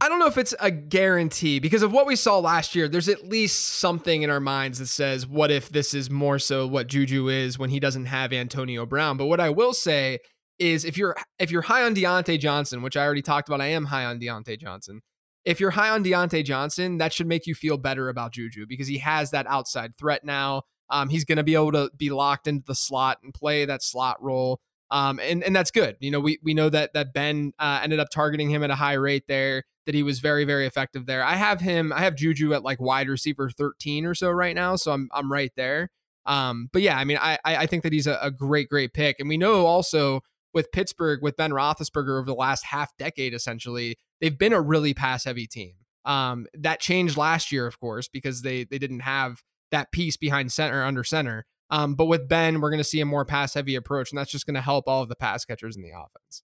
I 0.00 0.08
don't 0.08 0.18
know 0.18 0.26
if 0.26 0.38
it's 0.38 0.54
a 0.58 0.70
guarantee 0.70 1.58
because 1.58 1.82
of 1.82 1.92
what 1.92 2.06
we 2.06 2.16
saw 2.16 2.38
last 2.38 2.74
year. 2.74 2.88
There's 2.88 3.08
at 3.08 3.28
least 3.28 3.64
something 3.64 4.22
in 4.22 4.30
our 4.30 4.40
minds 4.40 4.78
that 4.78 4.86
says, 4.86 5.26
what 5.26 5.50
if 5.50 5.68
this 5.68 5.92
is 5.92 6.10
more 6.10 6.38
so 6.38 6.66
what 6.66 6.86
Juju 6.86 7.28
is 7.28 7.58
when 7.58 7.70
he 7.70 7.78
doesn't 7.78 8.06
have 8.06 8.32
Antonio 8.32 8.86
Brown? 8.86 9.16
But 9.16 9.26
what 9.26 9.40
I 9.40 9.50
will 9.50 9.74
say 9.74 10.20
is 10.58 10.84
if 10.84 10.96
you're 10.96 11.16
if 11.38 11.50
you're 11.50 11.62
high 11.62 11.82
on 11.82 11.94
Diontae 11.94 12.38
Johnson, 12.38 12.82
which 12.82 12.96
I 12.96 13.04
already 13.04 13.22
talked 13.22 13.48
about, 13.48 13.60
I 13.60 13.66
am 13.66 13.86
high 13.86 14.04
on 14.04 14.18
Diontae 14.18 14.58
Johnson. 14.58 15.02
If 15.44 15.60
you're 15.60 15.72
high 15.72 15.90
on 15.90 16.04
Diontae 16.04 16.44
Johnson, 16.44 16.98
that 16.98 17.12
should 17.12 17.26
make 17.26 17.46
you 17.46 17.54
feel 17.54 17.76
better 17.76 18.08
about 18.08 18.32
Juju 18.32 18.66
because 18.66 18.86
he 18.86 18.98
has 18.98 19.30
that 19.32 19.46
outside 19.46 19.96
threat 19.98 20.24
now. 20.24 20.62
Um, 20.90 21.08
he's 21.08 21.24
going 21.24 21.38
to 21.38 21.42
be 21.42 21.54
able 21.54 21.72
to 21.72 21.90
be 21.96 22.10
locked 22.10 22.46
into 22.46 22.64
the 22.66 22.74
slot 22.74 23.18
and 23.24 23.32
play 23.32 23.64
that 23.64 23.82
slot 23.82 24.22
role. 24.22 24.60
Um, 24.90 25.18
and 25.20 25.42
and 25.42 25.56
that's 25.56 25.70
good. 25.70 25.96
You 26.00 26.10
know, 26.10 26.20
we 26.20 26.38
we 26.42 26.52
know 26.52 26.68
that 26.68 26.92
that 26.92 27.14
Ben 27.14 27.54
uh, 27.58 27.80
ended 27.82 27.98
up 27.98 28.10
targeting 28.10 28.50
him 28.50 28.62
at 28.62 28.70
a 28.70 28.74
high 28.74 28.92
rate 28.92 29.24
there. 29.26 29.64
That 29.86 29.94
he 29.94 30.02
was 30.02 30.20
very 30.20 30.44
very 30.44 30.66
effective 30.66 31.06
there. 31.06 31.24
I 31.24 31.34
have 31.34 31.60
him. 31.60 31.92
I 31.92 32.00
have 32.00 32.14
Juju 32.14 32.52
at 32.52 32.62
like 32.62 32.78
wide 32.78 33.08
receiver 33.08 33.48
thirteen 33.48 34.04
or 34.04 34.14
so 34.14 34.30
right 34.30 34.54
now, 34.54 34.76
so 34.76 34.92
I'm 34.92 35.08
I'm 35.12 35.32
right 35.32 35.50
there. 35.56 35.90
Um, 36.26 36.68
but 36.72 36.82
yeah, 36.82 36.98
I 36.98 37.04
mean, 37.04 37.16
I 37.20 37.38
I 37.42 37.66
think 37.66 37.84
that 37.84 37.92
he's 37.92 38.06
a, 38.06 38.18
a 38.20 38.30
great 38.30 38.68
great 38.68 38.92
pick, 38.92 39.16
and 39.18 39.30
we 39.30 39.38
know 39.38 39.64
also 39.64 40.20
with 40.54 40.72
Pittsburgh 40.72 41.20
with 41.22 41.36
Ben 41.36 41.50
Roethlisberger 41.50 42.18
over 42.18 42.26
the 42.26 42.34
last 42.34 42.66
half 42.66 42.96
decade, 42.96 43.34
essentially 43.34 43.96
they've 44.20 44.38
been 44.38 44.52
a 44.52 44.60
really 44.60 44.94
pass 44.94 45.24
heavy 45.24 45.46
team. 45.46 45.74
Um, 46.04 46.46
that 46.54 46.80
changed 46.80 47.16
last 47.16 47.52
year, 47.52 47.66
of 47.66 47.78
course, 47.78 48.08
because 48.08 48.42
they 48.42 48.64
they 48.64 48.78
didn't 48.78 49.00
have 49.00 49.42
that 49.70 49.92
piece 49.92 50.16
behind 50.16 50.52
center 50.52 50.84
under 50.84 51.04
center. 51.04 51.46
Um, 51.70 51.94
but 51.94 52.06
with 52.06 52.28
Ben, 52.28 52.60
we're 52.60 52.70
going 52.70 52.78
to 52.78 52.84
see 52.84 53.00
a 53.00 53.06
more 53.06 53.24
pass 53.24 53.54
heavy 53.54 53.74
approach, 53.74 54.10
and 54.10 54.18
that's 54.18 54.30
just 54.30 54.44
going 54.44 54.54
to 54.54 54.60
help 54.60 54.86
all 54.86 55.02
of 55.02 55.08
the 55.08 55.16
pass 55.16 55.44
catchers 55.44 55.76
in 55.76 55.82
the 55.82 55.90
offense. 55.90 56.42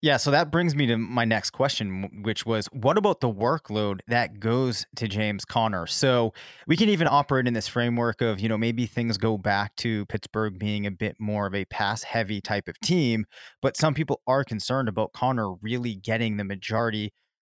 Yeah, 0.00 0.16
so 0.16 0.30
that 0.30 0.52
brings 0.52 0.76
me 0.76 0.86
to 0.86 0.96
my 0.96 1.24
next 1.24 1.50
question, 1.50 2.22
which 2.22 2.46
was 2.46 2.66
what 2.66 2.96
about 2.96 3.20
the 3.20 3.28
workload 3.28 3.98
that 4.06 4.38
goes 4.38 4.86
to 4.94 5.08
James 5.08 5.44
Conner? 5.44 5.88
So 5.88 6.32
we 6.68 6.76
can 6.76 6.88
even 6.88 7.08
operate 7.08 7.48
in 7.48 7.54
this 7.54 7.66
framework 7.66 8.20
of, 8.20 8.38
you 8.38 8.48
know, 8.48 8.56
maybe 8.56 8.86
things 8.86 9.18
go 9.18 9.36
back 9.36 9.74
to 9.76 10.06
Pittsburgh 10.06 10.56
being 10.56 10.86
a 10.86 10.92
bit 10.92 11.16
more 11.18 11.48
of 11.48 11.54
a 11.54 11.64
pass 11.64 12.04
heavy 12.04 12.40
type 12.40 12.68
of 12.68 12.78
team, 12.78 13.24
but 13.60 13.76
some 13.76 13.92
people 13.92 14.20
are 14.28 14.44
concerned 14.44 14.88
about 14.88 15.12
Conner 15.14 15.54
really 15.54 15.96
getting 15.96 16.36
the 16.36 16.44
majority 16.44 17.12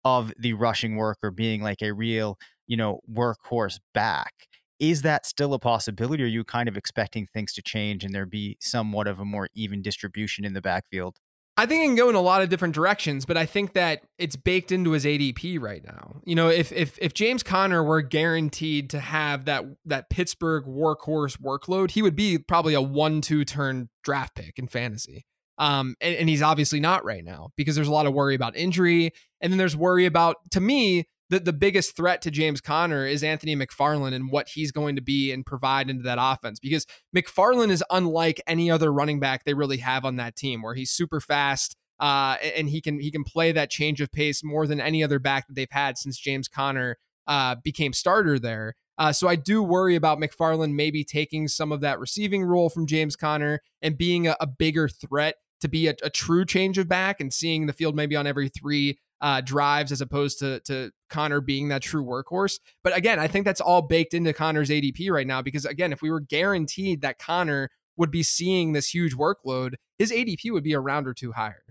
of 0.07 0.33
the 0.39 0.55
rushing 0.55 0.97
work 0.97 1.19
or 1.23 1.31
being 1.31 1.61
like 1.63 1.83
a 1.83 1.93
real, 1.93 2.39
you 2.67 2.77
know, 2.79 3.01
workhorse 3.13 3.79
back. 3.93 4.33
Is 4.79 5.03
that 5.03 5.27
still 5.27 5.53
a 5.53 5.59
possibility? 5.59 6.23
Or 6.23 6.27
are 6.27 6.31
you 6.31 6.45
kind 6.45 6.71
of 6.71 6.79
expecting 6.79 7.27
things 7.35 7.53
to 7.53 7.61
change 7.63 8.03
and 8.03 8.15
there 8.15 8.25
be 8.25 8.57
somewhat 8.63 9.07
of 9.09 9.21
a 9.21 9.27
more 9.27 9.49
even 9.55 9.83
distribution 9.83 10.47
in 10.47 10.55
the 10.55 10.63
backfield? 10.63 11.19
I 11.61 11.67
think 11.67 11.85
it 11.85 11.89
can 11.89 11.95
go 11.95 12.09
in 12.09 12.15
a 12.15 12.23
lot 12.23 12.41
of 12.41 12.49
different 12.49 12.75
directions, 12.75 13.27
but 13.27 13.37
I 13.37 13.45
think 13.45 13.75
that 13.75 14.01
it's 14.17 14.35
baked 14.35 14.73
into 14.73 14.93
his 14.93 15.05
ADP 15.05 15.61
right 15.61 15.85
now. 15.85 16.23
You 16.25 16.35
know, 16.35 16.49
if 16.49 16.73
if 16.73 16.99
if 17.03 17.13
James 17.13 17.43
Conner 17.43 17.85
were 17.85 18.01
guaranteed 18.01 18.89
to 18.89 18.99
have 18.99 19.45
that 19.45 19.67
that 19.85 20.09
Pittsburgh 20.09 20.65
workhorse 20.65 21.37
workload, 21.37 21.91
he 21.91 22.01
would 22.01 22.17
be 22.17 22.39
probably 22.39 22.73
a 22.73 22.81
one-two 22.81 23.45
turn 23.45 23.91
draft 24.03 24.37
pick 24.37 24.59
in 24.59 24.69
fantasy. 24.69 25.27
Um, 25.59 25.97
and, 26.01 26.17
and 26.17 26.29
he's 26.31 26.41
obviously 26.41 26.81
not 26.81 27.05
right 27.05 27.23
now 27.23 27.51
because 27.57 27.75
there's 27.75 27.89
a 27.89 27.93
lot 27.93 28.07
of 28.07 28.15
worry 28.15 28.35
about 28.35 28.57
injury, 28.57 29.13
and 29.43 29.53
then 29.53 29.59
there's 29.59 29.77
worry 29.77 30.07
about 30.07 30.37
to 30.53 30.63
me 30.63 31.09
the, 31.31 31.39
the 31.41 31.53
biggest 31.53 31.97
threat 31.97 32.21
to 32.23 32.31
James 32.31 32.61
Conner 32.61 33.07
is 33.07 33.23
Anthony 33.23 33.57
McFarland 33.57 34.15
and 34.15 34.31
what 34.31 34.49
he's 34.49 34.73
going 34.73 34.97
to 34.97 35.03
be 35.03 35.33
and 35.33 35.47
provide 35.47 35.89
into 35.89 36.03
that 36.03 36.19
offense 36.21 36.59
because 36.59 36.87
McFarland 37.17 37.71
is 37.71 37.85
unlike 37.91 38.43
any 38.47 38.71
other 38.71 38.93
running 38.93 39.21
back 39.21 39.45
they 39.45 39.55
really 39.55 39.79
have 39.79 40.05
on 40.05 40.17
that 40.17 40.37
team 40.37 40.61
where 40.61 40.75
he's 40.75 40.91
super 40.91 41.21
fast 41.21 41.77
uh, 42.01 42.37
and 42.57 42.69
he 42.69 42.81
can 42.81 42.99
he 42.99 43.11
can 43.11 43.25
play 43.25 43.53
that 43.53 43.71
change 43.71 44.01
of 44.01 44.11
pace 44.11 44.43
more 44.43 44.67
than 44.67 44.81
any 44.81 45.05
other 45.05 45.19
back 45.19 45.47
that 45.47 45.55
they've 45.55 45.69
had 45.71 45.97
since 45.97 46.19
James 46.19 46.49
Conner 46.49 46.97
uh, 47.27 47.55
became 47.63 47.93
starter 47.93 48.39
there. 48.39 48.75
Uh, 48.99 49.13
so 49.13 49.29
I 49.29 49.37
do 49.37 49.63
worry 49.63 49.95
about 49.95 50.19
McFarland 50.19 50.75
maybe 50.75 51.05
taking 51.05 51.47
some 51.47 51.73
of 51.73 51.81
that 51.81 52.01
receiving 52.01 52.43
role 52.43 52.69
from 52.69 52.87
James 52.87 53.17
Conner 53.17 53.61
and 53.81 53.97
being 53.97 54.27
a, 54.27 54.37
a 54.41 54.47
bigger 54.47 54.89
threat 54.89 55.37
to 55.61 55.69
be 55.69 55.87
a, 55.87 55.95
a, 56.03 56.11
true 56.11 56.45
change 56.45 56.79
of 56.79 56.89
back 56.89 57.21
and 57.21 57.33
seeing 57.33 57.67
the 57.67 57.73
field 57.73 57.95
maybe 57.95 58.17
on 58.17 58.27
every 58.27 58.49
three 58.49 58.99
uh, 59.21 59.41
drives 59.41 59.93
as 59.93 60.01
opposed 60.01 60.39
to 60.41 60.61
to 60.61 60.91
Conner 61.09 61.41
being 61.41 61.69
that 61.69 61.83
true 61.83 62.05
workhorse. 62.05 62.59
But 62.83 62.97
again, 62.97 63.19
I 63.19 63.29
think 63.29 63.45
that's 63.45 63.61
all 63.61 63.83
baked 63.83 64.15
into 64.15 64.33
Conner's 64.33 64.71
ADP 64.71 65.11
right 65.11 65.27
now 65.27 65.43
because 65.43 65.65
again, 65.65 65.93
if 65.93 66.03
we 66.03 66.11
were 66.11 66.21
guaranteed 66.21 67.03
that 67.03 67.19
Conner 67.19 67.71
would 67.97 68.11
be 68.11 68.23
seeing 68.23 68.73
this 68.73 68.95
huge 68.95 69.15
workload, 69.15 69.75
his 69.99 70.11
ADP 70.11 70.51
would 70.53 70.65
be 70.65 70.73
a 70.73 70.81
round 70.81 71.07
or 71.07 71.15
two 71.15 71.33
higher. 71.33 71.65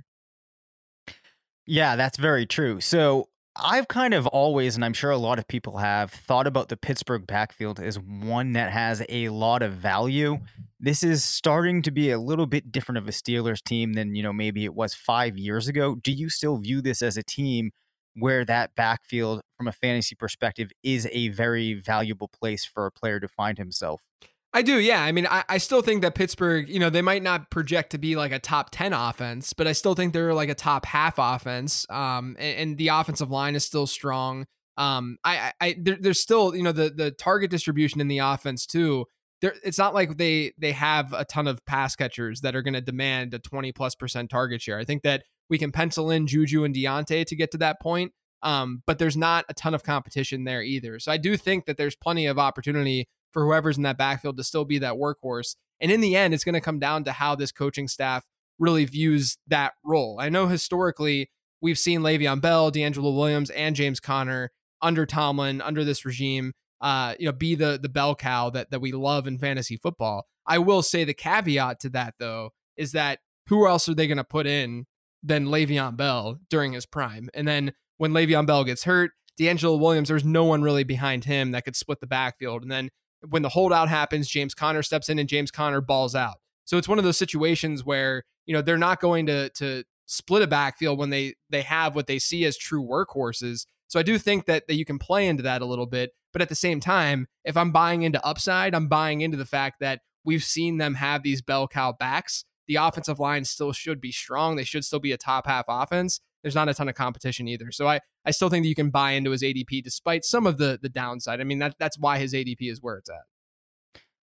Yeah, 1.65 1.95
that's 1.95 2.17
very 2.17 2.45
true. 2.45 2.81
So 2.81 3.29
I've 3.61 3.87
kind 3.87 4.13
of 4.13 4.27
always, 4.27 4.75
and 4.75 4.85
I'm 4.85 4.93
sure 4.93 5.11
a 5.11 5.17
lot 5.17 5.39
of 5.39 5.47
people 5.47 5.77
have, 5.77 6.11
thought 6.11 6.47
about 6.47 6.69
the 6.69 6.77
Pittsburgh 6.77 7.25
backfield 7.27 7.79
as 7.79 7.99
one 7.99 8.53
that 8.53 8.71
has 8.71 9.03
a 9.09 9.29
lot 9.29 9.61
of 9.61 9.73
value. 9.73 10.39
This 10.79 11.03
is 11.03 11.23
starting 11.23 11.81
to 11.83 11.91
be 11.91 12.11
a 12.11 12.19
little 12.19 12.45
bit 12.45 12.71
different 12.71 12.97
of 12.97 13.07
a 13.07 13.11
Steelers 13.11 13.61
team 13.63 13.93
than, 13.93 14.15
you 14.15 14.23
know, 14.23 14.33
maybe 14.33 14.65
it 14.65 14.73
was 14.73 14.93
five 14.93 15.37
years 15.37 15.67
ago. 15.67 15.95
Do 15.95 16.11
you 16.11 16.29
still 16.29 16.57
view 16.57 16.81
this 16.81 17.01
as 17.01 17.17
a 17.17 17.23
team 17.23 17.71
where 18.15 18.45
that 18.45 18.75
backfield, 18.75 19.41
from 19.57 19.67
a 19.67 19.71
fantasy 19.71 20.15
perspective, 20.15 20.71
is 20.83 21.07
a 21.11 21.29
very 21.29 21.73
valuable 21.73 22.29
place 22.29 22.65
for 22.65 22.85
a 22.85 22.91
player 22.91 23.19
to 23.19 23.27
find 23.27 23.57
himself? 23.57 24.01
I 24.51 24.63
do, 24.63 24.79
yeah. 24.79 25.03
I 25.03 25.11
mean, 25.11 25.27
I, 25.27 25.43
I 25.47 25.57
still 25.59 25.83
think 25.83 26.01
that 26.01 26.15
Pittsburgh, 26.15 26.69
you 26.69 26.79
know, 26.79 26.89
they 26.89 27.03
might 27.03 27.21
not 27.21 27.51
project 27.51 27.91
to 27.91 27.99
be 27.99 28.15
like 28.15 28.31
a 28.31 28.39
top 28.39 28.69
10 28.71 28.93
offense, 28.93 29.53
but 29.53 29.67
I 29.67 29.73
still 29.73 29.93
think 29.93 30.11
they're 30.11 30.33
like 30.33 30.49
a 30.49 30.55
top 30.55 30.85
half 30.85 31.15
offense. 31.19 31.85
Um, 31.89 32.35
and, 32.39 32.57
and 32.57 32.77
the 32.77 32.87
offensive 32.87 33.29
line 33.29 33.53
is 33.53 33.63
still 33.63 33.85
strong. 33.85 34.47
Um, 34.75 35.17
I, 35.23 35.53
I, 35.61 35.75
there, 35.79 35.97
there's 35.99 36.19
still, 36.19 36.55
you 36.55 36.63
know, 36.63 36.71
the, 36.71 36.89
the 36.89 37.11
target 37.11 37.51
distribution 37.51 38.01
in 38.01 38.07
the 38.07 38.19
offense 38.19 38.65
too. 38.65 39.05
There, 39.41 39.53
it's 39.63 39.77
not 39.77 39.93
like 39.93 40.17
they, 40.17 40.53
they 40.57 40.71
have 40.71 41.13
a 41.13 41.25
ton 41.25 41.47
of 41.47 41.63
pass 41.65 41.95
catchers 41.95 42.41
that 42.41 42.55
are 42.55 42.63
going 42.63 42.73
to 42.73 42.81
demand 42.81 43.35
a 43.35 43.39
20 43.39 43.71
plus 43.71 43.93
percent 43.93 44.31
target 44.31 44.61
share. 44.61 44.79
I 44.79 44.83
think 44.83 45.03
that 45.03 45.23
we 45.49 45.59
can 45.59 45.71
pencil 45.71 46.09
in 46.09 46.25
Juju 46.25 46.63
and 46.63 46.73
Diontae 46.73 47.25
to 47.25 47.35
get 47.35 47.51
to 47.51 47.57
that 47.59 47.79
point. 47.79 48.13
Um, 48.41 48.81
but 48.87 48.99
there's 48.99 49.17
not 49.17 49.45
a 49.49 49.53
ton 49.53 49.73
of 49.73 49.83
competition 49.83 50.45
there 50.45 50.63
either. 50.63 50.97
So 50.99 51.11
I 51.11 51.17
do 51.17 51.37
think 51.37 51.65
that 51.65 51.77
there's 51.77 51.95
plenty 51.95 52.25
of 52.25 52.39
opportunity 52.39 53.09
for 53.31 53.45
whoever's 53.45 53.77
in 53.77 53.83
that 53.83 53.97
backfield 53.97 54.37
to 54.37 54.43
still 54.43 54.65
be 54.65 54.79
that 54.79 54.95
workhorse. 54.95 55.55
And 55.79 55.91
in 55.91 56.01
the 56.01 56.15
end, 56.15 56.33
it's 56.33 56.43
going 56.43 56.53
to 56.53 56.61
come 56.61 56.79
down 56.79 57.03
to 57.05 57.11
how 57.11 57.35
this 57.35 57.51
coaching 57.51 57.87
staff 57.87 58.25
really 58.57 58.85
views 58.85 59.37
that 59.47 59.73
role. 59.83 60.17
I 60.19 60.29
know 60.29 60.47
historically 60.47 61.29
we've 61.61 61.77
seen 61.79 62.01
Le'Veon 62.01 62.41
Bell, 62.41 62.71
DeAngelo 62.71 63.15
Williams, 63.15 63.49
and 63.51 63.75
James 63.75 63.99
Conner 63.99 64.51
under 64.81 65.05
Tomlin, 65.05 65.61
under 65.61 65.83
this 65.83 66.05
regime, 66.05 66.53
uh, 66.81 67.15
you 67.19 67.25
know, 67.25 67.31
be 67.31 67.55
the 67.55 67.77
the 67.81 67.89
bell 67.89 68.15
cow 68.15 68.49
that 68.49 68.71
that 68.71 68.79
we 68.79 68.91
love 68.91 69.27
in 69.27 69.37
fantasy 69.37 69.77
football. 69.77 70.25
I 70.45 70.57
will 70.59 70.81
say 70.81 71.03
the 71.03 71.13
caveat 71.13 71.79
to 71.81 71.89
that 71.89 72.15
though 72.19 72.51
is 72.77 72.93
that 72.93 73.19
who 73.47 73.67
else 73.67 73.89
are 73.89 73.93
they 73.93 74.07
going 74.07 74.17
to 74.17 74.23
put 74.23 74.47
in 74.47 74.85
than 75.21 75.47
Le'Veon 75.47 75.97
Bell 75.97 76.39
during 76.49 76.73
his 76.73 76.85
prime? 76.85 77.29
And 77.33 77.47
then 77.47 77.73
when 77.97 78.11
Le'Veon 78.13 78.45
Bell 78.45 78.63
gets 78.63 78.85
hurt, 78.85 79.11
DeAngelo 79.39 79.79
Williams, 79.79 80.09
there's 80.09 80.23
no 80.23 80.45
one 80.45 80.61
really 80.61 80.83
behind 80.83 81.25
him 81.25 81.51
that 81.51 81.65
could 81.65 81.75
split 81.75 81.99
the 81.99 82.07
backfield. 82.07 82.61
And 82.61 82.71
then 82.71 82.89
when 83.27 83.41
the 83.41 83.49
holdout 83.49 83.89
happens, 83.89 84.27
James 84.27 84.53
Conner 84.53 84.83
steps 84.83 85.09
in 85.09 85.19
and 85.19 85.29
James 85.29 85.51
Conner 85.51 85.81
balls 85.81 86.15
out. 86.15 86.35
So 86.65 86.77
it's 86.77 86.87
one 86.87 86.97
of 86.97 87.03
those 87.03 87.17
situations 87.17 87.83
where, 87.83 88.23
you 88.45 88.53
know, 88.53 88.61
they're 88.61 88.77
not 88.77 88.99
going 88.99 89.25
to 89.27 89.49
to 89.49 89.83
split 90.05 90.41
a 90.41 90.47
backfield 90.47 90.97
when 90.97 91.09
they 91.09 91.35
they 91.49 91.61
have 91.61 91.95
what 91.95 92.07
they 92.07 92.19
see 92.19 92.45
as 92.45 92.57
true 92.57 92.83
workhorses. 92.83 93.65
So 93.87 93.99
I 93.99 94.03
do 94.03 94.17
think 94.17 94.45
that 94.45 94.67
that 94.67 94.75
you 94.75 94.85
can 94.85 94.99
play 94.99 95.27
into 95.27 95.43
that 95.43 95.61
a 95.61 95.65
little 95.65 95.87
bit, 95.87 96.11
but 96.31 96.41
at 96.41 96.49
the 96.49 96.55
same 96.55 96.79
time, 96.79 97.27
if 97.43 97.57
I'm 97.57 97.71
buying 97.71 98.03
into 98.03 98.23
upside, 98.25 98.75
I'm 98.75 98.87
buying 98.87 99.21
into 99.21 99.37
the 99.37 99.45
fact 99.45 99.79
that 99.79 100.01
we've 100.23 100.43
seen 100.43 100.77
them 100.77 100.95
have 100.95 101.23
these 101.23 101.41
bell 101.41 101.67
cow 101.67 101.91
backs. 101.91 102.45
The 102.67 102.75
offensive 102.75 103.19
line 103.19 103.45
still 103.45 103.71
should 103.71 103.99
be 103.99 104.11
strong. 104.11 104.55
They 104.55 104.63
should 104.63 104.85
still 104.85 104.99
be 104.99 105.11
a 105.11 105.17
top 105.17 105.47
half 105.47 105.65
offense 105.67 106.19
there's 106.41 106.55
not 106.55 106.69
a 106.69 106.73
ton 106.73 106.89
of 106.89 106.95
competition 106.95 107.47
either. 107.47 107.71
So 107.71 107.87
I, 107.87 107.99
I 108.25 108.31
still 108.31 108.49
think 108.49 108.63
that 108.63 108.69
you 108.69 108.75
can 108.75 108.89
buy 108.89 109.11
into 109.11 109.31
his 109.31 109.43
ADP 109.43 109.83
despite 109.83 110.23
some 110.25 110.45
of 110.47 110.57
the 110.57 110.79
the 110.81 110.89
downside. 110.89 111.41
I 111.41 111.43
mean 111.43 111.59
that 111.59 111.75
that's 111.79 111.97
why 111.99 112.19
his 112.19 112.33
ADP 112.33 112.57
is 112.61 112.81
where 112.81 112.97
it's 112.97 113.09
at. 113.09 113.23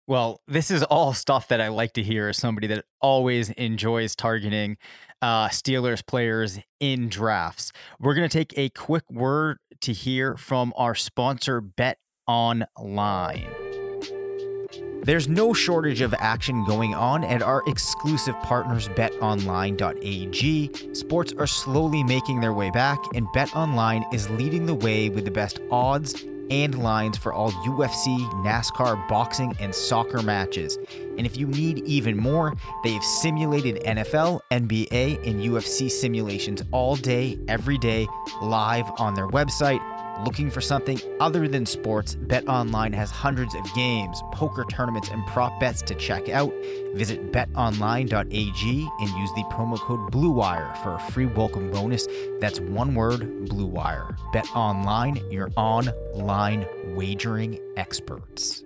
Well, 0.09 0.41
this 0.47 0.71
is 0.71 0.85
all 0.85 1.13
stuff 1.15 1.49
that 1.49 1.61
I 1.61 1.69
like 1.69 1.93
to 1.95 2.03
hear 2.03 2.29
as 2.29 2.37
somebody 2.37 2.69
that 2.69 2.85
always 3.01 3.51
enjoys 3.51 4.15
targeting 4.15 4.77
uh, 5.21 5.49
Steelers 5.49 6.07
players 6.07 6.61
in 6.79 7.09
drafts. 7.09 7.73
We're 7.99 8.15
going 8.15 8.29
to 8.29 8.39
take 8.39 8.57
a 8.57 8.69
quick 8.69 9.03
word 9.11 9.59
to 9.81 9.93
hear 9.93 10.37
from 10.37 10.73
our 10.77 10.95
sponsor, 10.95 11.61
Bet 11.61 11.99
Online. 12.29 13.66
There's 15.07 15.29
no 15.29 15.53
shortage 15.53 16.01
of 16.01 16.13
action 16.19 16.65
going 16.65 16.93
on 16.93 17.23
at 17.23 17.41
our 17.41 17.63
exclusive 17.69 18.35
partners 18.43 18.89
betonline.ag. 18.89 20.71
Sports 20.95 21.33
are 21.39 21.47
slowly 21.47 22.03
making 22.03 22.41
their 22.41 22.53
way 22.53 22.71
back, 22.71 22.99
and 23.15 23.29
BetOnline 23.29 24.13
is 24.13 24.29
leading 24.31 24.67
the 24.67 24.75
way 24.75 25.09
with 25.09 25.25
the 25.25 25.31
best 25.31 25.61
odds 25.71 26.25
and 26.51 26.83
lines 26.83 27.17
for 27.17 27.33
all 27.33 27.53
UFC, 27.53 28.19
NASCAR, 28.45 29.09
boxing, 29.09 29.55
and 29.61 29.73
soccer 29.73 30.23
matches. 30.23 30.77
And 31.17 31.25
if 31.25 31.37
you 31.37 31.47
need 31.47 31.85
even 31.87 32.17
more, 32.17 32.57
they 32.83 32.91
have 32.91 33.05
simulated 33.05 33.85
NFL, 33.85 34.41
NBA, 34.51 35.25
and 35.25 35.41
UFC 35.41 35.89
simulations 35.89 36.65
all 36.73 36.97
day, 36.97 37.39
every 37.47 37.79
day, 37.79 38.09
live 38.43 38.91
on 38.99 39.15
their 39.15 39.29
website 39.29 39.81
Looking 40.25 40.51
for 40.51 40.63
something 40.63 40.99
other 41.21 41.47
than 41.47 41.67
sports? 41.67 42.17
BetOnline 42.17 42.95
has 42.95 43.11
hundreds 43.11 43.55
of 43.55 43.75
games, 43.75 44.23
poker 44.33 44.65
tournaments, 44.65 45.11
and 45.11 45.27
prop 45.27 45.59
bets 45.61 45.83
to 45.83 45.95
check 45.95 46.31
out. 46.31 46.53
Visit 46.95 47.33
betonline.ag 47.33 48.89
and 49.01 49.11
use 49.11 49.31
the 49.35 49.45
promo 49.53 49.79
code 49.79 50.11
BLUEWIRE 50.11 50.83
for 50.83 50.95
a 50.95 51.01
free 51.13 51.27
welcome 51.27 51.71
bonus. 51.71 52.09
That's 52.41 52.61
one 52.61 52.95
word, 52.95 53.21
BLUEWIRE. 53.47 54.17
BetOnline, 54.33 55.31
your 55.31 55.51
online 55.57 56.67
wagering 56.95 57.61
experts. 57.77 58.66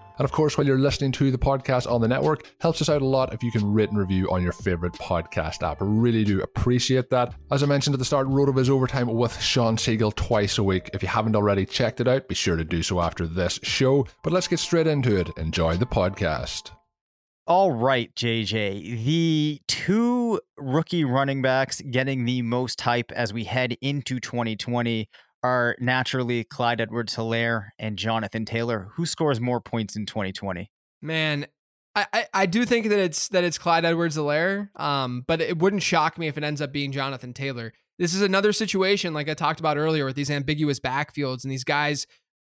And 0.21 0.25
of 0.25 0.31
course, 0.31 0.55
while 0.55 0.67
you're 0.67 0.77
listening 0.77 1.11
to 1.13 1.31
the 1.31 1.37
podcast 1.39 1.91
on 1.91 1.99
the 1.99 2.07
network, 2.07 2.43
helps 2.59 2.79
us 2.79 2.89
out 2.89 3.01
a 3.01 3.05
lot 3.05 3.33
if 3.33 3.41
you 3.41 3.51
can 3.51 3.73
rate 3.73 3.89
and 3.89 3.97
review 3.97 4.29
on 4.29 4.43
your 4.43 4.51
favorite 4.51 4.93
podcast 4.93 5.67
app. 5.67 5.77
Really 5.79 6.23
do 6.23 6.43
appreciate 6.43 7.09
that. 7.09 7.33
As 7.49 7.63
I 7.63 7.65
mentioned 7.65 7.95
at 7.95 7.97
the 7.97 8.05
start, 8.05 8.27
RotoViz 8.27 8.69
Overtime 8.69 9.07
with 9.07 9.41
Sean 9.41 9.77
Siegele 9.77 10.13
twice 10.13 10.59
a 10.59 10.63
week. 10.63 10.91
If 10.93 11.01
you 11.01 11.07
haven't 11.07 11.35
already 11.35 11.65
checked 11.65 12.01
it 12.01 12.07
out, 12.07 12.27
be 12.27 12.35
sure 12.35 12.55
to 12.55 12.63
do 12.63 12.83
so 12.83 13.01
after 13.01 13.25
this 13.25 13.59
show. 13.63 14.05
But 14.23 14.31
let's 14.31 14.47
get 14.47 14.59
straight 14.59 14.85
into 14.85 15.19
it. 15.19 15.27
Enjoy 15.37 15.75
the 15.75 15.87
podcast. 15.87 16.69
All 17.47 17.71
right, 17.71 18.13
JJ. 18.13 19.03
The 19.03 19.59
two 19.67 20.39
rookie 20.55 21.03
running 21.03 21.41
backs 21.41 21.81
getting 21.81 22.25
the 22.25 22.43
most 22.43 22.79
hype 22.79 23.11
as 23.11 23.33
we 23.33 23.45
head 23.45 23.75
into 23.81 24.19
2020 24.19 25.09
are 25.43 25.75
naturally 25.79 26.43
Clyde 26.43 26.81
Edwards 26.81 27.15
Helaire 27.15 27.69
and 27.79 27.97
Jonathan 27.97 28.45
Taylor. 28.45 28.89
Who 28.95 29.05
scores 29.05 29.39
more 29.39 29.61
points 29.61 29.95
in 29.95 30.05
2020? 30.05 30.69
Man, 31.01 31.47
I, 31.95 32.05
I, 32.13 32.25
I 32.33 32.45
do 32.45 32.65
think 32.65 32.89
that 32.89 32.99
it's 32.99 33.27
that 33.29 33.43
it's 33.43 33.57
Clyde 33.57 33.85
Edwards 33.85 34.17
Helaire. 34.17 34.69
Um, 34.79 35.23
but 35.27 35.41
it 35.41 35.59
wouldn't 35.59 35.83
shock 35.83 36.17
me 36.17 36.27
if 36.27 36.37
it 36.37 36.43
ends 36.43 36.61
up 36.61 36.71
being 36.71 36.91
Jonathan 36.91 37.33
Taylor. 37.33 37.73
This 37.97 38.13
is 38.13 38.21
another 38.21 38.53
situation 38.53 39.13
like 39.13 39.29
I 39.29 39.33
talked 39.33 39.59
about 39.59 39.77
earlier 39.77 40.05
with 40.05 40.15
these 40.15 40.31
ambiguous 40.31 40.79
backfields 40.79 41.43
and 41.43 41.51
these 41.51 41.63
guys, 41.63 42.07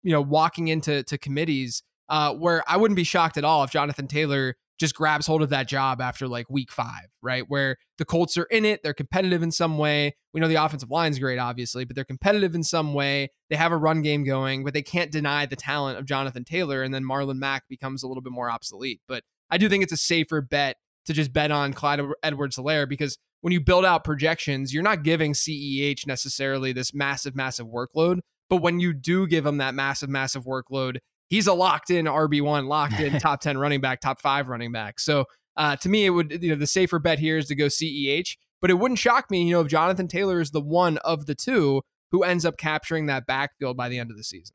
you 0.02 0.12
know, 0.12 0.20
walking 0.20 0.68
into 0.68 1.02
to 1.04 1.18
committees 1.18 1.82
uh, 2.08 2.34
where 2.34 2.62
I 2.68 2.76
wouldn't 2.76 2.96
be 2.96 3.04
shocked 3.04 3.36
at 3.36 3.44
all 3.44 3.64
if 3.64 3.70
Jonathan 3.70 4.06
Taylor 4.06 4.56
just 4.82 4.96
grabs 4.96 5.28
hold 5.28 5.42
of 5.42 5.50
that 5.50 5.68
job 5.68 6.00
after 6.00 6.26
like 6.26 6.50
week 6.50 6.72
five, 6.72 7.06
right? 7.22 7.44
Where 7.46 7.76
the 7.98 8.04
Colts 8.04 8.36
are 8.36 8.46
in 8.46 8.64
it, 8.64 8.80
they're 8.82 8.92
competitive 8.92 9.40
in 9.40 9.52
some 9.52 9.78
way. 9.78 10.16
We 10.34 10.40
know 10.40 10.48
the 10.48 10.56
offensive 10.56 10.90
line's 10.90 11.20
great, 11.20 11.38
obviously, 11.38 11.84
but 11.84 11.94
they're 11.94 12.04
competitive 12.04 12.56
in 12.56 12.64
some 12.64 12.92
way. 12.92 13.30
They 13.48 13.54
have 13.54 13.70
a 13.70 13.76
run 13.76 14.02
game 14.02 14.24
going, 14.24 14.64
but 14.64 14.74
they 14.74 14.82
can't 14.82 15.12
deny 15.12 15.46
the 15.46 15.54
talent 15.54 16.00
of 16.00 16.04
Jonathan 16.04 16.42
Taylor. 16.42 16.82
And 16.82 16.92
then 16.92 17.04
Marlon 17.04 17.36
Mack 17.36 17.68
becomes 17.68 18.02
a 18.02 18.08
little 18.08 18.24
bit 18.24 18.32
more 18.32 18.50
obsolete. 18.50 19.00
But 19.06 19.22
I 19.50 19.56
do 19.56 19.68
think 19.68 19.84
it's 19.84 19.92
a 19.92 19.96
safer 19.96 20.40
bet 20.40 20.78
to 21.06 21.12
just 21.12 21.32
bet 21.32 21.52
on 21.52 21.74
Clyde 21.74 22.00
Edwards 22.24 22.56
Helaire 22.56 22.88
because 22.88 23.18
when 23.40 23.52
you 23.52 23.60
build 23.60 23.84
out 23.84 24.02
projections, 24.02 24.74
you're 24.74 24.82
not 24.82 25.04
giving 25.04 25.32
CEH 25.32 26.08
necessarily 26.08 26.72
this 26.72 26.92
massive, 26.92 27.36
massive 27.36 27.68
workload. 27.68 28.18
But 28.50 28.62
when 28.62 28.80
you 28.80 28.92
do 28.92 29.28
give 29.28 29.46
him 29.46 29.58
that 29.58 29.74
massive, 29.74 30.10
massive 30.10 30.44
workload, 30.44 30.98
he's 31.32 31.46
a 31.46 31.54
locked 31.54 31.88
in 31.88 32.04
RB1, 32.04 32.68
locked 32.68 33.00
in 33.00 33.18
top 33.18 33.40
10 33.40 33.56
running 33.56 33.80
back, 33.80 34.02
top 34.02 34.20
five 34.20 34.48
running 34.48 34.70
back. 34.70 35.00
So 35.00 35.24
uh, 35.56 35.76
to 35.76 35.88
me, 35.88 36.04
it 36.04 36.10
would, 36.10 36.42
you 36.42 36.50
know, 36.50 36.56
the 36.56 36.66
safer 36.66 36.98
bet 36.98 37.18
here 37.18 37.38
is 37.38 37.46
to 37.46 37.54
go 37.54 37.66
CEH, 37.66 38.36
but 38.60 38.70
it 38.70 38.74
wouldn't 38.74 38.98
shock 38.98 39.30
me, 39.30 39.42
you 39.44 39.52
know, 39.52 39.62
if 39.62 39.68
Jonathan 39.68 40.08
Taylor 40.08 40.40
is 40.40 40.50
the 40.50 40.60
one 40.60 40.98
of 40.98 41.24
the 41.24 41.34
two 41.34 41.80
who 42.10 42.22
ends 42.22 42.44
up 42.44 42.58
capturing 42.58 43.06
that 43.06 43.26
backfield 43.26 43.78
by 43.78 43.88
the 43.88 43.98
end 43.98 44.10
of 44.10 44.18
the 44.18 44.24
season. 44.24 44.54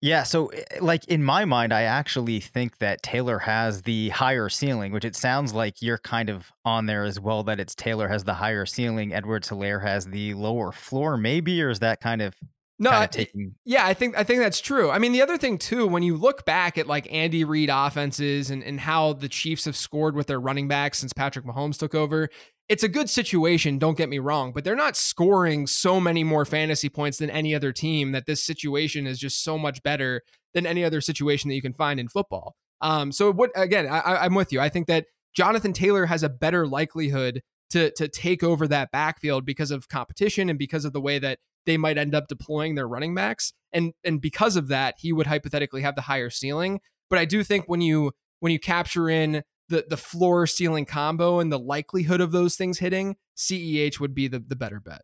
Yeah, 0.00 0.22
so 0.22 0.48
eh, 0.48 0.62
like 0.80 1.04
in 1.06 1.24
my 1.24 1.44
mind, 1.44 1.72
I 1.72 1.82
actually 1.82 2.38
think 2.38 2.78
that 2.78 3.02
Taylor 3.02 3.40
has 3.40 3.82
the 3.82 4.10
higher 4.10 4.48
ceiling, 4.48 4.92
which 4.92 5.04
it 5.04 5.16
sounds 5.16 5.52
like 5.52 5.82
you're 5.82 5.98
kind 5.98 6.30
of 6.30 6.52
on 6.64 6.86
there 6.86 7.02
as 7.02 7.18
well. 7.18 7.42
That 7.42 7.58
it's 7.58 7.74
Taylor 7.74 8.06
has 8.06 8.22
the 8.22 8.34
higher 8.34 8.66
ceiling, 8.66 9.12
Edwards 9.12 9.48
Helaire 9.48 9.82
has 9.82 10.06
the 10.06 10.34
lower 10.34 10.70
floor, 10.70 11.16
maybe, 11.16 11.60
or 11.60 11.70
is 11.70 11.80
that 11.80 12.00
kind 12.00 12.22
of 12.22 12.36
no, 12.82 12.90
I, 12.90 13.06
taking... 13.06 13.54
yeah, 13.64 13.86
I 13.86 13.94
think 13.94 14.18
I 14.18 14.24
think 14.24 14.40
that's 14.40 14.60
true. 14.60 14.90
I 14.90 14.98
mean, 14.98 15.12
the 15.12 15.22
other 15.22 15.38
thing 15.38 15.56
too, 15.56 15.86
when 15.86 16.02
you 16.02 16.16
look 16.16 16.44
back 16.44 16.76
at 16.76 16.86
like 16.86 17.10
Andy 17.12 17.44
Reid 17.44 17.70
offenses 17.72 18.50
and, 18.50 18.62
and 18.62 18.80
how 18.80 19.12
the 19.12 19.28
Chiefs 19.28 19.66
have 19.66 19.76
scored 19.76 20.16
with 20.16 20.26
their 20.26 20.40
running 20.40 20.68
backs 20.68 20.98
since 20.98 21.12
Patrick 21.12 21.44
Mahomes 21.44 21.78
took 21.78 21.94
over, 21.94 22.28
it's 22.68 22.82
a 22.82 22.88
good 22.88 23.08
situation, 23.08 23.78
don't 23.78 23.96
get 23.96 24.08
me 24.08 24.18
wrong, 24.18 24.52
but 24.52 24.64
they're 24.64 24.74
not 24.74 24.96
scoring 24.96 25.66
so 25.66 26.00
many 26.00 26.24
more 26.24 26.44
fantasy 26.44 26.88
points 26.88 27.18
than 27.18 27.30
any 27.30 27.54
other 27.54 27.72
team 27.72 28.12
that 28.12 28.26
this 28.26 28.42
situation 28.42 29.06
is 29.06 29.18
just 29.18 29.44
so 29.44 29.56
much 29.56 29.82
better 29.82 30.22
than 30.54 30.66
any 30.66 30.84
other 30.84 31.00
situation 31.00 31.48
that 31.48 31.54
you 31.54 31.62
can 31.62 31.74
find 31.74 32.00
in 32.00 32.08
football. 32.08 32.56
Um, 32.80 33.12
so 33.12 33.32
what 33.32 33.50
again, 33.54 33.86
I, 33.86 34.24
I'm 34.24 34.34
with 34.34 34.52
you. 34.52 34.60
I 34.60 34.68
think 34.68 34.88
that 34.88 35.06
Jonathan 35.36 35.72
Taylor 35.72 36.06
has 36.06 36.22
a 36.22 36.28
better 36.28 36.66
likelihood 36.66 37.42
to 37.70 37.90
to 37.92 38.08
take 38.08 38.42
over 38.42 38.66
that 38.68 38.90
backfield 38.90 39.46
because 39.46 39.70
of 39.70 39.88
competition 39.88 40.50
and 40.50 40.58
because 40.58 40.84
of 40.84 40.92
the 40.92 41.00
way 41.00 41.18
that 41.20 41.38
they 41.66 41.76
might 41.76 41.98
end 41.98 42.14
up 42.14 42.28
deploying 42.28 42.74
their 42.74 42.88
running 42.88 43.14
backs. 43.14 43.52
And 43.72 43.92
and 44.04 44.20
because 44.20 44.56
of 44.56 44.68
that, 44.68 44.96
he 44.98 45.12
would 45.12 45.26
hypothetically 45.26 45.82
have 45.82 45.94
the 45.94 46.02
higher 46.02 46.30
ceiling. 46.30 46.80
But 47.08 47.18
I 47.18 47.24
do 47.24 47.42
think 47.42 47.68
when 47.68 47.80
you 47.80 48.12
when 48.40 48.52
you 48.52 48.58
capture 48.58 49.08
in 49.08 49.42
the 49.68 49.84
the 49.88 49.96
floor 49.96 50.46
ceiling 50.46 50.84
combo 50.84 51.40
and 51.40 51.52
the 51.52 51.58
likelihood 51.58 52.20
of 52.20 52.32
those 52.32 52.56
things 52.56 52.78
hitting, 52.78 53.16
CEH 53.36 54.00
would 54.00 54.14
be 54.14 54.28
the, 54.28 54.38
the 54.38 54.56
better 54.56 54.80
bet. 54.80 55.02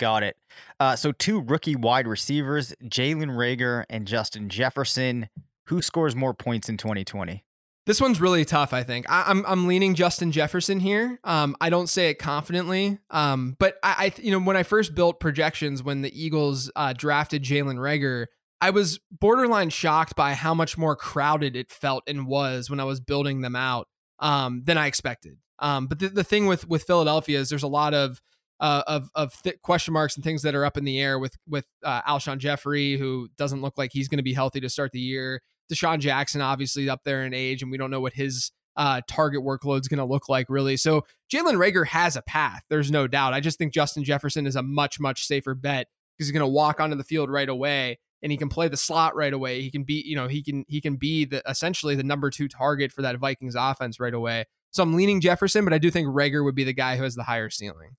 Got 0.00 0.24
it. 0.24 0.36
Uh, 0.80 0.96
so 0.96 1.12
two 1.12 1.40
rookie 1.40 1.76
wide 1.76 2.08
receivers, 2.08 2.74
Jalen 2.82 3.30
Reagor 3.30 3.84
and 3.88 4.06
Justin 4.06 4.48
Jefferson. 4.48 5.28
Who 5.68 5.80
scores 5.80 6.16
more 6.16 6.34
points 6.34 6.68
in 6.68 6.76
2020? 6.76 7.43
This 7.86 8.00
one's 8.00 8.20
really 8.20 8.46
tough. 8.46 8.72
I 8.72 8.82
think 8.82 9.10
I, 9.10 9.30
am 9.30 9.44
I'm, 9.44 9.46
I'm 9.46 9.66
leaning 9.66 9.94
Justin 9.94 10.32
Jefferson 10.32 10.80
here. 10.80 11.18
Um, 11.22 11.54
I 11.60 11.68
don't 11.68 11.88
say 11.88 12.08
it 12.08 12.18
confidently, 12.18 12.98
um, 13.10 13.56
but 13.58 13.76
I, 13.82 13.94
I 14.16 14.20
you 14.20 14.30
know 14.30 14.40
when 14.40 14.56
I 14.56 14.62
first 14.62 14.94
built 14.94 15.20
projections 15.20 15.82
when 15.82 16.00
the 16.02 16.18
Eagles 16.18 16.70
uh, 16.76 16.94
drafted 16.94 17.42
Jalen 17.42 17.76
Reagor, 17.76 18.26
I 18.60 18.70
was 18.70 19.00
borderline 19.10 19.68
shocked 19.68 20.16
by 20.16 20.32
how 20.32 20.54
much 20.54 20.78
more 20.78 20.96
crowded 20.96 21.56
it 21.56 21.70
felt 21.70 22.04
and 22.06 22.26
was 22.26 22.70
when 22.70 22.80
I 22.80 22.84
was 22.84 23.00
building 23.00 23.42
them 23.42 23.54
out 23.54 23.88
um, 24.18 24.62
than 24.64 24.78
I 24.78 24.86
expected. 24.86 25.36
Um, 25.58 25.86
but 25.86 25.98
the, 25.98 26.08
the 26.08 26.24
thing 26.24 26.46
with 26.46 26.66
with 26.66 26.84
Philadelphia 26.84 27.38
is 27.38 27.50
there's 27.50 27.62
a 27.62 27.68
lot 27.68 27.92
of 27.92 28.22
uh, 28.60 28.82
of 28.86 29.10
of 29.14 29.34
th- 29.42 29.60
question 29.62 29.92
marks 29.92 30.16
and 30.16 30.24
things 30.24 30.40
that 30.42 30.54
are 30.54 30.64
up 30.64 30.78
in 30.78 30.84
the 30.84 30.98
air 30.98 31.18
with 31.18 31.36
with 31.46 31.66
uh, 31.82 32.00
Alshon 32.02 32.38
Jeffery, 32.38 32.96
who 32.96 33.28
doesn't 33.36 33.60
look 33.60 33.76
like 33.76 33.90
he's 33.92 34.08
going 34.08 34.18
to 34.18 34.24
be 34.24 34.32
healthy 34.32 34.60
to 34.60 34.70
start 34.70 34.92
the 34.92 35.00
year. 35.00 35.42
DeSean 35.72 35.98
Jackson, 36.00 36.40
obviously 36.40 36.88
up 36.88 37.00
there 37.04 37.24
in 37.24 37.34
age, 37.34 37.62
and 37.62 37.70
we 37.70 37.78
don't 37.78 37.90
know 37.90 38.00
what 38.00 38.14
his 38.14 38.52
uh, 38.76 39.00
target 39.08 39.42
workload 39.42 39.80
is 39.80 39.88
going 39.88 39.98
to 39.98 40.04
look 40.04 40.28
like, 40.28 40.46
really. 40.48 40.76
So 40.76 41.02
Jalen 41.32 41.56
Reagor 41.56 41.86
has 41.86 42.16
a 42.16 42.22
path. 42.22 42.62
There's 42.68 42.90
no 42.90 43.06
doubt. 43.06 43.32
I 43.32 43.40
just 43.40 43.58
think 43.58 43.72
Justin 43.72 44.04
Jefferson 44.04 44.46
is 44.46 44.56
a 44.56 44.62
much, 44.62 44.98
much 44.98 45.26
safer 45.26 45.54
bet 45.54 45.86
because 46.16 46.28
he's 46.28 46.32
going 46.32 46.40
to 46.40 46.46
walk 46.46 46.80
onto 46.80 46.96
the 46.96 47.04
field 47.04 47.30
right 47.30 47.48
away 47.48 47.98
and 48.22 48.32
he 48.32 48.38
can 48.38 48.48
play 48.48 48.68
the 48.68 48.76
slot 48.76 49.14
right 49.14 49.32
away. 49.32 49.60
He 49.60 49.70
can 49.70 49.84
be, 49.84 50.02
you 50.04 50.16
know, 50.16 50.28
he 50.28 50.42
can 50.42 50.64
he 50.66 50.80
can 50.80 50.96
be 50.96 51.24
the 51.24 51.42
essentially 51.48 51.94
the 51.94 52.02
number 52.02 52.30
two 52.30 52.48
target 52.48 52.90
for 52.90 53.02
that 53.02 53.18
Vikings 53.18 53.54
offense 53.54 54.00
right 54.00 54.14
away. 54.14 54.46
So 54.70 54.82
I'm 54.82 54.94
leaning 54.94 55.20
Jefferson, 55.20 55.64
but 55.64 55.74
I 55.74 55.78
do 55.78 55.90
think 55.90 56.08
Reagor 56.08 56.42
would 56.42 56.54
be 56.54 56.64
the 56.64 56.72
guy 56.72 56.96
who 56.96 57.04
has 57.04 57.14
the 57.14 57.24
higher 57.24 57.50
ceiling. 57.50 57.96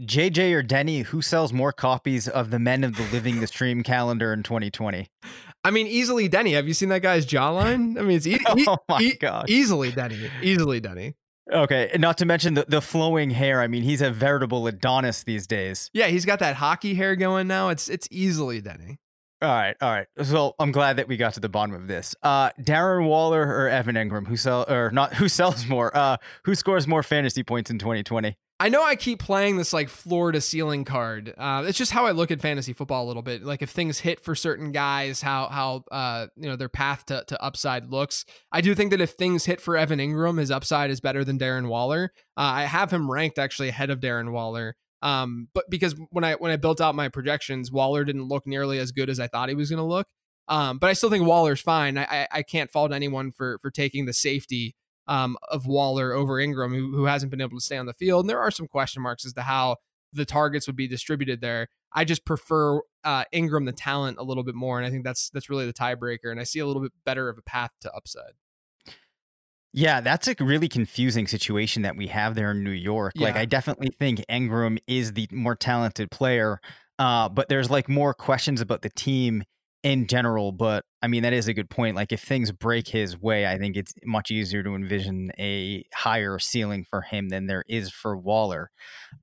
JJ 0.00 0.52
or 0.54 0.62
Denny, 0.62 1.02
who 1.02 1.22
sells 1.22 1.52
more 1.52 1.72
copies 1.72 2.26
of 2.26 2.50
the 2.50 2.58
Men 2.58 2.82
of 2.82 2.96
the 2.96 3.04
Living 3.12 3.38
the 3.38 3.46
Stream 3.46 3.84
calendar 3.84 4.32
in 4.32 4.42
2020? 4.42 5.06
I 5.64 5.70
mean, 5.70 5.86
easily 5.86 6.28
Denny. 6.28 6.52
Have 6.52 6.68
you 6.68 6.74
seen 6.74 6.90
that 6.90 7.00
guy's 7.00 7.24
jawline? 7.26 7.98
I 7.98 8.02
mean, 8.02 8.18
it's 8.18 8.26
e- 8.26 8.38
oh 8.66 8.76
my 8.88 9.00
e- 9.00 9.16
god, 9.18 9.48
easily 9.48 9.90
Denny, 9.90 10.30
easily 10.42 10.80
Denny. 10.80 11.14
Okay, 11.52 11.90
not 11.98 12.18
to 12.18 12.26
mention 12.26 12.54
the, 12.54 12.64
the 12.66 12.80
flowing 12.80 13.30
hair. 13.30 13.60
I 13.60 13.66
mean, 13.66 13.82
he's 13.82 14.00
a 14.00 14.10
veritable 14.10 14.66
Adonis 14.66 15.24
these 15.24 15.46
days. 15.46 15.90
Yeah, 15.92 16.06
he's 16.06 16.24
got 16.24 16.38
that 16.38 16.56
hockey 16.56 16.94
hair 16.94 17.16
going 17.16 17.46
now. 17.48 17.68
It's 17.70 17.88
it's 17.88 18.08
easily 18.10 18.60
Denny. 18.60 18.98
All 19.42 19.50
right, 19.50 19.76
all 19.82 19.90
right. 19.90 20.06
So 20.22 20.54
I'm 20.58 20.72
glad 20.72 20.96
that 20.96 21.06
we 21.06 21.18
got 21.18 21.34
to 21.34 21.40
the 21.40 21.50
bottom 21.50 21.74
of 21.74 21.86
this. 21.86 22.14
Uh, 22.22 22.48
Darren 22.60 23.06
Waller 23.06 23.42
or 23.42 23.68
Evan 23.68 23.94
Engram, 23.94 24.26
who 24.26 24.38
sell 24.38 24.64
or 24.70 24.90
not 24.90 25.12
who 25.14 25.28
sells 25.28 25.66
more? 25.66 25.94
Uh, 25.94 26.16
who 26.44 26.54
scores 26.54 26.86
more 26.86 27.02
fantasy 27.02 27.42
points 27.42 27.70
in 27.70 27.78
2020? 27.78 28.36
I 28.60 28.68
know 28.68 28.84
I 28.84 28.94
keep 28.94 29.18
playing 29.18 29.56
this 29.56 29.72
like 29.72 29.88
floor 29.88 30.30
to 30.30 30.40
ceiling 30.40 30.84
card. 30.84 31.34
Uh, 31.36 31.64
it's 31.66 31.76
just 31.76 31.90
how 31.90 32.06
I 32.06 32.12
look 32.12 32.30
at 32.30 32.40
fantasy 32.40 32.72
football 32.72 33.04
a 33.04 33.08
little 33.08 33.22
bit. 33.22 33.42
Like 33.42 33.62
if 33.62 33.70
things 33.70 33.98
hit 33.98 34.20
for 34.20 34.36
certain 34.36 34.70
guys, 34.70 35.20
how 35.20 35.48
how 35.48 35.84
uh, 35.90 36.28
you 36.36 36.48
know 36.48 36.54
their 36.54 36.68
path 36.68 37.04
to, 37.06 37.24
to 37.26 37.42
upside 37.42 37.90
looks. 37.90 38.24
I 38.52 38.60
do 38.60 38.74
think 38.74 38.92
that 38.92 39.00
if 39.00 39.10
things 39.10 39.44
hit 39.44 39.60
for 39.60 39.76
Evan 39.76 39.98
Engram, 39.98 40.38
his 40.38 40.52
upside 40.52 40.90
is 40.90 41.00
better 41.00 41.24
than 41.24 41.38
Darren 41.38 41.68
Waller. 41.68 42.12
Uh, 42.36 42.40
I 42.40 42.62
have 42.62 42.92
him 42.92 43.10
ranked 43.10 43.38
actually 43.38 43.70
ahead 43.70 43.90
of 43.90 44.00
Darren 44.00 44.30
Waller. 44.30 44.76
Um, 45.02 45.48
but 45.52 45.64
because 45.68 45.96
when 46.10 46.22
I 46.24 46.34
when 46.34 46.52
I 46.52 46.56
built 46.56 46.80
out 46.80 46.94
my 46.94 47.08
projections, 47.08 47.72
Waller 47.72 48.04
didn't 48.04 48.28
look 48.28 48.46
nearly 48.46 48.78
as 48.78 48.92
good 48.92 49.10
as 49.10 49.18
I 49.18 49.26
thought 49.26 49.48
he 49.48 49.56
was 49.56 49.68
going 49.68 49.78
to 49.78 49.84
look. 49.84 50.06
Um, 50.46 50.78
but 50.78 50.90
I 50.90 50.92
still 50.92 51.10
think 51.10 51.26
Waller's 51.26 51.60
fine. 51.60 51.98
I, 51.98 52.04
I, 52.04 52.28
I 52.30 52.42
can't 52.42 52.70
fault 52.70 52.92
anyone 52.92 53.32
for 53.32 53.58
for 53.60 53.70
taking 53.70 54.06
the 54.06 54.12
safety 54.12 54.76
um, 55.06 55.36
of 55.48 55.66
Waller 55.66 56.12
over 56.12 56.34
Engram, 56.34 56.74
who, 56.74 56.94
who 56.94 57.04
hasn't 57.04 57.30
been 57.30 57.40
able 57.40 57.58
to 57.58 57.64
stay 57.64 57.76
on 57.76 57.86
the 57.86 57.92
field. 57.92 58.24
And 58.24 58.30
there 58.30 58.40
are 58.40 58.50
some 58.50 58.66
question 58.66 59.02
marks 59.02 59.26
as 59.26 59.32
to 59.34 59.42
how 59.42 59.76
the 60.12 60.24
targets 60.24 60.66
would 60.66 60.76
be 60.76 60.88
distributed 60.88 61.40
there. 61.40 61.68
I 61.92 62.04
just 62.04 62.24
prefer 62.24 62.80
uh, 63.04 63.24
Engram 63.32 63.66
the 63.66 63.72
talent 63.72 64.18
a 64.18 64.24
little 64.24 64.44
bit 64.44 64.54
more, 64.54 64.78
and 64.78 64.86
I 64.86 64.90
think 64.90 65.04
that's 65.04 65.30
that's 65.30 65.50
really 65.50 65.66
the 65.66 65.72
tiebreaker. 65.72 66.30
And 66.30 66.40
I 66.40 66.44
see 66.44 66.58
a 66.58 66.66
little 66.66 66.82
bit 66.82 66.92
better 67.04 67.28
of 67.28 67.38
a 67.38 67.42
path 67.42 67.70
to 67.82 67.92
upside. 67.92 68.32
Yeah, 69.76 70.00
that's 70.00 70.28
a 70.28 70.36
really 70.40 70.68
confusing 70.68 71.26
situation 71.26 71.82
that 71.82 71.96
we 71.96 72.06
have 72.06 72.36
there 72.36 72.52
in 72.52 72.62
New 72.62 72.70
York. 72.70 73.12
Yeah. 73.16 73.26
Like, 73.26 73.36
I 73.36 73.44
definitely 73.44 73.90
think 73.98 74.24
Engram 74.30 74.78
is 74.86 75.14
the 75.14 75.28
more 75.32 75.56
talented 75.56 76.12
player, 76.12 76.60
uh, 77.00 77.28
but 77.28 77.48
there's 77.48 77.70
like 77.70 77.88
more 77.88 78.14
questions 78.14 78.60
about 78.60 78.82
the 78.82 78.90
team 78.90 79.42
in 79.84 80.06
general, 80.06 80.50
but 80.50 80.84
I 81.02 81.08
mean, 81.08 81.22
that 81.22 81.34
is 81.34 81.46
a 81.46 81.54
good 81.54 81.68
point. 81.68 81.94
Like, 81.94 82.10
if 82.10 82.22
things 82.22 82.50
break 82.50 82.88
his 82.88 83.20
way, 83.20 83.46
I 83.46 83.58
think 83.58 83.76
it's 83.76 83.92
much 84.02 84.30
easier 84.30 84.62
to 84.62 84.74
envision 84.74 85.30
a 85.38 85.84
higher 85.94 86.38
ceiling 86.38 86.84
for 86.88 87.02
him 87.02 87.28
than 87.28 87.46
there 87.46 87.64
is 87.68 87.90
for 87.90 88.16
Waller. 88.16 88.70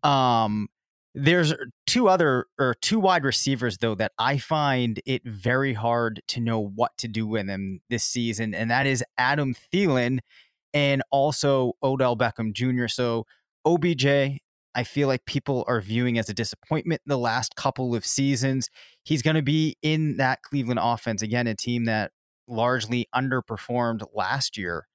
Um, 0.04 0.70
there's 1.16 1.54
two 1.88 2.08
other 2.08 2.46
or 2.58 2.76
two 2.76 3.00
wide 3.00 3.26
receivers 3.26 3.80
though 3.80 3.96
that 3.96 4.14
I 4.18 4.38
find 4.38 5.02
it 5.06 5.24
very 5.26 5.74
hard 5.74 6.22
to 6.30 6.40
know 6.40 6.60
what 6.60 6.98
to 7.00 7.10
do 7.10 7.28
with 7.28 7.48
them 7.48 7.82
this 7.90 8.04
season, 8.04 8.54
and 8.54 8.70
that 8.72 8.86
is 8.86 9.04
Adam 9.18 9.56
Thielen 9.74 10.20
and 10.74 11.02
also 11.12 11.74
Odell 11.84 12.16
Beckham 12.16 12.54
Jr. 12.54 12.88
So 12.88 13.26
OBJ 13.66 14.06
I 14.74 14.84
feel 14.84 15.08
like 15.08 15.26
people 15.26 15.66
are 15.68 15.82
viewing 15.82 16.18
as 16.18 16.30
a 16.30 16.34
disappointment 16.34 17.02
the 17.06 17.18
last 17.18 17.56
couple 17.56 17.94
of 17.94 18.06
seasons. 18.06 18.70
He's 19.04 19.22
going 19.22 19.36
to 19.36 19.42
be 19.42 19.76
in 19.82 20.18
that 20.18 20.42
Cleveland 20.44 20.80
offense 20.82 21.22
again, 21.22 21.48
a 21.48 21.56
team 21.56 21.86
that 21.86 22.12
largely 22.48 23.08
underperformed 23.14 24.04
last 24.14 24.58
year. 24.58 24.88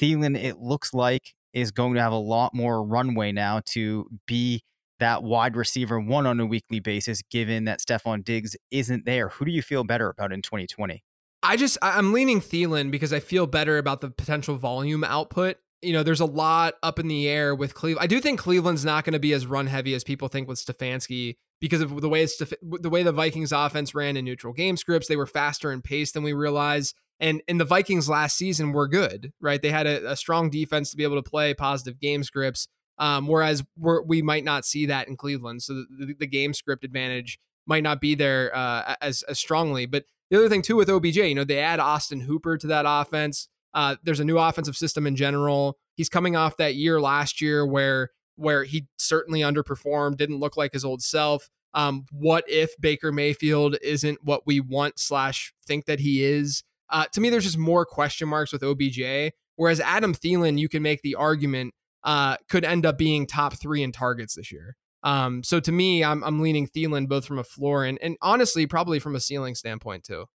Thielen, 0.00 0.40
it 0.40 0.58
looks 0.58 0.92
like, 0.92 1.34
is 1.52 1.70
going 1.70 1.94
to 1.94 2.02
have 2.02 2.12
a 2.12 2.16
lot 2.16 2.54
more 2.54 2.84
runway 2.84 3.32
now 3.32 3.62
to 3.66 4.08
be 4.26 4.62
that 4.98 5.22
wide 5.22 5.56
receiver 5.56 5.98
one 5.98 6.26
on 6.26 6.40
a 6.40 6.46
weekly 6.46 6.80
basis, 6.80 7.22
given 7.30 7.64
that 7.64 7.80
Stefon 7.80 8.24
Diggs 8.24 8.56
isn't 8.70 9.04
there. 9.06 9.30
Who 9.30 9.44
do 9.44 9.50
you 9.50 9.62
feel 9.62 9.84
better 9.84 10.08
about 10.08 10.32
in 10.32 10.42
2020? 10.42 11.02
I 11.42 11.56
just 11.56 11.78
I'm 11.82 12.12
leaning 12.12 12.40
Thielen 12.40 12.90
because 12.90 13.12
I 13.12 13.20
feel 13.20 13.46
better 13.46 13.78
about 13.78 14.00
the 14.00 14.10
potential 14.10 14.56
volume 14.56 15.04
output 15.04 15.58
you 15.82 15.92
know, 15.92 16.02
there's 16.02 16.20
a 16.20 16.26
lot 16.26 16.74
up 16.82 16.98
in 16.98 17.08
the 17.08 17.28
air 17.28 17.54
with 17.54 17.74
Cleveland. 17.74 18.04
I 18.04 18.06
do 18.06 18.20
think 18.20 18.40
Cleveland's 18.40 18.84
not 18.84 19.04
going 19.04 19.12
to 19.12 19.18
be 19.18 19.32
as 19.32 19.46
run 19.46 19.66
heavy 19.66 19.94
as 19.94 20.04
people 20.04 20.28
think 20.28 20.48
with 20.48 20.58
Stefanski 20.58 21.36
because 21.60 21.80
of 21.80 22.00
the 22.00 22.08
way 22.08 22.22
it's 22.22 22.38
the 22.38 22.90
way 22.90 23.02
the 23.02 23.12
Vikings 23.12 23.52
offense 23.52 23.94
ran 23.94 24.16
in 24.16 24.24
neutral 24.24 24.52
game 24.52 24.76
scripts. 24.76 25.08
They 25.08 25.16
were 25.16 25.26
faster 25.26 25.70
and 25.70 25.82
pace 25.82 26.12
than 26.12 26.22
we 26.22 26.32
realize. 26.32 26.94
And 27.20 27.42
and 27.48 27.60
the 27.60 27.64
Vikings 27.64 28.08
last 28.08 28.36
season 28.36 28.72
were 28.72 28.88
good, 28.88 29.32
right? 29.40 29.60
They 29.60 29.70
had 29.70 29.86
a, 29.86 30.12
a 30.12 30.16
strong 30.16 30.50
defense 30.50 30.90
to 30.90 30.96
be 30.96 31.04
able 31.04 31.22
to 31.22 31.28
play 31.28 31.54
positive 31.54 32.00
game 32.00 32.22
scripts. 32.24 32.68
Um, 32.98 33.26
whereas 33.26 33.62
we 33.76 34.22
might 34.22 34.44
not 34.44 34.64
see 34.64 34.86
that 34.86 35.06
in 35.06 35.18
Cleveland. 35.18 35.62
So 35.62 35.84
the, 35.98 36.14
the 36.18 36.26
game 36.26 36.54
script 36.54 36.82
advantage 36.82 37.38
might 37.66 37.82
not 37.82 38.00
be 38.00 38.14
there 38.14 38.54
uh, 38.56 38.94
as 39.02 39.22
as 39.24 39.38
strongly. 39.38 39.86
But 39.86 40.04
the 40.30 40.38
other 40.38 40.48
thing 40.48 40.62
too 40.62 40.76
with 40.76 40.88
OBJ, 40.88 41.16
you 41.16 41.34
know, 41.34 41.44
they 41.44 41.58
add 41.58 41.80
Austin 41.80 42.20
Hooper 42.20 42.56
to 42.56 42.66
that 42.66 42.84
offense. 42.88 43.48
Uh, 43.76 43.94
there's 44.02 44.20
a 44.20 44.24
new 44.24 44.38
offensive 44.38 44.76
system 44.76 45.06
in 45.06 45.14
general. 45.14 45.76
He's 45.94 46.08
coming 46.08 46.34
off 46.34 46.56
that 46.56 46.74
year 46.74 47.00
last 47.00 47.40
year 47.40 47.64
where 47.64 48.10
where 48.36 48.64
he 48.64 48.86
certainly 48.98 49.40
underperformed, 49.40 50.16
didn't 50.16 50.38
look 50.40 50.56
like 50.56 50.72
his 50.72 50.84
old 50.84 51.02
self. 51.02 51.48
Um, 51.74 52.06
what 52.10 52.44
if 52.48 52.70
Baker 52.80 53.12
Mayfield 53.12 53.76
isn't 53.82 54.18
what 54.22 54.46
we 54.46 54.60
want 54.60 54.98
slash 54.98 55.52
think 55.66 55.84
that 55.86 56.00
he 56.00 56.24
is? 56.24 56.64
Uh, 56.90 57.04
to 57.12 57.20
me, 57.20 57.30
there's 57.30 57.44
just 57.44 57.58
more 57.58 57.84
question 57.84 58.28
marks 58.28 58.52
with 58.52 58.62
OBJ. 58.62 59.32
Whereas 59.56 59.80
Adam 59.80 60.14
Thielen, 60.14 60.58
you 60.58 60.68
can 60.68 60.82
make 60.82 61.02
the 61.02 61.14
argument 61.14 61.74
uh, 62.04 62.36
could 62.48 62.64
end 62.64 62.86
up 62.86 62.98
being 62.98 63.26
top 63.26 63.54
three 63.54 63.82
in 63.82 63.92
targets 63.92 64.34
this 64.34 64.52
year. 64.52 64.76
Um, 65.02 65.42
so 65.42 65.60
to 65.60 65.72
me, 65.72 66.04
I'm, 66.04 66.22
I'm 66.24 66.40
leaning 66.40 66.66
Thielen 66.66 67.08
both 67.08 67.26
from 67.26 67.38
a 67.38 67.44
floor 67.44 67.84
and, 67.84 67.98
and 68.02 68.16
honestly, 68.22 68.66
probably 68.66 68.98
from 68.98 69.14
a 69.14 69.20
ceiling 69.20 69.54
standpoint 69.54 70.04
too. 70.04 70.26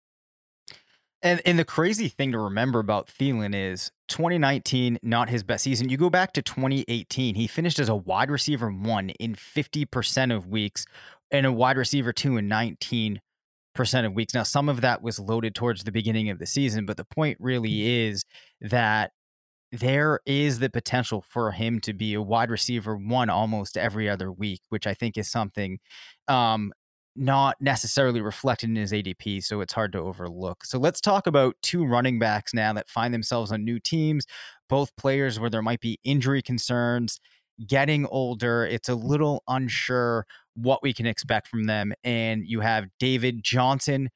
And 1.22 1.42
and 1.44 1.58
the 1.58 1.64
crazy 1.64 2.08
thing 2.08 2.32
to 2.32 2.38
remember 2.38 2.78
about 2.78 3.08
Thielen 3.08 3.54
is 3.54 3.90
2019 4.08 4.98
not 5.02 5.28
his 5.28 5.42
best 5.42 5.64
season. 5.64 5.88
You 5.88 5.96
go 5.96 6.10
back 6.10 6.32
to 6.34 6.42
2018, 6.42 7.34
he 7.34 7.46
finished 7.46 7.78
as 7.78 7.88
a 7.88 7.94
wide 7.94 8.30
receiver 8.30 8.70
1 8.70 9.10
in 9.10 9.34
50% 9.34 10.34
of 10.34 10.46
weeks 10.46 10.86
and 11.30 11.46
a 11.46 11.52
wide 11.52 11.76
receiver 11.76 12.12
2 12.12 12.38
in 12.38 12.48
19% 12.48 13.20
of 14.06 14.14
weeks. 14.14 14.34
Now 14.34 14.44
some 14.44 14.68
of 14.68 14.80
that 14.80 15.02
was 15.02 15.18
loaded 15.18 15.54
towards 15.54 15.84
the 15.84 15.92
beginning 15.92 16.30
of 16.30 16.38
the 16.38 16.46
season, 16.46 16.86
but 16.86 16.96
the 16.96 17.04
point 17.04 17.36
really 17.38 17.70
mm-hmm. 17.70 18.12
is 18.12 18.24
that 18.62 19.12
there 19.72 20.20
is 20.26 20.58
the 20.58 20.70
potential 20.70 21.20
for 21.20 21.52
him 21.52 21.80
to 21.80 21.92
be 21.92 22.14
a 22.14 22.22
wide 22.22 22.50
receiver 22.50 22.96
one 22.96 23.30
almost 23.30 23.76
every 23.76 24.08
other 24.08 24.32
week, 24.32 24.60
which 24.68 24.86
I 24.86 24.94
think 24.94 25.16
is 25.16 25.30
something 25.30 25.78
um, 26.26 26.72
not 27.20 27.56
necessarily 27.60 28.22
reflected 28.22 28.70
in 28.70 28.76
his 28.76 28.92
ADP, 28.92 29.44
so 29.44 29.60
it's 29.60 29.74
hard 29.74 29.92
to 29.92 29.98
overlook. 29.98 30.64
So 30.64 30.78
let's 30.78 31.02
talk 31.02 31.26
about 31.26 31.54
two 31.62 31.84
running 31.84 32.18
backs 32.18 32.54
now 32.54 32.72
that 32.72 32.88
find 32.88 33.12
themselves 33.12 33.52
on 33.52 33.62
new 33.62 33.78
teams, 33.78 34.24
both 34.70 34.96
players 34.96 35.38
where 35.38 35.50
there 35.50 35.60
might 35.60 35.80
be 35.80 35.98
injury 36.02 36.40
concerns, 36.40 37.20
getting 37.66 38.06
older. 38.06 38.64
It's 38.64 38.88
a 38.88 38.94
little 38.94 39.42
unsure 39.46 40.24
what 40.54 40.82
we 40.82 40.94
can 40.94 41.04
expect 41.04 41.46
from 41.46 41.64
them. 41.64 41.92
And 42.02 42.42
you 42.46 42.60
have 42.60 42.86
David 42.98 43.44
Johnson 43.44 44.08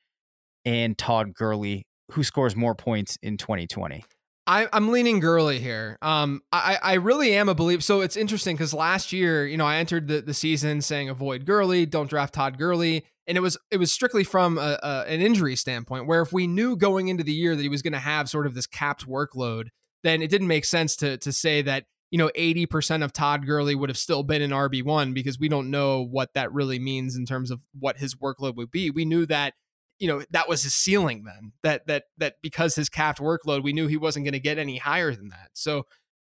and 0.65 0.97
Todd 0.97 1.35
Gurley, 1.35 1.87
who 2.13 2.25
scores 2.25 2.57
more 2.57 2.75
points 2.75 3.19
in 3.23 3.37
2020. 3.37 4.03
I, 4.47 4.68
am 4.72 4.90
leaning 4.90 5.20
Gurley 5.20 5.59
here. 5.59 5.99
Um, 6.03 6.42
I, 6.53 6.78
I 6.82 6.95
really 6.95 7.34
am 7.34 7.49
a 7.49 7.55
believer. 7.55 7.80
So 7.80 8.03
it's 8.03 8.16
interesting 8.16 8.57
because 8.57 8.74
last 8.74 9.12
year, 9.12 9.47
you 9.47 9.57
know, 9.57 9.66
I 9.66 9.76
entered 9.76 10.09
the, 10.09 10.20
the 10.20 10.34
season 10.34 10.82
saying 10.82 11.09
avoid 11.09 11.47
Gurley, 11.47 11.86
don't 11.86 12.11
draft 12.11 12.34
Todd 12.34 12.59
Gurley, 12.59 13.05
and 13.26 13.38
it 13.38 13.40
was 13.40 13.57
it 13.70 13.78
was 13.78 13.90
strictly 13.90 14.24
from 14.24 14.59
a, 14.59 14.78
a, 14.82 15.05
an 15.09 15.20
injury 15.20 15.57
standpoint. 15.57 16.07
Where 16.07 16.20
if 16.20 16.32
we 16.32 16.47
knew 16.47 16.76
going 16.76 17.09
into 17.09 17.24
the 17.24 17.32
year 17.32 17.57
that 17.57 17.62
he 17.62 17.68
was 17.68 17.82
going 17.82 17.95
to 17.95 17.99
have 17.99 18.28
sort 18.28 18.47
of 18.47 18.55
this 18.55 18.66
capped 18.66 19.09
workload, 19.09 19.68
then 20.03 20.20
it 20.20 20.28
didn't 20.28 20.49
make 20.49 20.66
sense 20.66 20.95
to 20.97 21.16
to 21.18 21.32
say 21.32 21.62
that 21.62 21.84
you 22.11 22.18
know 22.18 22.30
80% 22.36 23.03
of 23.03 23.12
Todd 23.12 23.47
Gurley 23.47 23.74
would 23.74 23.88
have 23.88 23.99
still 23.99 24.22
been 24.22 24.42
an 24.42 24.51
RB 24.51 24.84
one 24.84 25.14
because 25.14 25.38
we 25.38 25.49
don't 25.49 25.70
know 25.70 26.05
what 26.05 26.34
that 26.34 26.53
really 26.53 26.78
means 26.78 27.16
in 27.16 27.24
terms 27.24 27.51
of 27.51 27.61
what 27.78 27.97
his 27.97 28.14
workload 28.14 28.57
would 28.57 28.70
be. 28.70 28.90
We 28.90 29.07
knew 29.07 29.24
that 29.26 29.55
you 29.99 30.09
know 30.09 30.22
that 30.30 30.49
was 30.49 30.62
his 30.62 30.74
ceiling 30.74 31.24
then 31.24 31.53
that 31.62 31.86
that 31.86 32.05
that 32.18 32.34
because 32.42 32.74
his 32.74 32.88
capped 32.88 33.20
workload 33.20 33.62
we 33.62 33.72
knew 33.72 33.86
he 33.86 33.97
wasn't 33.97 34.24
going 34.24 34.32
to 34.32 34.40
get 34.40 34.59
any 34.59 34.78
higher 34.78 35.14
than 35.14 35.28
that. 35.28 35.51
So 35.53 35.86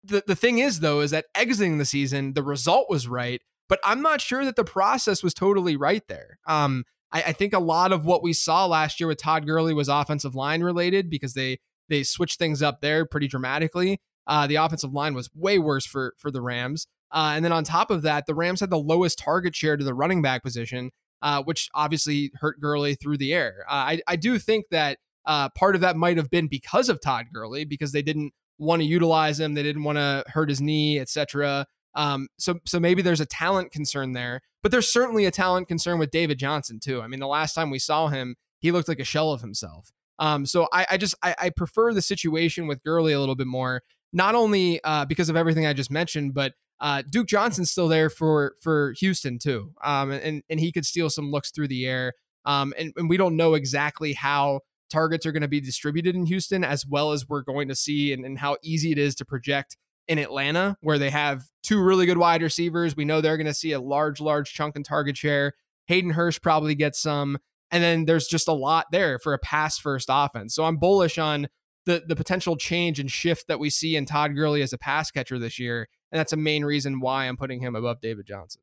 the 0.03 0.23
the 0.27 0.37
thing 0.37 0.59
is 0.59 0.81
though 0.81 1.01
is 1.01 1.11
that 1.13 1.27
exiting 1.35 1.79
the 1.79 1.85
season 1.85 2.35
the 2.35 2.43
result 2.43 2.87
was 2.91 3.09
right 3.09 3.41
but 3.69 3.81
i'm 3.85 4.03
not 4.03 4.21
sure 4.21 4.45
that 4.45 4.57
the 4.57 4.65
process 4.65 5.23
was 5.23 5.35
totally 5.35 5.77
right 5.77 6.07
there. 6.09 6.39
Um 6.47 6.85
I, 7.13 7.23
I 7.23 7.33
think 7.33 7.53
a 7.53 7.61
lot 7.61 7.93
of 7.93 8.05
what 8.05 8.23
we 8.23 8.33
saw 8.33 8.67
last 8.67 8.99
year 8.99 9.07
with 9.07 9.19
todd 9.19 9.47
Gurley 9.47 9.75
was 9.75 9.89
offensive 9.89 10.35
line 10.35 10.63
related 10.63 11.09
because 11.09 11.35
they 11.35 11.59
they 11.89 12.03
switched 12.03 12.39
things 12.39 12.63
up 12.63 12.81
there 12.81 13.07
pretty 13.07 13.29
dramatically. 13.29 14.01
Uh 14.27 14.47
the 14.47 14.57
offensive 14.57 14.93
line 14.93 15.15
was 15.15 15.31
way 15.35 15.59
worse 15.59 15.87
for 15.87 16.15
for 16.19 16.31
the 16.31 16.43
rams. 16.43 16.87
Uh, 17.15 17.35
and 17.37 17.45
then 17.45 17.53
on 17.53 17.63
top 17.63 17.93
of 17.93 18.03
that, 18.03 18.27
the 18.27 18.35
Rams 18.35 18.59
had 18.59 18.71
the 18.71 18.77
lowest 18.77 19.21
target 19.21 19.55
share 19.55 19.77
to 19.77 19.85
the 19.85 19.95
running 19.95 20.21
back 20.21 20.43
position 20.43 20.91
uh, 21.23 21.43
which 21.43 21.69
obviously 21.75 22.31
hurt 22.35 22.61
Gurley 22.61 22.95
through 22.95 23.19
the 23.19 23.33
air. 23.33 23.65
Uh, 23.69 23.73
I, 23.73 24.01
I 24.07 24.17
do 24.17 24.39
think 24.39 24.67
that 24.71 24.99
uh, 25.27 25.49
part 25.51 25.75
of 25.75 25.81
that 25.81 25.97
might 25.97 26.17
have 26.17 26.31
been 26.31 26.49
because 26.49 26.89
of 26.89 27.01
Todd 27.01 27.27
Gurley, 27.33 27.65
because 27.65 27.93
they 27.93 28.03
didn't 28.03 28.33
want 28.59 28.83
to 28.83 28.87
utilize 28.87 29.41
him, 29.41 29.55
they 29.55 29.63
didn't 29.63 29.85
want 29.85 29.99
to 29.99 30.25
hurt 30.29 30.49
his 30.49 30.61
knee, 30.61 30.99
etc. 30.99 31.67
Um, 31.95 32.29
so 32.39 32.59
so 32.67 32.79
maybe 32.79 33.03
there's 33.03 33.21
a 33.21 33.27
talent 33.27 33.73
concern 33.73 34.13
there, 34.13 34.43
but 34.63 34.71
there's 34.73 34.93
certainly 34.93 35.25
a 35.25 35.31
talent 35.31 35.69
concern 35.69 35.99
with 35.99 36.11
David 36.11 36.39
Johnson 36.39 36.81
too. 36.81 37.01
I 37.01 37.09
mean, 37.09 37.21
the 37.21 37.27
last 37.27 37.55
time 37.55 37.71
we 37.71 37.79
saw 37.79 38.09
him, 38.09 38.37
he 38.61 38.73
looked 38.73 38.89
like 38.89 39.01
a 39.01 39.05
shell 39.05 39.33
of 39.33 39.41
himself. 39.41 39.91
Um, 40.19 40.47
so 40.47 40.69
I, 40.73 40.87
I 40.91 40.97
just 40.97 41.15
I, 41.23 41.35
I, 41.39 41.51
prefer 41.51 41.93
the 41.93 42.03
situation 42.03 42.69
with 42.69 42.83
Gurley 42.85 43.13
a 43.13 43.21
little 43.21 43.35
bit 43.35 43.49
more, 43.49 43.83
not 44.13 44.37
only 44.37 44.81
uh, 44.85 45.05
because 45.07 45.29
of 45.29 45.37
everything 45.37 45.67
I 45.67 45.73
just 45.73 45.91
mentioned, 45.91 46.35
but 46.35 46.53
uh, 46.81 47.03
Duke 47.09 47.29
Johnson's 47.29 47.71
still 47.71 47.89
there 47.89 48.11
for 48.11 48.55
for 48.61 48.95
Houston 48.99 49.39
too, 49.39 49.73
um, 49.83 50.11
and 50.11 50.43
and 50.49 50.61
he 50.61 50.73
could 50.73 50.85
steal 50.85 51.11
some 51.11 51.31
looks 51.31 51.51
through 51.51 51.69
the 51.69 51.87
air. 51.87 52.15
Um, 52.47 52.75
and, 52.77 52.93
and 52.97 53.09
we 53.09 53.17
don't 53.17 53.37
know 53.37 53.55
exactly 53.55 54.13
how 54.13 54.61
targets 54.91 55.25
are 55.25 55.33
going 55.33 55.43
to 55.43 55.49
be 55.49 55.63
distributed 55.63 56.15
in 56.15 56.27
Houston, 56.27 56.63
as 56.63 56.87
well 56.87 57.13
as 57.13 57.27
we're 57.27 57.43
going 57.43 57.69
to 57.69 57.75
see, 57.75 58.13
and, 58.13 58.25
and 58.25 58.39
how 58.39 58.59
easy 58.63 58.93
it 58.93 58.99
is 58.99 59.15
to 59.17 59.25
project 59.25 59.77
in 60.09 60.19
Atlanta, 60.19 60.77
where 60.83 60.99
they 60.99 61.11
have 61.11 61.45
two 61.63 61.83
really 61.83 62.05
good 62.05 62.19
wide 62.19 62.43
receivers. 62.43 62.95
We 62.95 63.07
know 63.07 63.21
they're 63.21 63.39
going 63.39 63.47
to 63.47 63.55
see 63.55 63.73
a 63.73 63.81
large, 63.81 64.21
large 64.21 64.53
chunk 64.53 64.77
in 64.77 64.83
target 64.83 65.17
share. 65.17 65.55
Hayden 65.87 66.11
Hurst 66.11 66.43
probably 66.43 66.75
gets 66.75 67.01
some. 67.01 67.39
And 67.71 67.83
then 67.83 68.05
there's 68.05 68.27
just 68.27 68.47
a 68.47 68.53
lot 68.53 68.87
there 68.93 69.19
for 69.19 69.33
a 69.33 69.39
pass 69.39 69.79
first 69.79 70.09
offense. 70.11 70.55
So 70.55 70.65
I'm 70.65 70.77
bullish 70.77 71.19
on 71.19 71.49
the 71.87 72.03
the 72.07 72.17
potential 72.17 72.57
change 72.57 73.01
and 73.01 73.11
shift 73.11 73.49
that 73.49 73.59
we 73.59 73.71
see 73.71 73.97
in 73.97 74.07
Todd 74.07 74.35
Gurley 74.35 74.63
as 74.63 74.73
a 74.73 74.79
pass 74.79 75.11
catcher 75.11 75.39
this 75.39 75.59
year. 75.59 75.89
And 76.15 76.21
that's 76.21 76.33
a 76.33 76.37
main 76.37 76.65
reason 76.65 77.01
why 77.01 77.27
I'm 77.27 77.37
putting 77.37 77.59
him 77.59 77.75
above 77.75 78.01
David 78.01 78.25
Johnson. 78.25 78.63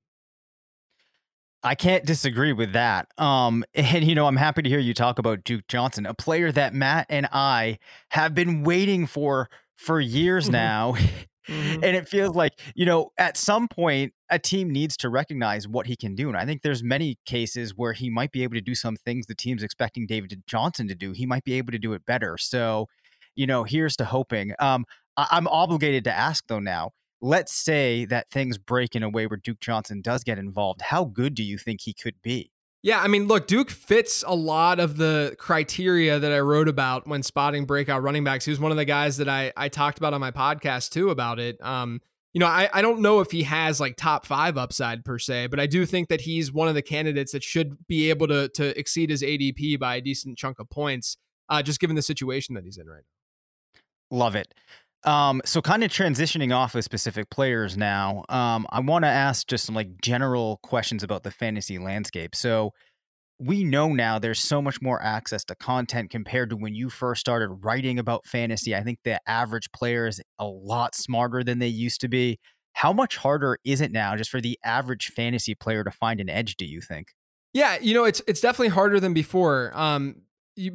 I 1.61 1.75
can't 1.75 2.05
disagree 2.05 2.53
with 2.53 2.71
that. 2.71 3.09
Um, 3.17 3.65
and 3.73 4.05
you 4.05 4.15
know, 4.15 4.25
I'm 4.25 4.37
happy 4.37 4.61
to 4.61 4.69
hear 4.69 4.79
you 4.79 4.93
talk 4.93 5.19
about 5.19 5.43
Duke 5.43 5.67
Johnson, 5.67 6.05
a 6.05 6.13
player 6.13 6.49
that 6.53 6.73
Matt 6.73 7.07
and 7.09 7.27
I 7.33 7.77
have 8.11 8.33
been 8.33 8.63
waiting 8.63 9.05
for 9.05 9.49
for 9.75 9.99
years 9.99 10.45
mm-hmm. 10.45 10.53
now. 10.53 10.95
Mm-hmm. 11.47 11.83
and 11.83 11.97
it 11.97 12.07
feels 12.07 12.35
like, 12.35 12.53
you 12.75 12.85
know, 12.85 13.09
at 13.17 13.35
some 13.35 13.67
point 13.67 14.13
a 14.29 14.37
team 14.37 14.69
needs 14.69 14.95
to 14.97 15.09
recognize 15.09 15.67
what 15.67 15.87
he 15.87 15.95
can 15.95 16.13
do. 16.13 16.29
And 16.29 16.37
I 16.37 16.45
think 16.45 16.61
there's 16.61 16.83
many 16.83 17.17
cases 17.25 17.75
where 17.75 17.93
he 17.93 18.11
might 18.11 18.31
be 18.31 18.43
able 18.43 18.53
to 18.53 18.61
do 18.61 18.75
some 18.75 18.95
things 18.95 19.25
the 19.25 19.33
team's 19.33 19.63
expecting 19.63 20.05
David 20.05 20.43
Johnson 20.45 20.87
to 20.87 20.93
do. 20.93 21.13
He 21.13 21.25
might 21.25 21.43
be 21.43 21.53
able 21.53 21.71
to 21.71 21.79
do 21.79 21.93
it 21.93 22.05
better. 22.05 22.37
So, 22.37 22.85
you 23.33 23.47
know, 23.47 23.63
here's 23.63 23.95
to 23.95 24.05
hoping. 24.05 24.53
Um, 24.59 24.85
I- 25.17 25.29
I'm 25.31 25.47
obligated 25.47 26.03
to 26.03 26.15
ask 26.15 26.45
though 26.47 26.59
now 26.59 26.91
let's 27.21 27.53
say 27.53 28.05
that 28.05 28.29
things 28.31 28.57
break 28.57 28.95
in 28.95 29.03
a 29.03 29.09
way 29.09 29.27
where 29.27 29.37
Duke 29.37 29.59
Johnson 29.59 30.01
does 30.01 30.23
get 30.23 30.37
involved. 30.37 30.81
How 30.81 31.05
good 31.05 31.35
do 31.35 31.43
you 31.43 31.57
think 31.57 31.81
he 31.81 31.93
could 31.93 32.15
be? 32.21 32.51
Yeah, 32.83 32.99
I 32.99 33.07
mean, 33.07 33.27
look, 33.27 33.45
Duke 33.45 33.69
fits 33.69 34.23
a 34.25 34.33
lot 34.33 34.79
of 34.79 34.97
the 34.97 35.35
criteria 35.37 36.17
that 36.17 36.31
I 36.31 36.39
wrote 36.39 36.67
about 36.67 37.07
when 37.07 37.21
spotting 37.21 37.65
breakout 37.65 38.01
running 38.01 38.23
backs. 38.23 38.45
He 38.45 38.51
was 38.51 38.59
one 38.59 38.71
of 38.71 38.77
the 38.77 38.85
guys 38.85 39.17
that 39.17 39.29
I 39.29 39.53
I 39.55 39.69
talked 39.69 39.99
about 39.99 40.13
on 40.15 40.21
my 40.21 40.31
podcast 40.31 40.89
too 40.89 41.11
about 41.11 41.39
it. 41.39 41.63
Um, 41.63 42.01
you 42.33 42.39
know, 42.39 42.47
I, 42.47 42.69
I 42.73 42.81
don't 42.81 43.01
know 43.01 43.19
if 43.19 43.29
he 43.29 43.43
has 43.43 43.79
like 43.79 43.97
top 43.97 44.25
five 44.25 44.57
upside 44.57 45.05
per 45.05 45.19
se, 45.19 45.47
but 45.47 45.59
I 45.59 45.67
do 45.67 45.85
think 45.85 46.07
that 46.09 46.21
he's 46.21 46.51
one 46.51 46.69
of 46.69 46.75
the 46.75 46.81
candidates 46.81 47.33
that 47.33 47.43
should 47.43 47.85
be 47.87 48.09
able 48.09 48.27
to 48.29 48.49
to 48.49 48.79
exceed 48.79 49.11
his 49.11 49.21
ADP 49.21 49.77
by 49.77 49.97
a 49.97 50.01
decent 50.01 50.39
chunk 50.39 50.57
of 50.57 50.67
points, 50.69 51.17
uh, 51.49 51.61
just 51.61 51.79
given 51.79 51.95
the 51.95 52.01
situation 52.01 52.55
that 52.55 52.63
he's 52.63 52.77
in 52.77 52.87
right 52.87 53.03
now. 53.03 54.17
Love 54.17 54.35
it. 54.35 54.55
Um, 55.03 55.41
so 55.45 55.61
kind 55.61 55.83
of 55.83 55.91
transitioning 55.91 56.55
off 56.55 56.75
of 56.75 56.83
specific 56.83 57.29
players 57.31 57.75
now, 57.75 58.23
um, 58.29 58.67
I 58.69 58.79
want 58.81 59.03
to 59.03 59.09
ask 59.09 59.47
just 59.47 59.65
some 59.65 59.73
like 59.73 59.99
general 60.01 60.59
questions 60.63 61.03
about 61.03 61.23
the 61.23 61.31
fantasy 61.31 61.79
landscape. 61.79 62.35
So 62.35 62.71
we 63.39 63.63
know 63.63 63.89
now 63.89 64.19
there's 64.19 64.39
so 64.39 64.61
much 64.61 64.81
more 64.81 65.01
access 65.01 65.43
to 65.45 65.55
content 65.55 66.11
compared 66.11 66.51
to 66.51 66.55
when 66.55 66.75
you 66.75 66.91
first 66.91 67.21
started 67.21 67.49
writing 67.63 67.97
about 67.97 68.27
fantasy. 68.27 68.75
I 68.75 68.83
think 68.83 68.99
the 69.03 69.19
average 69.27 69.71
player 69.71 70.05
is 70.05 70.21
a 70.37 70.45
lot 70.45 70.93
smarter 70.93 71.43
than 71.43 71.57
they 71.57 71.67
used 71.67 72.01
to 72.01 72.07
be. 72.07 72.37
How 72.73 72.93
much 72.93 73.17
harder 73.17 73.57
is 73.65 73.81
it 73.81 73.91
now 73.91 74.15
just 74.15 74.29
for 74.29 74.39
the 74.39 74.59
average 74.63 75.07
fantasy 75.07 75.55
player 75.55 75.83
to 75.83 75.91
find 75.91 76.21
an 76.21 76.29
edge, 76.29 76.55
do 76.55 76.65
you 76.65 76.81
think? 76.81 77.07
Yeah, 77.53 77.77
you 77.81 77.93
know, 77.93 78.05
it's 78.05 78.21
it's 78.27 78.39
definitely 78.39 78.69
harder 78.69 78.99
than 78.99 79.13
before. 79.13 79.71
Um, 79.73 80.21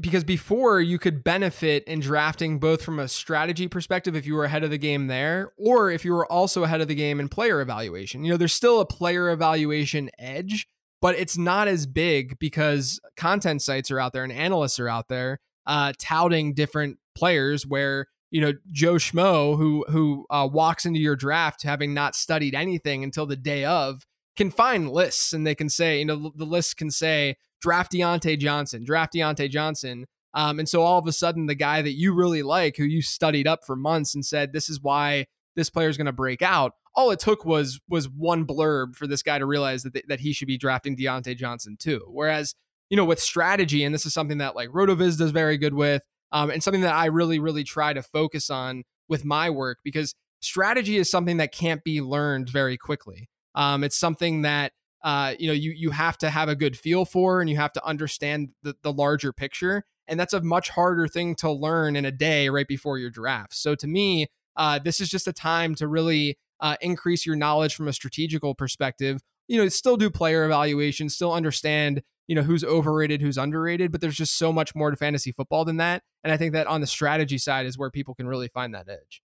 because 0.01 0.25
before 0.25 0.81
you 0.81 0.99
could 0.99 1.23
benefit 1.23 1.85
in 1.85 2.01
drafting 2.01 2.59
both 2.59 2.83
from 2.83 2.99
a 2.99 3.09
strategy 3.09 3.69
perspective 3.69 4.17
if 4.17 4.27
you 4.27 4.35
were 4.35 4.45
ahead 4.45 4.65
of 4.65 4.71
the 4.71 4.79
game 4.79 5.07
there 5.07 5.53
or 5.59 5.91
if 5.91 6.05
you 6.05 6.13
were 6.13 6.31
also 6.33 6.65
ahead 6.65 6.81
of 6.81 6.89
the 6.89 6.95
game 6.95 7.21
in 7.21 7.29
player 7.29 7.61
evaluation. 7.61 8.25
You 8.25 8.33
know, 8.33 8.37
there's 8.37 8.55
still 8.55 8.81
a 8.81 8.87
player 8.87 9.31
evaluation 9.31 10.11
edge, 10.19 10.67
but 11.03 11.15
it's 11.15 11.37
not 11.37 11.69
as 11.69 11.87
big 11.87 12.39
because 12.39 13.01
content 13.17 13.61
sites 13.63 13.91
are 13.91 14.01
out 14.01 14.13
there 14.13 14.25
and 14.25 14.33
analysts 14.33 14.81
are 14.81 14.89
out 14.89 15.09
there 15.09 15.41
uh, 15.67 15.93
touting 15.99 16.55
different 16.55 16.99
players 17.15 17.67
where 17.67 18.07
you 18.31 18.41
know 18.41 18.53
Joe 18.71 18.95
Schmo 18.95 19.57
who 19.57 19.85
who 19.89 20.27
uh, 20.31 20.49
walks 20.51 20.87
into 20.87 21.01
your 21.01 21.17
draft 21.17 21.63
having 21.63 21.95
not 21.95 22.15
studied 22.15 22.55
anything 22.55 23.05
until 23.05 23.27
the 23.27 23.37
day 23.37 23.65
of 23.65 24.07
can 24.37 24.51
find 24.51 24.91
lists 24.91 25.33
and 25.33 25.47
they 25.47 25.55
can 25.55 25.69
say 25.69 25.99
you 25.99 26.05
know 26.05 26.33
the 26.35 26.45
list 26.45 26.77
can 26.77 26.91
say 26.91 27.37
draft 27.61 27.93
Diontae 27.93 28.39
Johnson, 28.39 28.85
draft 28.85 29.15
Diontae 29.15 29.51
Johnson. 29.51 30.07
Um, 30.35 30.59
and 30.59 30.69
so 30.69 30.83
all 30.83 30.99
of 30.99 31.07
a 31.07 31.13
sudden, 31.13 31.47
the 31.47 31.55
guy 31.55 31.81
that 31.83 31.95
you 31.95 32.13
really 32.13 32.43
like, 32.43 32.77
who 32.77 32.85
you 32.85 33.01
studied 33.01 33.47
up 33.47 33.65
for 33.65 33.75
months 33.75 34.15
and 34.15 34.25
said, 34.25 34.53
this 34.53 34.69
is 34.69 34.81
why 34.83 35.27
this 35.55 35.71
player 35.71 35.89
is 35.89 35.97
going 35.97 36.07
to 36.07 36.13
break 36.13 36.43
out. 36.43 36.73
All 36.95 37.11
it 37.11 37.19
took 37.19 37.45
was 37.45 37.81
was 37.89 38.09
one 38.09 38.47
blurb 38.47 38.97
for 38.97 39.07
this 39.07 39.23
guy 39.23 39.39
to 39.39 39.47
realize 39.47 39.83
that, 39.83 39.95
th- 39.95 40.07
that 40.09 40.21
he 40.21 40.33
should 40.33 40.49
be 40.49 40.59
drafting 40.59 40.97
Diontae 40.97 41.37
Johnson 41.37 41.77
too. 41.79 42.03
Whereas, 42.09 42.55
you 42.91 42.97
know, 42.97 43.05
with 43.05 43.21
strategy, 43.21 43.83
and 43.83 43.95
this 43.95 44.07
is 44.07 44.15
something 44.15 44.39
that 44.39 44.55
like 44.57 44.69
RotoViz 44.71 45.19
does 45.19 45.31
very 45.31 45.59
good 45.59 45.75
with, 45.75 46.03
um, 46.33 46.51
and 46.51 46.63
something 46.63 46.83
that 46.83 46.95
I 46.95 47.07
really, 47.07 47.39
really 47.39 47.65
try 47.65 47.93
to 47.93 48.03
focus 48.03 48.51
on 48.51 48.85
with 49.09 49.25
my 49.25 49.51
work 49.51 49.79
because 49.85 50.15
strategy 50.41 50.97
is 50.97 51.11
something 51.11 51.39
that 51.39 51.53
can't 51.53 51.83
be 51.85 52.01
learned 52.01 52.49
very 52.49 52.77
quickly. 52.77 53.29
Um, 53.55 53.85
it's 53.85 53.99
something 53.99 54.43
that 54.43 54.73
uh, 55.07 55.35
you 55.39 55.47
know, 55.47 55.53
you 55.53 55.71
you 55.71 55.91
have 55.93 56.19
to 56.19 56.29
have 56.29 56.49
a 56.49 56.57
good 56.57 56.77
feel 56.77 57.05
for 57.05 57.41
and 57.41 57.49
you 57.49 57.57
have 57.57 57.73
to 57.73 57.87
understand 57.87 58.49
the, 58.65 58.75
the 58.83 58.93
larger 58.93 59.33
picture. 59.33 59.85
And 60.09 60.19
that's 60.19 60.33
a 60.33 60.41
much 60.41 60.71
harder 60.71 61.07
thing 61.07 61.37
to 61.37 61.51
learn 61.51 61.95
in 61.95 62.05
a 62.05 62.11
day 62.11 62.49
right 62.49 62.67
before 62.67 62.99
your 62.99 63.11
draft. 63.11 63.55
So 63.55 63.77
to 63.77 63.87
me, 63.87 64.27
uh, 64.57 64.81
this 64.81 65.01
is 65.01 65.09
just 65.09 65.29
a 65.29 65.33
time 65.33 65.77
to 65.77 65.87
really 65.87 66.39
uh, 66.59 66.77
increase 66.81 67.25
your 67.25 67.37
knowledge 67.37 67.77
from 67.77 67.87
a 67.87 67.93
strategical 67.93 68.57
perspective. 68.57 69.23
You 69.47 69.59
know, 69.59 69.69
still 69.69 69.97
do 69.97 70.11
player 70.11 70.45
evaluation, 70.45 71.09
still 71.09 71.33
understand, 71.33 72.03
you 72.27 72.35
know, 72.35 72.43
who's 72.43 72.65
overrated, 72.65 73.23
who's 73.23 73.39
underrated, 73.39 73.93
but 73.93 74.01
there's 74.01 74.17
just 74.17 74.37
so 74.37 74.53
much 74.53 74.75
more 74.75 74.91
to 74.91 74.97
fantasy 74.97 75.31
football 75.31 75.65
than 75.65 75.77
that. 75.77 76.03
And 76.25 76.33
I 76.33 76.37
think 76.37 76.53
that 76.55 76.67
on 76.67 76.81
the 76.81 76.87
strategy 76.89 77.39
side 77.39 77.65
is 77.65 77.79
where 77.79 77.93
people 77.93 78.17
can 78.17 78.27
really 78.27 78.49
find 78.49 78.75
that 78.75 78.89
edge. 78.89 79.23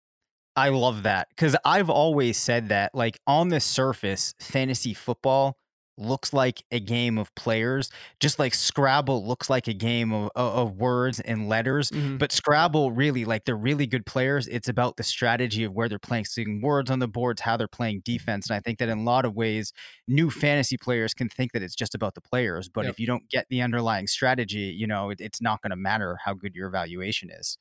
I 0.56 0.70
love 0.70 1.04
that 1.04 1.28
because 1.28 1.54
I've 1.64 1.88
always 1.88 2.36
said 2.36 2.70
that, 2.70 2.96
like, 2.96 3.20
on 3.28 3.48
the 3.48 3.60
surface, 3.60 4.34
fantasy 4.40 4.92
football 4.92 5.56
looks 5.98 6.32
like 6.32 6.62
a 6.70 6.80
game 6.80 7.18
of 7.18 7.34
players, 7.34 7.90
just 8.20 8.38
like 8.38 8.54
Scrabble 8.54 9.26
looks 9.26 9.50
like 9.50 9.68
a 9.68 9.72
game 9.72 10.12
of, 10.12 10.30
of 10.34 10.76
words 10.76 11.20
and 11.20 11.48
letters. 11.48 11.90
Mm-hmm. 11.90 12.16
But 12.18 12.32
Scrabble 12.32 12.92
really, 12.92 13.24
like 13.24 13.44
they're 13.44 13.56
really 13.56 13.86
good 13.86 14.06
players. 14.06 14.46
It's 14.48 14.68
about 14.68 14.96
the 14.96 15.02
strategy 15.02 15.64
of 15.64 15.72
where 15.72 15.88
they're 15.88 15.98
playing, 15.98 16.26
seeing 16.26 16.60
words 16.60 16.90
on 16.90 16.98
the 16.98 17.08
boards, 17.08 17.40
how 17.40 17.56
they're 17.56 17.68
playing 17.68 18.02
defense. 18.04 18.48
And 18.48 18.56
I 18.56 18.60
think 18.60 18.78
that 18.78 18.88
in 18.88 18.98
a 18.98 19.02
lot 19.02 19.24
of 19.24 19.34
ways, 19.34 19.72
new 20.06 20.30
fantasy 20.30 20.76
players 20.76 21.14
can 21.14 21.28
think 21.28 21.52
that 21.52 21.62
it's 21.62 21.74
just 21.74 21.94
about 21.94 22.14
the 22.14 22.20
players. 22.20 22.68
But 22.68 22.84
yep. 22.84 22.92
if 22.92 23.00
you 23.00 23.06
don't 23.06 23.28
get 23.28 23.46
the 23.50 23.62
underlying 23.62 24.06
strategy, 24.06 24.74
you 24.76 24.86
know, 24.86 25.10
it, 25.10 25.20
it's 25.20 25.40
not 25.40 25.62
going 25.62 25.70
to 25.70 25.76
matter 25.76 26.18
how 26.24 26.34
good 26.34 26.54
your 26.54 26.68
evaluation 26.68 27.30
is. 27.30 27.58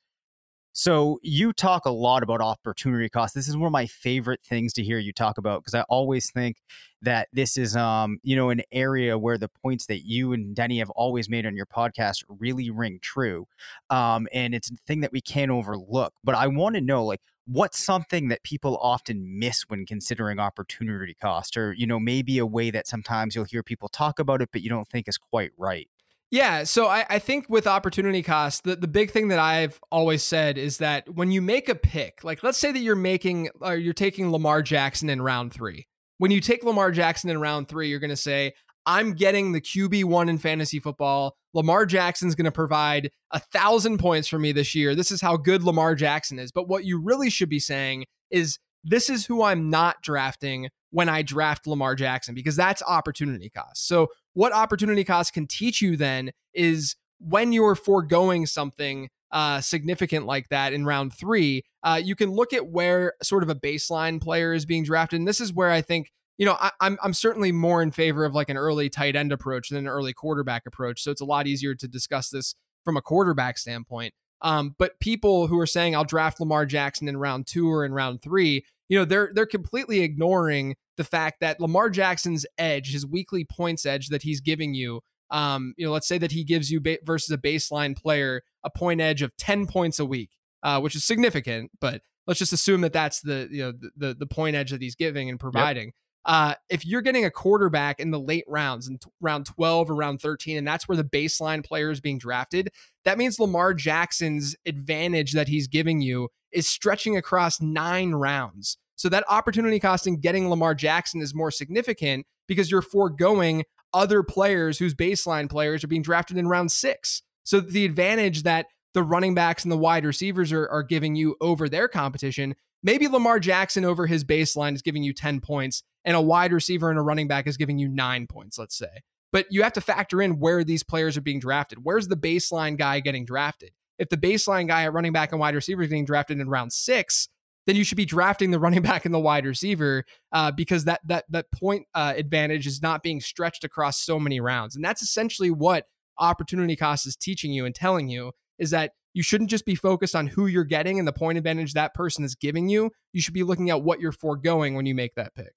So 0.72 1.18
you 1.22 1.52
talk 1.52 1.86
a 1.86 1.90
lot 1.90 2.22
about 2.22 2.40
opportunity 2.40 3.08
cost. 3.08 3.34
This 3.34 3.48
is 3.48 3.56
one 3.56 3.66
of 3.66 3.72
my 3.72 3.86
favorite 3.86 4.40
things 4.44 4.72
to 4.74 4.82
hear 4.84 4.98
you 4.98 5.12
talk 5.12 5.36
about 5.36 5.60
because 5.60 5.74
I 5.74 5.82
always 5.88 6.30
think 6.30 6.58
that 7.02 7.28
this 7.32 7.56
is 7.56 7.76
um 7.76 8.18
you 8.22 8.36
know 8.36 8.50
an 8.50 8.62
area 8.72 9.18
where 9.18 9.38
the 9.38 9.48
points 9.48 9.86
that 9.86 10.06
you 10.06 10.32
and 10.32 10.54
Denny 10.54 10.78
have 10.78 10.90
always 10.90 11.28
made 11.28 11.46
on 11.46 11.56
your 11.56 11.66
podcast 11.66 12.22
really 12.28 12.70
ring 12.70 12.98
true. 13.02 13.46
Um 13.90 14.28
and 14.32 14.54
it's 14.54 14.70
a 14.70 14.76
thing 14.86 15.00
that 15.00 15.12
we 15.12 15.20
can't 15.20 15.50
overlook. 15.50 16.12
But 16.22 16.34
I 16.36 16.46
want 16.46 16.76
to 16.76 16.80
know 16.80 17.04
like 17.04 17.20
what's 17.46 17.78
something 17.84 18.28
that 18.28 18.42
people 18.42 18.76
often 18.82 19.38
miss 19.38 19.62
when 19.68 19.86
considering 19.86 20.38
opportunity 20.38 21.14
cost 21.14 21.56
or 21.56 21.72
you 21.72 21.86
know 21.86 21.98
maybe 21.98 22.38
a 22.38 22.46
way 22.46 22.70
that 22.70 22.86
sometimes 22.86 23.34
you'll 23.34 23.44
hear 23.44 23.62
people 23.62 23.88
talk 23.88 24.18
about 24.18 24.42
it 24.42 24.50
but 24.52 24.60
you 24.62 24.68
don't 24.70 24.88
think 24.88 25.08
is 25.08 25.18
quite 25.18 25.50
right. 25.56 25.88
Yeah, 26.30 26.64
so 26.64 26.86
I, 26.88 27.06
I 27.08 27.18
think 27.18 27.46
with 27.48 27.66
opportunity 27.66 28.22
cost, 28.22 28.64
the, 28.64 28.76
the 28.76 28.88
big 28.88 29.10
thing 29.10 29.28
that 29.28 29.38
I've 29.38 29.80
always 29.90 30.22
said 30.22 30.58
is 30.58 30.76
that 30.78 31.08
when 31.14 31.30
you 31.30 31.40
make 31.40 31.70
a 31.70 31.74
pick, 31.74 32.22
like 32.22 32.42
let's 32.42 32.58
say 32.58 32.70
that 32.70 32.80
you're 32.80 32.96
making 32.96 33.48
or 33.60 33.76
you're 33.76 33.94
taking 33.94 34.30
Lamar 34.30 34.60
Jackson 34.60 35.08
in 35.08 35.22
round 35.22 35.54
three. 35.54 35.86
When 36.18 36.30
you 36.30 36.40
take 36.40 36.64
Lamar 36.64 36.90
Jackson 36.90 37.30
in 37.30 37.40
round 37.40 37.68
three, 37.68 37.88
you're 37.88 38.00
gonna 38.00 38.16
say, 38.16 38.52
I'm 38.84 39.14
getting 39.14 39.52
the 39.52 39.60
QB 39.60 40.04
one 40.04 40.28
in 40.28 40.36
fantasy 40.36 40.80
football. 40.80 41.34
Lamar 41.54 41.86
Jackson's 41.86 42.34
gonna 42.34 42.52
provide 42.52 43.10
a 43.30 43.40
thousand 43.40 43.96
points 43.96 44.28
for 44.28 44.38
me 44.38 44.52
this 44.52 44.74
year. 44.74 44.94
This 44.94 45.10
is 45.10 45.22
how 45.22 45.38
good 45.38 45.62
Lamar 45.62 45.94
Jackson 45.94 46.38
is. 46.38 46.52
But 46.52 46.68
what 46.68 46.84
you 46.84 47.00
really 47.00 47.30
should 47.30 47.48
be 47.48 47.60
saying 47.60 48.04
is 48.30 48.58
this 48.84 49.10
is 49.10 49.26
who 49.26 49.42
I'm 49.42 49.70
not 49.70 50.02
drafting 50.02 50.68
when 50.90 51.08
I 51.08 51.22
draft 51.22 51.66
Lamar 51.66 51.94
Jackson 51.94 52.34
because 52.34 52.56
that's 52.56 52.82
opportunity 52.82 53.50
cost. 53.50 53.86
So, 53.86 54.08
what 54.34 54.52
opportunity 54.52 55.04
cost 55.04 55.32
can 55.32 55.46
teach 55.46 55.82
you 55.82 55.96
then 55.96 56.30
is 56.54 56.96
when 57.18 57.52
you're 57.52 57.74
foregoing 57.74 58.46
something 58.46 59.08
uh, 59.30 59.60
significant 59.60 60.26
like 60.26 60.48
that 60.48 60.72
in 60.72 60.86
round 60.86 61.12
three, 61.12 61.64
uh, 61.82 62.00
you 62.02 62.14
can 62.14 62.30
look 62.30 62.52
at 62.52 62.68
where 62.68 63.14
sort 63.22 63.42
of 63.42 63.50
a 63.50 63.54
baseline 63.54 64.20
player 64.20 64.54
is 64.54 64.64
being 64.64 64.84
drafted. 64.84 65.18
And 65.18 65.28
this 65.28 65.40
is 65.40 65.52
where 65.52 65.70
I 65.70 65.82
think, 65.82 66.12
you 66.38 66.46
know, 66.46 66.56
I, 66.58 66.70
I'm, 66.80 66.96
I'm 67.02 67.12
certainly 67.12 67.52
more 67.52 67.82
in 67.82 67.90
favor 67.90 68.24
of 68.24 68.34
like 68.34 68.48
an 68.48 68.56
early 68.56 68.88
tight 68.88 69.16
end 69.16 69.32
approach 69.32 69.68
than 69.68 69.78
an 69.78 69.88
early 69.88 70.12
quarterback 70.12 70.64
approach. 70.66 71.02
So, 71.02 71.10
it's 71.10 71.20
a 71.20 71.26
lot 71.26 71.46
easier 71.46 71.74
to 71.74 71.88
discuss 71.88 72.30
this 72.30 72.54
from 72.84 72.96
a 72.96 73.02
quarterback 73.02 73.58
standpoint. 73.58 74.14
Um, 74.42 74.74
but 74.78 75.00
people 75.00 75.46
who 75.48 75.58
are 75.58 75.66
saying 75.66 75.96
I'll 75.96 76.04
draft 76.04 76.40
Lamar 76.40 76.64
Jackson 76.66 77.08
in 77.08 77.16
round 77.16 77.46
two 77.46 77.70
or 77.70 77.84
in 77.84 77.92
round 77.92 78.22
three, 78.22 78.64
you 78.88 78.98
know 78.98 79.04
they're 79.04 79.30
they're 79.34 79.46
completely 79.46 80.00
ignoring 80.00 80.76
the 80.96 81.04
fact 81.04 81.40
that 81.40 81.60
Lamar 81.60 81.90
Jackson's 81.90 82.46
edge, 82.56 82.92
his 82.92 83.06
weekly 83.06 83.44
points 83.44 83.86
edge 83.86 84.08
that 84.08 84.22
he's 84.22 84.40
giving 84.40 84.74
you, 84.74 85.00
um, 85.30 85.74
you 85.76 85.86
know, 85.86 85.92
let's 85.92 86.08
say 86.08 86.18
that 86.18 86.32
he 86.32 86.44
gives 86.44 86.70
you 86.70 86.80
ba- 86.80 86.98
versus 87.04 87.30
a 87.30 87.38
baseline 87.38 87.96
player 87.96 88.42
a 88.64 88.70
point 88.70 89.00
edge 89.00 89.22
of 89.22 89.36
10 89.36 89.66
points 89.66 89.98
a 89.98 90.04
week, 90.04 90.30
uh, 90.62 90.80
which 90.80 90.94
is 90.94 91.04
significant, 91.04 91.70
but 91.80 92.02
let's 92.26 92.38
just 92.38 92.52
assume 92.52 92.80
that 92.82 92.92
that's 92.92 93.20
the 93.20 93.48
you 93.50 93.62
know 93.62 93.72
the 93.72 93.90
the, 93.96 94.14
the 94.14 94.26
point 94.26 94.56
edge 94.56 94.70
that 94.70 94.82
he's 94.82 94.94
giving 94.94 95.28
and 95.28 95.40
providing. 95.40 95.86
Yep. 95.86 95.94
Uh, 96.28 96.54
if 96.68 96.84
you're 96.84 97.00
getting 97.00 97.24
a 97.24 97.30
quarterback 97.30 97.98
in 97.98 98.10
the 98.10 98.20
late 98.20 98.44
rounds, 98.46 98.86
in 98.86 98.98
t- 98.98 99.08
round 99.18 99.46
12 99.46 99.90
or 99.90 99.94
round 99.94 100.20
13, 100.20 100.58
and 100.58 100.68
that's 100.68 100.86
where 100.86 100.96
the 100.96 101.02
baseline 101.02 101.64
player 101.64 101.90
is 101.90 102.02
being 102.02 102.18
drafted, 102.18 102.68
that 103.06 103.16
means 103.16 103.40
Lamar 103.40 103.72
Jackson's 103.72 104.54
advantage 104.66 105.32
that 105.32 105.48
he's 105.48 105.66
giving 105.68 106.02
you 106.02 106.28
is 106.52 106.68
stretching 106.68 107.16
across 107.16 107.62
nine 107.62 108.12
rounds. 108.12 108.76
So 108.94 109.08
that 109.08 109.24
opportunity 109.26 109.80
cost 109.80 110.06
in 110.06 110.20
getting 110.20 110.50
Lamar 110.50 110.74
Jackson 110.74 111.22
is 111.22 111.34
more 111.34 111.50
significant 111.50 112.26
because 112.46 112.70
you're 112.70 112.82
foregoing 112.82 113.64
other 113.94 114.22
players 114.22 114.78
whose 114.78 114.94
baseline 114.94 115.48
players 115.48 115.82
are 115.82 115.88
being 115.88 116.02
drafted 116.02 116.36
in 116.36 116.46
round 116.46 116.70
six. 116.70 117.22
So 117.44 117.58
the 117.58 117.86
advantage 117.86 118.42
that 118.42 118.66
the 118.92 119.02
running 119.02 119.34
backs 119.34 119.64
and 119.64 119.72
the 119.72 119.78
wide 119.78 120.04
receivers 120.04 120.52
are, 120.52 120.68
are 120.68 120.82
giving 120.82 121.14
you 121.16 121.36
over 121.40 121.70
their 121.70 121.88
competition, 121.88 122.54
maybe 122.82 123.08
Lamar 123.08 123.40
Jackson 123.40 123.84
over 123.84 124.06
his 124.06 124.24
baseline 124.24 124.74
is 124.74 124.82
giving 124.82 125.02
you 125.02 125.14
10 125.14 125.40
points, 125.40 125.82
and 126.08 126.16
a 126.16 126.22
wide 126.22 126.54
receiver 126.54 126.88
and 126.88 126.98
a 126.98 127.02
running 127.02 127.28
back 127.28 127.46
is 127.46 127.58
giving 127.58 127.78
you 127.78 127.86
nine 127.86 128.26
points, 128.26 128.58
let's 128.58 128.76
say. 128.76 129.02
But 129.30 129.44
you 129.50 129.62
have 129.62 129.74
to 129.74 129.82
factor 129.82 130.22
in 130.22 130.38
where 130.38 130.64
these 130.64 130.82
players 130.82 131.18
are 131.18 131.20
being 131.20 131.38
drafted. 131.38 131.80
Where's 131.82 132.08
the 132.08 132.16
baseline 132.16 132.78
guy 132.78 133.00
getting 133.00 133.26
drafted? 133.26 133.72
If 133.98 134.08
the 134.08 134.16
baseline 134.16 134.66
guy 134.66 134.84
at 134.84 134.94
running 134.94 135.12
back 135.12 135.32
and 135.32 135.40
wide 135.40 135.54
receiver 135.54 135.82
is 135.82 135.90
getting 135.90 136.06
drafted 136.06 136.40
in 136.40 136.48
round 136.48 136.72
six, 136.72 137.28
then 137.66 137.76
you 137.76 137.84
should 137.84 137.98
be 137.98 138.06
drafting 138.06 138.52
the 138.52 138.58
running 138.58 138.80
back 138.80 139.04
and 139.04 139.12
the 139.12 139.20
wide 139.20 139.44
receiver 139.44 140.04
uh, 140.32 140.50
because 140.50 140.84
that 140.84 141.02
that 141.04 141.26
that 141.28 141.52
point 141.52 141.84
uh, 141.94 142.14
advantage 142.16 142.66
is 142.66 142.80
not 142.80 143.02
being 143.02 143.20
stretched 143.20 143.62
across 143.62 144.00
so 144.00 144.18
many 144.18 144.40
rounds, 144.40 144.74
and 144.74 144.82
that's 144.82 145.02
essentially 145.02 145.50
what 145.50 145.84
opportunity 146.18 146.74
cost 146.74 147.06
is 147.06 147.16
teaching 147.16 147.52
you 147.52 147.66
and 147.66 147.74
telling 147.74 148.08
you 148.08 148.32
is 148.58 148.70
that 148.70 148.92
you 149.12 149.22
shouldn't 149.22 149.50
just 149.50 149.66
be 149.66 149.74
focused 149.74 150.16
on 150.16 150.26
who 150.26 150.46
you're 150.46 150.64
getting 150.64 150.98
and 150.98 151.06
the 151.06 151.12
point 151.12 151.36
advantage 151.36 151.74
that 151.74 151.92
person 151.92 152.24
is 152.24 152.34
giving 152.34 152.70
you. 152.70 152.90
You 153.12 153.20
should 153.20 153.34
be 153.34 153.42
looking 153.42 153.68
at 153.70 153.82
what 153.82 154.00
you're 154.00 154.10
foregoing 154.10 154.74
when 154.74 154.86
you 154.86 154.94
make 154.94 155.14
that 155.16 155.34
pick. 155.34 155.52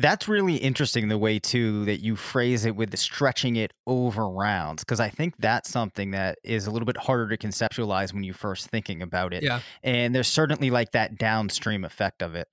That's 0.00 0.28
really 0.28 0.56
interesting 0.56 1.08
the 1.08 1.18
way 1.18 1.38
too 1.38 1.84
that 1.84 2.00
you 2.00 2.16
phrase 2.16 2.64
it 2.64 2.74
with 2.74 2.90
the 2.90 2.96
stretching 2.96 3.56
it 3.56 3.72
over 3.86 4.26
rounds 4.28 4.82
because 4.82 4.98
I 4.98 5.10
think 5.10 5.34
that's 5.38 5.68
something 5.68 6.12
that 6.12 6.38
is 6.42 6.66
a 6.66 6.70
little 6.70 6.86
bit 6.86 6.96
harder 6.96 7.28
to 7.28 7.36
conceptualize 7.36 8.14
when 8.14 8.24
you're 8.24 8.32
first 8.34 8.68
thinking 8.68 9.02
about 9.02 9.34
it. 9.34 9.42
Yeah. 9.42 9.60
And 9.82 10.14
there's 10.14 10.28
certainly 10.28 10.70
like 10.70 10.92
that 10.92 11.18
downstream 11.18 11.84
effect 11.84 12.22
of 12.22 12.34
it. 12.34 12.48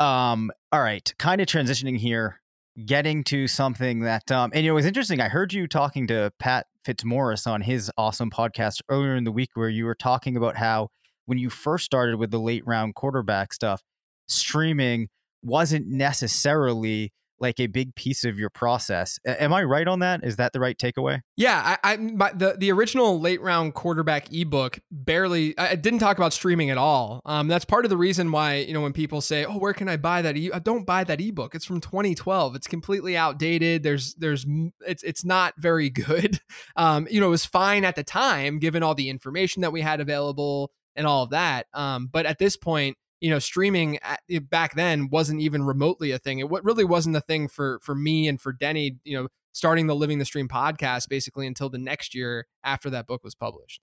Um 0.00 0.50
all 0.72 0.82
right, 0.82 1.14
kind 1.18 1.40
of 1.40 1.46
transitioning 1.46 1.98
here, 1.98 2.40
getting 2.84 3.22
to 3.24 3.46
something 3.46 4.00
that 4.00 4.32
um 4.32 4.50
and 4.52 4.64
you 4.64 4.70
know 4.70 4.74
it 4.74 4.76
was 4.76 4.86
interesting. 4.86 5.20
I 5.20 5.28
heard 5.28 5.52
you 5.52 5.68
talking 5.68 6.08
to 6.08 6.32
Pat 6.40 6.66
Fitzmaurice 6.84 7.46
on 7.46 7.60
his 7.60 7.92
awesome 7.96 8.30
podcast 8.30 8.80
earlier 8.88 9.14
in 9.14 9.22
the 9.22 9.32
week 9.32 9.50
where 9.54 9.68
you 9.68 9.84
were 9.84 9.94
talking 9.94 10.36
about 10.36 10.56
how 10.56 10.88
when 11.26 11.38
you 11.38 11.48
first 11.48 11.84
started 11.84 12.16
with 12.16 12.32
the 12.32 12.40
late 12.40 12.66
round 12.66 12.96
quarterback 12.96 13.52
stuff, 13.52 13.82
streaming 14.26 15.10
wasn't 15.46 15.86
necessarily 15.86 17.12
like 17.38 17.60
a 17.60 17.66
big 17.66 17.94
piece 17.94 18.24
of 18.24 18.38
your 18.38 18.50
process. 18.50 19.18
A- 19.26 19.42
am 19.42 19.52
I 19.52 19.62
right 19.64 19.86
on 19.86 20.00
that? 20.00 20.24
Is 20.24 20.36
that 20.36 20.52
the 20.52 20.60
right 20.60 20.76
takeaway? 20.76 21.20
Yeah, 21.36 21.76
I, 21.82 21.92
I 21.92 21.96
my, 21.96 22.32
the 22.32 22.56
the 22.58 22.72
original 22.72 23.20
late 23.20 23.40
round 23.40 23.74
quarterback 23.74 24.32
ebook 24.32 24.78
barely 24.90 25.56
I 25.58 25.74
didn't 25.76 25.98
talk 25.98 26.16
about 26.16 26.32
streaming 26.32 26.70
at 26.70 26.78
all. 26.78 27.20
Um, 27.24 27.48
that's 27.48 27.64
part 27.64 27.84
of 27.84 27.90
the 27.90 27.96
reason 27.96 28.32
why 28.32 28.56
you 28.56 28.72
know 28.72 28.80
when 28.80 28.92
people 28.92 29.20
say, 29.20 29.44
"Oh, 29.44 29.58
where 29.58 29.74
can 29.74 29.88
I 29.88 29.96
buy 29.96 30.22
that?" 30.22 30.36
E-? 30.36 30.50
Don't 30.62 30.86
buy 30.86 31.04
that 31.04 31.20
ebook. 31.20 31.54
It's 31.54 31.64
from 31.64 31.80
2012. 31.80 32.56
It's 32.56 32.66
completely 32.66 33.16
outdated. 33.16 33.82
There's 33.82 34.14
there's 34.14 34.46
it's 34.86 35.02
it's 35.02 35.24
not 35.24 35.54
very 35.58 35.90
good. 36.06 36.40
Um, 36.76 37.06
you 37.10 37.20
know, 37.20 37.28
it 37.28 37.30
was 37.30 37.46
fine 37.46 37.84
at 37.84 37.96
the 37.96 38.04
time 38.04 38.58
given 38.58 38.82
all 38.82 38.94
the 38.94 39.10
information 39.10 39.62
that 39.62 39.72
we 39.72 39.80
had 39.80 40.00
available 40.00 40.70
and 40.94 41.06
all 41.06 41.24
of 41.24 41.30
that. 41.30 41.66
Um, 41.74 42.08
but 42.10 42.24
at 42.24 42.38
this 42.38 42.56
point 42.56 42.96
you 43.20 43.30
know 43.30 43.38
streaming 43.38 43.98
at, 44.02 44.20
back 44.50 44.74
then 44.74 45.08
wasn't 45.10 45.40
even 45.40 45.64
remotely 45.64 46.10
a 46.10 46.18
thing. 46.18 46.38
It 46.38 46.50
really 46.50 46.84
wasn't 46.84 47.16
a 47.16 47.20
thing 47.20 47.48
for 47.48 47.78
for 47.82 47.94
me 47.94 48.28
and 48.28 48.40
for 48.40 48.52
denny 48.52 48.98
you 49.04 49.20
know 49.20 49.28
starting 49.52 49.86
the 49.86 49.94
living 49.94 50.18
the 50.18 50.24
stream 50.24 50.48
podcast 50.48 51.08
basically 51.08 51.46
until 51.46 51.70
the 51.70 51.78
next 51.78 52.14
year 52.14 52.46
after 52.62 52.90
that 52.90 53.06
book 53.06 53.24
was 53.24 53.34
published. 53.34 53.80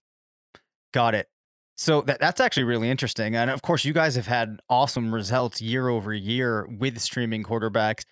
Got 0.93 1.15
it. 1.15 1.27
So 1.75 2.01
that, 2.01 2.19
that's 2.19 2.39
actually 2.39 2.65
really 2.65 2.89
interesting 2.89 3.35
and 3.35 3.49
of 3.49 3.63
course 3.63 3.83
you 3.83 3.93
guys 3.93 4.15
have 4.15 4.27
had 4.27 4.59
awesome 4.69 5.13
results 5.13 5.61
year 5.61 5.89
over 5.89 6.13
year 6.13 6.67
with 6.79 6.99
streaming 6.99 7.43
quarterbacks. 7.43 8.03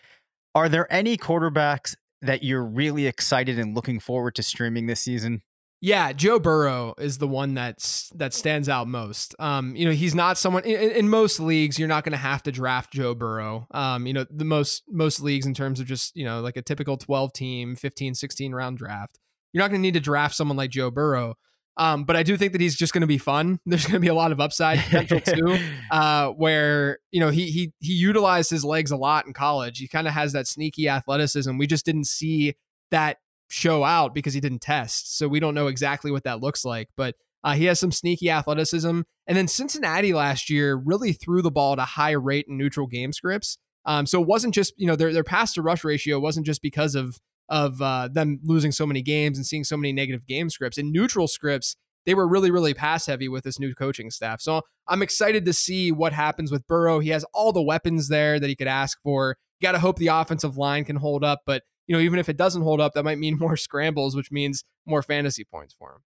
Are 0.56 0.68
there 0.68 0.92
any 0.92 1.16
quarterbacks 1.18 1.96
that 2.22 2.44
you're 2.44 2.66
really 2.66 3.08
excited 3.08 3.60
and 3.60 3.76
looking 3.76 4.00
forward 4.00 4.36
to 4.36 4.44
streaming 4.44 4.88
this 4.88 5.00
season 5.00 5.42
yeah, 5.84 6.14
Joe 6.14 6.38
Burrow 6.38 6.94
is 7.00 7.18
the 7.18 7.28
one 7.28 7.56
that's 7.56 8.10
that 8.16 8.36
stands 8.36 8.70
out 8.70 8.88
most. 8.88 9.34
Um, 9.40 9.76
you 9.76 9.86
know, 9.86 9.92
he's 9.92 10.14
not 10.14 10.38
someone 10.38 10.64
in, 10.64 10.92
in 10.92 11.10
most 11.10 11.40
leagues 11.40 11.80
you're 11.80 11.88
not 11.88 12.04
going 12.04 12.12
to 12.12 12.20
have 12.20 12.44
to 12.44 12.52
draft 12.52 12.94
Joe 12.94 13.16
Burrow. 13.16 13.66
Um, 13.72 14.06
you 14.06 14.14
know, 14.14 14.26
the 14.30 14.46
most 14.46 14.84
most 14.88 15.22
leagues 15.22 15.48
in 15.48 15.56
terms 15.56 15.80
of 15.80 15.88
just, 15.88 16.16
you 16.16 16.24
know, 16.24 16.40
like 16.42 16.56
a 16.56 16.62
typical 16.62 16.98
12 16.98 17.34
team, 17.34 17.76
15, 17.76 18.14
16 18.14 18.54
round 18.54 18.78
draft. 18.78 19.18
You're 19.54 19.64
not 19.64 19.70
going 19.70 19.82
to 19.82 19.82
need 19.82 19.96
to 19.96 20.00
draft 20.00 20.36
someone 20.36 20.56
like 20.56 20.70
Joe 20.70 20.92
Burrow. 20.92 21.36
Um, 21.78 22.04
but 22.04 22.16
I 22.16 22.22
do 22.22 22.38
think 22.38 22.52
that 22.52 22.62
he's 22.62 22.76
just 22.76 22.94
going 22.94 23.02
to 23.02 23.08
be 23.08 23.18
fun. 23.18 23.60
There's 23.66 23.86
going 23.86 23.94
to 23.94 24.00
be 24.00 24.08
a 24.08 24.14
lot 24.14 24.32
of 24.32 24.40
upside 24.40 24.78
potential 24.80 25.20
too, 25.22 25.58
uh, 25.90 26.30
where 26.30 27.00
you 27.10 27.20
know 27.20 27.30
he 27.30 27.50
he 27.50 27.74
he 27.80 27.94
utilized 27.94 28.52
his 28.52 28.64
legs 28.64 28.92
a 28.92 28.98
lot 28.98 29.26
in 29.26 29.34
college. 29.34 29.80
He 29.80 29.88
kind 29.88 30.08
of 30.08 30.14
has 30.14 30.34
that 30.34 30.46
sneaky 30.46 30.88
athleticism. 30.88 31.58
We 31.58 31.66
just 31.66 31.86
didn't 31.86 32.06
see 32.06 32.54
that 32.92 33.18
show 33.52 33.84
out 33.84 34.14
because 34.14 34.34
he 34.34 34.40
didn't 34.40 34.62
test. 34.62 35.18
So 35.18 35.28
we 35.28 35.40
don't 35.40 35.56
know 35.56 35.68
exactly 35.68 36.12
what 36.12 36.24
that 36.24 36.42
looks 36.42 36.64
like, 36.64 36.90
but 36.96 37.16
uh, 37.44 37.54
he 37.54 37.66
has 37.66 37.80
some 37.80 37.92
sneaky 37.92 38.30
athleticism. 38.30 39.02
And 39.28 39.38
then 39.38 39.48
Cincinnati 39.48 40.14
last 40.14 40.50
year 40.50 40.76
really 40.76 41.14
threw 41.14 41.42
the 41.42 41.52
ball 41.52 41.74
at 41.74 41.80
a 41.80 41.84
high 41.84 42.12
rate 42.12 42.46
in 42.48 42.58
neutral 42.58 42.88
game 42.88 43.14
scripts. 43.14 43.58
Um, 43.86 44.06
so 44.06 44.22
it 44.22 44.28
wasn't 44.28 44.54
just 44.54 44.74
you 44.78 44.88
know 44.88 44.96
their 44.96 45.12
their 45.12 45.24
pass 45.24 45.54
to 45.54 45.62
rush 45.62 45.84
ratio 45.84 46.20
wasn't 46.20 46.46
just 46.46 46.62
because 46.62 46.96
of 46.96 47.20
of 47.50 47.82
uh, 47.82 48.08
them 48.12 48.40
losing 48.44 48.72
so 48.72 48.86
many 48.86 49.02
games 49.02 49.38
and 49.38 49.46
seeing 49.46 49.64
so 49.64 49.76
many 49.76 49.92
negative 49.92 50.26
game 50.26 50.50
scripts. 50.50 50.78
In 50.78 50.92
neutral 50.92 51.28
scripts, 51.28 51.76
they 52.06 52.14
were 52.14 52.28
really 52.28 52.52
really 52.52 52.74
pass 52.74 53.08
heavy 53.08 53.28
with 53.28 53.44
this 53.44 53.60
new 53.60 53.74
coaching 53.74 54.12
staff. 54.12 54.40
So 54.40 54.62
I'm 54.88 55.02
excited 55.02 55.46
to 55.46 55.54
see 55.54 55.92
what 55.92 56.14
happens 56.14 56.52
with 56.52 56.68
Burrow. 56.68 57.00
He 57.00 57.10
has 57.10 57.26
all 57.34 57.52
the 57.52 57.62
weapons 57.62 58.08
there 58.08 58.40
that 58.40 58.48
he 58.48 58.56
could 58.56 58.68
ask 58.68 59.00
for. 59.02 59.38
You 59.62 59.68
got 59.68 59.74
to 59.74 59.80
hope 59.80 59.98
the 59.98 60.08
offensive 60.08 60.58
line 60.58 60.86
can 60.86 60.96
hold 60.96 61.24
up, 61.24 61.42
but 61.46 61.62
you 61.86 61.96
know, 61.96 62.02
even 62.02 62.20
if 62.20 62.30
it 62.30 62.38
doesn't 62.38 62.64
hold 62.64 62.82
up, 62.82 62.94
that 62.94 63.04
might 63.04 63.20
mean 63.20 63.38
more 63.40 63.56
scrambles, 63.56 64.16
which 64.16 64.32
means 64.32 64.64
more 64.86 65.04
fantasy 65.04 65.44
points 65.44 65.76
for 65.78 65.92
him. 65.92 66.02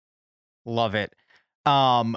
Love 0.66 0.96
it. 0.96 1.14
Um, 1.66 2.16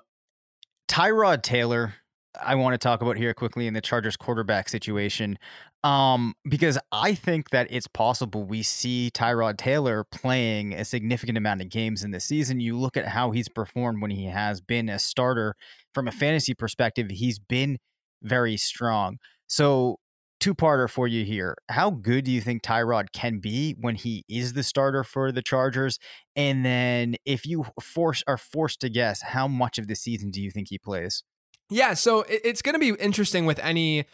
Tyrod 0.89 1.43
Taylor, 1.43 1.95
I 2.41 2.55
want 2.55 2.75
to 2.75 2.79
talk 2.79 3.03
about 3.03 3.17
here 3.17 3.35
quickly 3.35 3.67
in 3.67 3.75
the 3.75 3.81
Chargers 3.81 4.17
quarterback 4.17 4.69
situation. 4.69 5.39
Um, 5.85 6.35
because 6.49 6.77
I 6.91 7.15
think 7.15 7.51
that 7.51 7.69
it's 7.71 7.87
possible 7.87 8.43
we 8.43 8.65
see 8.65 9.13
Tyrod 9.15 9.59
Taylor 9.59 10.05
playing 10.11 10.75
a 10.75 10.85
significant 10.85 11.39
amount 11.39 11.61
of 11.61 11.69
games 11.69 12.03
in 12.03 12.11
the 12.11 12.19
season. 12.19 12.59
You 12.59 12.77
look 12.77 12.97
at 12.97 13.07
how 13.07 13.31
he's 13.31 13.49
performed 13.49 14.03
when 14.03 14.11
he 14.11 14.25
has 14.25 14.61
been 14.61 14.89
a 14.89 14.99
starter 14.99 15.55
from 15.95 16.09
a 16.09 16.13
fantasy 16.13 16.53
perspective, 16.53 17.11
he's 17.11 17.39
been 17.39 17.79
very 18.23 18.57
strong. 18.57 19.19
So 19.47 19.99
two 20.41 20.55
parter 20.55 20.89
for 20.89 21.07
you 21.09 21.25
here. 21.25 21.57
How 21.69 21.91
good 21.91 22.25
do 22.25 22.31
you 22.31 22.41
think 22.41 22.63
Tyrod 22.63 23.13
can 23.13 23.39
be 23.39 23.75
when 23.81 23.95
he 23.95 24.25
is 24.29 24.53
the 24.53 24.63
starter 24.63 25.05
for 25.05 25.33
the 25.33 25.43
Chargers? 25.43 25.99
And 26.37 26.65
then 26.65 27.17
if 27.25 27.47
you 27.47 27.67
force 27.81 28.23
are 28.27 28.39
forced 28.39 28.81
to 28.81 28.89
guess, 28.89 29.23
how 29.23 29.49
much 29.49 29.79
of 29.79 29.89
the 29.89 29.97
season 29.97 30.31
do 30.31 30.41
you 30.41 30.51
think 30.51 30.69
he 30.71 30.79
plays? 30.79 31.23
Yeah, 31.71 31.95
so 31.95 32.25
it's 32.29 32.63
going 32.63 32.75
to 32.75 32.79
be 32.79 32.91
interesting 33.01 33.45
with 33.45 33.59
any 33.59 34.07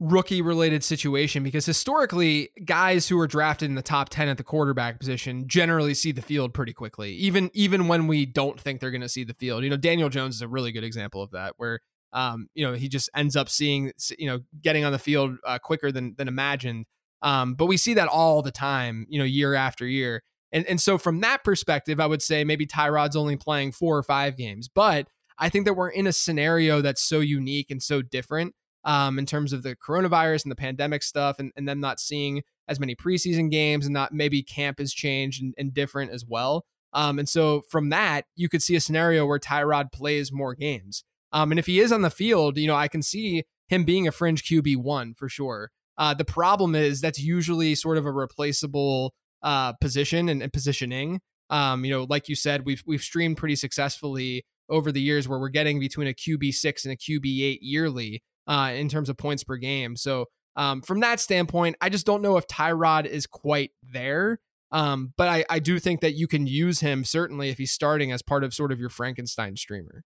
rookie 0.00 0.40
related 0.40 0.82
situation 0.82 1.42
because 1.42 1.66
historically 1.66 2.48
guys 2.64 3.08
who 3.08 3.20
are 3.20 3.26
drafted 3.26 3.68
in 3.68 3.74
the 3.74 3.82
top 3.82 4.08
10 4.08 4.28
at 4.28 4.38
the 4.38 4.42
quarterback 4.42 4.98
position 4.98 5.46
generally 5.46 5.92
see 5.92 6.10
the 6.10 6.22
field 6.22 6.54
pretty 6.54 6.72
quickly 6.72 7.12
even 7.12 7.50
even 7.52 7.86
when 7.86 8.06
we 8.06 8.24
don't 8.24 8.58
think 8.58 8.80
they're 8.80 8.90
going 8.90 9.02
to 9.02 9.10
see 9.10 9.24
the 9.24 9.34
field 9.34 9.62
you 9.62 9.68
know 9.68 9.76
Daniel 9.76 10.08
Jones 10.08 10.36
is 10.36 10.40
a 10.40 10.48
really 10.48 10.72
good 10.72 10.84
example 10.84 11.22
of 11.22 11.32
that 11.32 11.52
where 11.58 11.80
um, 12.12 12.48
you 12.54 12.66
know, 12.66 12.74
he 12.74 12.88
just 12.88 13.08
ends 13.14 13.36
up 13.36 13.48
seeing, 13.48 13.92
you 14.18 14.26
know, 14.26 14.40
getting 14.62 14.84
on 14.84 14.92
the 14.92 14.98
field 14.98 15.36
uh, 15.46 15.58
quicker 15.58 15.92
than 15.92 16.14
than 16.16 16.28
imagined. 16.28 16.86
Um, 17.22 17.54
but 17.54 17.66
we 17.66 17.76
see 17.76 17.94
that 17.94 18.08
all 18.08 18.42
the 18.42 18.50
time, 18.50 19.06
you 19.08 19.18
know, 19.18 19.24
year 19.24 19.54
after 19.54 19.86
year. 19.86 20.22
And 20.52 20.66
and 20.66 20.80
so 20.80 20.98
from 20.98 21.20
that 21.20 21.44
perspective, 21.44 22.00
I 22.00 22.06
would 22.06 22.22
say 22.22 22.44
maybe 22.44 22.66
Tyrod's 22.66 23.16
only 23.16 23.36
playing 23.36 23.72
four 23.72 23.96
or 23.96 24.02
five 24.02 24.36
games, 24.36 24.68
but 24.68 25.08
I 25.38 25.48
think 25.48 25.64
that 25.64 25.74
we're 25.74 25.88
in 25.88 26.06
a 26.06 26.12
scenario 26.12 26.82
that's 26.82 27.02
so 27.02 27.20
unique 27.20 27.70
and 27.70 27.82
so 27.82 28.02
different 28.02 28.54
um, 28.84 29.18
in 29.18 29.26
terms 29.26 29.52
of 29.52 29.62
the 29.62 29.76
coronavirus 29.76 30.44
and 30.44 30.52
the 30.52 30.56
pandemic 30.56 31.02
stuff, 31.02 31.38
and, 31.38 31.52
and 31.56 31.68
them 31.68 31.80
not 31.80 32.00
seeing 32.00 32.42
as 32.68 32.80
many 32.80 32.94
preseason 32.94 33.50
games, 33.50 33.86
and 33.86 33.94
not 33.94 34.12
maybe 34.12 34.42
camp 34.42 34.78
has 34.78 34.92
changed 34.92 35.42
and, 35.42 35.54
and 35.56 35.72
different 35.72 36.12
as 36.12 36.24
well. 36.26 36.64
Um, 36.92 37.18
and 37.18 37.28
so 37.28 37.62
from 37.70 37.90
that, 37.90 38.24
you 38.34 38.48
could 38.48 38.62
see 38.62 38.76
a 38.76 38.80
scenario 38.80 39.24
where 39.24 39.38
Tyrod 39.38 39.92
plays 39.92 40.32
more 40.32 40.54
games. 40.54 41.04
Um, 41.32 41.52
and 41.52 41.58
if 41.58 41.66
he 41.66 41.80
is 41.80 41.92
on 41.92 42.02
the 42.02 42.10
field, 42.10 42.58
you 42.58 42.66
know, 42.66 42.74
I 42.74 42.88
can 42.88 43.02
see 43.02 43.44
him 43.68 43.84
being 43.84 44.08
a 44.08 44.12
fringe 44.12 44.42
QB 44.44 44.78
one 44.78 45.14
for 45.14 45.28
sure. 45.28 45.70
Uh, 45.96 46.14
the 46.14 46.24
problem 46.24 46.74
is 46.74 47.00
that's 47.00 47.20
usually 47.20 47.74
sort 47.74 47.98
of 47.98 48.06
a 48.06 48.12
replaceable 48.12 49.14
uh, 49.42 49.72
position 49.74 50.28
and, 50.28 50.42
and 50.42 50.52
positioning. 50.52 51.20
Um, 51.50 51.84
you 51.84 51.90
know, 51.90 52.06
like 52.08 52.28
you 52.28 52.34
said, 52.34 52.64
we've 52.64 52.82
we've 52.86 53.02
streamed 53.02 53.36
pretty 53.36 53.56
successfully 53.56 54.44
over 54.68 54.92
the 54.92 55.00
years 55.00 55.28
where 55.28 55.38
we're 55.38 55.48
getting 55.48 55.80
between 55.80 56.06
a 56.06 56.14
QB 56.14 56.54
six 56.54 56.84
and 56.84 56.92
a 56.92 56.96
QB 56.96 57.42
eight 57.42 57.62
yearly 57.62 58.22
uh, 58.46 58.72
in 58.74 58.88
terms 58.88 59.08
of 59.08 59.16
points 59.16 59.44
per 59.44 59.56
game. 59.56 59.96
So 59.96 60.26
um, 60.56 60.80
from 60.80 61.00
that 61.00 61.20
standpoint, 61.20 61.76
I 61.80 61.88
just 61.88 62.06
don't 62.06 62.22
know 62.22 62.36
if 62.36 62.46
Tyrod 62.46 63.06
is 63.06 63.26
quite 63.26 63.72
there. 63.82 64.38
Um, 64.72 65.12
but 65.16 65.28
I, 65.28 65.44
I 65.50 65.58
do 65.58 65.78
think 65.78 66.00
that 66.00 66.14
you 66.14 66.28
can 66.28 66.46
use 66.46 66.80
him 66.80 67.02
certainly 67.04 67.48
if 67.50 67.58
he's 67.58 67.72
starting 67.72 68.12
as 68.12 68.22
part 68.22 68.44
of 68.44 68.54
sort 68.54 68.70
of 68.70 68.78
your 68.78 68.88
Frankenstein 68.88 69.56
streamer. 69.56 70.04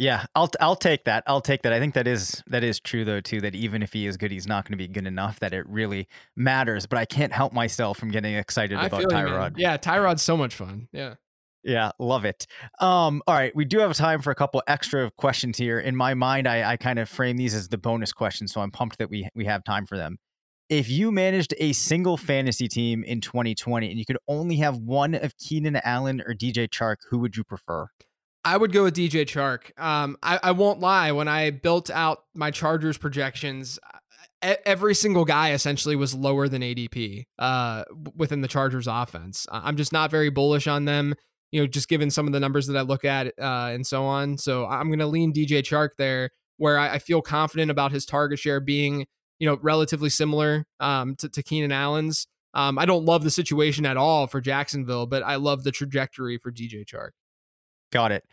Yeah, 0.00 0.24
I'll 0.34 0.48
I'll 0.62 0.76
take 0.76 1.04
that. 1.04 1.24
I'll 1.26 1.42
take 1.42 1.60
that. 1.60 1.74
I 1.74 1.78
think 1.78 1.92
that 1.92 2.06
is 2.06 2.42
that 2.46 2.64
is 2.64 2.80
true 2.80 3.04
though 3.04 3.20
too. 3.20 3.42
That 3.42 3.54
even 3.54 3.82
if 3.82 3.92
he 3.92 4.06
is 4.06 4.16
good, 4.16 4.30
he's 4.30 4.46
not 4.46 4.64
going 4.64 4.72
to 4.72 4.78
be 4.78 4.88
good 4.88 5.06
enough 5.06 5.40
that 5.40 5.52
it 5.52 5.68
really 5.68 6.08
matters. 6.34 6.86
But 6.86 6.98
I 6.98 7.04
can't 7.04 7.34
help 7.34 7.52
myself 7.52 7.98
from 7.98 8.10
getting 8.10 8.34
excited 8.34 8.78
I 8.78 8.86
about 8.86 9.02
you, 9.02 9.08
Tyrod. 9.08 9.54
yeah, 9.58 9.76
Tyrod's 9.76 10.22
so 10.22 10.38
much 10.38 10.54
fun. 10.54 10.88
Yeah. 10.90 11.16
Yeah, 11.62 11.90
love 11.98 12.24
it. 12.24 12.46
Um, 12.80 13.20
all 13.26 13.34
right, 13.34 13.54
we 13.54 13.66
do 13.66 13.80
have 13.80 13.92
time 13.92 14.22
for 14.22 14.30
a 14.30 14.34
couple 14.34 14.62
extra 14.66 15.10
questions 15.18 15.58
here. 15.58 15.78
In 15.78 15.94
my 15.94 16.14
mind, 16.14 16.48
I, 16.48 16.72
I 16.72 16.76
kind 16.78 16.98
of 16.98 17.06
frame 17.06 17.36
these 17.36 17.52
as 17.52 17.68
the 17.68 17.76
bonus 17.76 18.14
questions, 18.14 18.54
so 18.54 18.62
I'm 18.62 18.70
pumped 18.70 18.96
that 19.00 19.10
we 19.10 19.28
we 19.34 19.44
have 19.44 19.62
time 19.64 19.84
for 19.84 19.98
them. 19.98 20.16
If 20.70 20.88
you 20.88 21.12
managed 21.12 21.52
a 21.58 21.74
single 21.74 22.16
fantasy 22.16 22.68
team 22.68 23.04
in 23.04 23.20
2020 23.20 23.90
and 23.90 23.98
you 23.98 24.06
could 24.06 24.18
only 24.26 24.56
have 24.56 24.78
one 24.78 25.14
of 25.14 25.36
Keenan 25.36 25.76
Allen 25.84 26.22
or 26.22 26.32
DJ 26.32 26.70
Chark, 26.70 26.96
who 27.10 27.18
would 27.18 27.36
you 27.36 27.44
prefer? 27.44 27.88
I 28.44 28.56
would 28.56 28.72
go 28.72 28.84
with 28.84 28.94
DJ 28.94 29.26
Chark. 29.26 29.78
Um, 29.78 30.16
I, 30.22 30.40
I 30.42 30.52
won't 30.52 30.80
lie. 30.80 31.12
When 31.12 31.28
I 31.28 31.50
built 31.50 31.90
out 31.90 32.24
my 32.34 32.50
Chargers 32.50 32.96
projections, 32.96 33.78
every 34.42 34.94
single 34.94 35.24
guy 35.24 35.52
essentially 35.52 35.96
was 35.96 36.14
lower 36.14 36.48
than 36.48 36.62
ADP 36.62 37.24
uh, 37.38 37.84
within 38.16 38.40
the 38.40 38.48
Chargers 38.48 38.86
offense. 38.86 39.46
I'm 39.50 39.76
just 39.76 39.92
not 39.92 40.10
very 40.10 40.30
bullish 40.30 40.66
on 40.66 40.86
them, 40.86 41.14
you 41.52 41.60
know, 41.60 41.66
just 41.66 41.88
given 41.88 42.10
some 42.10 42.26
of 42.26 42.32
the 42.32 42.40
numbers 42.40 42.66
that 42.68 42.76
I 42.76 42.82
look 42.82 43.04
at 43.04 43.28
uh, 43.38 43.70
and 43.72 43.86
so 43.86 44.04
on. 44.04 44.38
So 44.38 44.66
I'm 44.66 44.88
going 44.88 45.00
to 45.00 45.06
lean 45.06 45.32
DJ 45.32 45.60
Chark 45.60 45.90
there, 45.98 46.30
where 46.56 46.78
I, 46.78 46.94
I, 46.94 46.98
feel 46.98 47.22
confident 47.22 47.70
about 47.70 47.92
his 47.92 48.06
target 48.06 48.38
share 48.38 48.60
being, 48.60 49.06
you 49.38 49.46
know, 49.46 49.58
relatively 49.62 50.10
similar 50.10 50.64
um, 50.78 51.16
to, 51.16 51.28
to 51.28 51.42
Keenan 51.42 51.72
Allen's. 51.72 52.26
Um, 52.54 52.78
I 52.78 52.86
don't 52.86 53.04
love 53.04 53.24
the 53.24 53.30
situation 53.30 53.86
at 53.86 53.96
all 53.96 54.26
for 54.26 54.40
Jacksonville, 54.40 55.06
but 55.06 55.22
I 55.22 55.36
love 55.36 55.64
the 55.64 55.70
trajectory 55.70 56.38
for 56.38 56.50
DJ 56.50 56.84
Chark. 56.84 57.10
Got 57.92 58.12
it. 58.12 58.24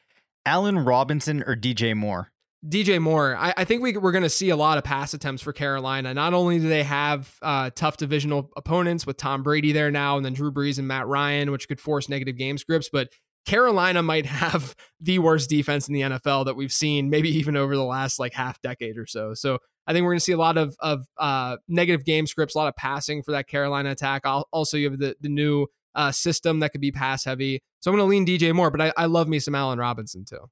Allen 0.46 0.80
Robinson 0.80 1.44
or 1.46 1.56
DJ 1.56 1.96
Moore? 1.96 2.32
DJ 2.66 3.00
Moore. 3.00 3.36
I, 3.38 3.54
I 3.58 3.64
think 3.66 3.82
we, 3.82 3.96
we're 3.98 4.12
going 4.12 4.24
to 4.24 4.30
see 4.30 4.50
a 4.50 4.56
lot 4.56 4.78
of 4.78 4.84
pass 4.84 5.14
attempts 5.14 5.42
for 5.42 5.54
Carolina. 5.54 6.14
Not 6.14 6.34
only 6.34 6.60
do 6.60 6.68
they 6.68 6.84
have 6.84 7.36
uh, 7.42 7.70
tough 7.76 7.98
divisional 7.98 8.50
opponents 8.58 9.06
with 9.06 9.18
Tom 9.18 9.44
Brady 9.44 9.72
there 9.72 9.92
now, 9.92 10.18
and 10.18 10.26
then 10.26 10.34
Drew 10.34 10.52
Brees 10.52 10.80
and 10.80 10.88
Matt 10.88 11.08
Ryan, 11.08 11.52
which 11.52 11.68
could 11.68 11.80
force 11.80 12.10
negative 12.10 12.38
game 12.38 12.58
scripts, 12.58 12.90
but 12.92 13.10
Carolina 13.46 14.04
might 14.04 14.26
have 14.28 14.76
the 15.00 15.20
worst 15.20 15.50
defense 15.50 15.88
in 15.88 15.94
the 15.94 16.02
NFL 16.02 16.46
that 16.46 16.56
we've 16.56 16.72
seen, 16.72 17.10
maybe 17.10 17.30
even 17.30 17.56
over 17.56 17.76
the 17.76 17.84
last 17.84 18.20
like 18.20 18.34
half 18.34 18.62
decade 18.62 18.98
or 18.98 19.06
so. 19.06 19.34
So 19.34 19.60
I 19.86 19.94
think 19.94 20.04
we're 20.04 20.12
going 20.12 20.20
to 20.20 20.26
see 20.26 20.34
a 20.34 20.38
lot 20.38 20.58
of 20.58 20.76
of 20.80 21.06
uh, 21.18 21.58
negative 21.68 22.06
game 22.06 22.28
scripts, 22.28 22.56
a 22.56 22.58
lot 22.58 22.68
of 22.68 22.76
passing 22.76 23.24
for 23.24 23.32
that 23.32 23.48
Carolina 23.48 23.92
attack. 23.92 24.24
Also, 24.52 24.78
you 24.78 24.90
have 24.90 25.00
the 25.00 25.16
the 25.22 25.30
new 25.30 25.68
uh, 25.98 26.12
system 26.12 26.60
that 26.60 26.72
could 26.72 26.82
be 26.82 26.92
pass 26.92 27.26
heavy. 27.26 27.60
So 27.82 27.92
I'm 27.92 27.98
going 27.98 28.08
to 28.08 28.10
lean 28.10 28.26
DJ 28.26 28.54
Moore, 28.54 28.72
but 28.72 28.82
I, 28.82 28.94
I 28.96 29.06
love 29.08 29.28
me 29.28 29.40
some 29.40 29.56
Allen 29.56 29.80
Robinson 29.80 30.24
too. 30.24 30.50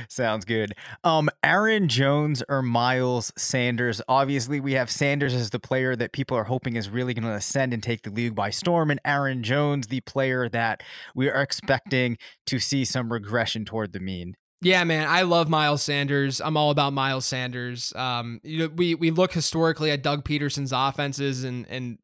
Sounds 0.09 0.45
good. 0.45 0.73
Um, 1.03 1.29
Aaron 1.43 1.87
Jones 1.87 2.43
or 2.49 2.61
Miles 2.61 3.31
Sanders? 3.37 4.01
Obviously, 4.07 4.59
we 4.59 4.73
have 4.73 4.89
Sanders 4.91 5.33
as 5.33 5.49
the 5.49 5.59
player 5.59 5.95
that 5.95 6.11
people 6.11 6.37
are 6.37 6.43
hoping 6.43 6.75
is 6.75 6.89
really 6.89 7.13
going 7.13 7.23
to 7.23 7.33
ascend 7.33 7.73
and 7.73 7.81
take 7.81 8.03
the 8.03 8.11
league 8.11 8.35
by 8.35 8.49
storm, 8.49 8.91
and 8.91 8.99
Aaron 9.05 9.43
Jones, 9.43 9.87
the 9.87 10.01
player 10.01 10.49
that 10.49 10.83
we 11.15 11.29
are 11.29 11.41
expecting 11.41 12.17
to 12.47 12.59
see 12.59 12.85
some 12.85 13.11
regression 13.11 13.65
toward 13.65 13.93
the 13.93 13.99
mean. 13.99 14.35
Yeah, 14.61 14.83
man, 14.83 15.07
I 15.07 15.21
love 15.21 15.47
Miles 15.47 15.81
Sanders. 15.81 16.41
I'm 16.41 16.57
all 16.57 16.69
about 16.69 16.91
Miles 16.91 17.25
Sanders. 17.25 17.93
Um, 17.95 18.41
you 18.43 18.59
know, 18.59 18.67
we 18.75 18.93
we 18.93 19.09
look 19.09 19.31
historically 19.31 19.89
at 19.89 20.03
Doug 20.03 20.25
Pederson's 20.25 20.73
offenses, 20.73 21.45
and 21.45 21.65
and 21.69 21.97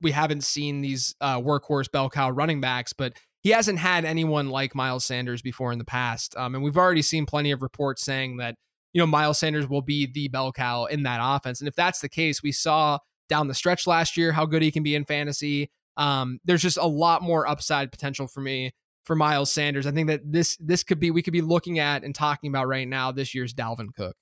we 0.00 0.12
haven't 0.12 0.44
seen 0.44 0.82
these 0.82 1.16
uh, 1.20 1.40
workhorse 1.40 1.90
bell 1.90 2.08
cow 2.08 2.30
running 2.30 2.60
backs, 2.60 2.92
but 2.92 3.14
he 3.42 3.50
hasn't 3.50 3.80
had 3.80 4.04
anyone 4.04 4.50
like 4.50 4.74
Miles 4.74 5.04
Sanders 5.04 5.42
before 5.42 5.72
in 5.72 5.78
the 5.78 5.84
past. 5.84 6.36
Um, 6.36 6.54
and 6.54 6.62
we've 6.62 6.76
already 6.76 7.02
seen 7.02 7.26
plenty 7.26 7.50
of 7.50 7.60
reports 7.60 8.04
saying 8.04 8.36
that 8.36 8.54
you 8.92 9.00
know 9.00 9.06
Miles 9.06 9.38
Sanders 9.38 9.68
will 9.68 9.82
be 9.82 10.06
the 10.06 10.28
bell 10.28 10.52
cow 10.52 10.84
in 10.84 11.02
that 11.02 11.18
offense. 11.20 11.60
And 11.60 11.66
if 11.66 11.74
that's 11.74 11.98
the 12.00 12.08
case, 12.08 12.40
we 12.40 12.52
saw 12.52 13.00
down 13.28 13.48
the 13.48 13.54
stretch 13.54 13.84
last 13.84 14.16
year 14.16 14.30
how 14.30 14.46
good 14.46 14.62
he 14.62 14.70
can 14.70 14.84
be 14.84 14.94
in 14.94 15.04
fantasy. 15.04 15.72
Um, 15.96 16.38
there's 16.44 16.62
just 16.62 16.78
a 16.78 16.86
lot 16.86 17.22
more 17.22 17.48
upside 17.48 17.90
potential 17.90 18.28
for 18.28 18.40
me 18.40 18.72
for 19.06 19.16
Miles 19.16 19.52
Sanders. 19.52 19.86
I 19.86 19.92
think 19.92 20.08
that 20.08 20.20
this 20.24 20.56
this 20.58 20.82
could 20.82 21.00
be 21.00 21.10
we 21.10 21.22
could 21.22 21.32
be 21.32 21.40
looking 21.40 21.78
at 21.78 22.04
and 22.04 22.14
talking 22.14 22.50
about 22.50 22.66
right 22.66 22.86
now 22.86 23.12
this 23.12 23.34
year's 23.34 23.54
Dalvin 23.54 23.94
Cook. 23.96 24.16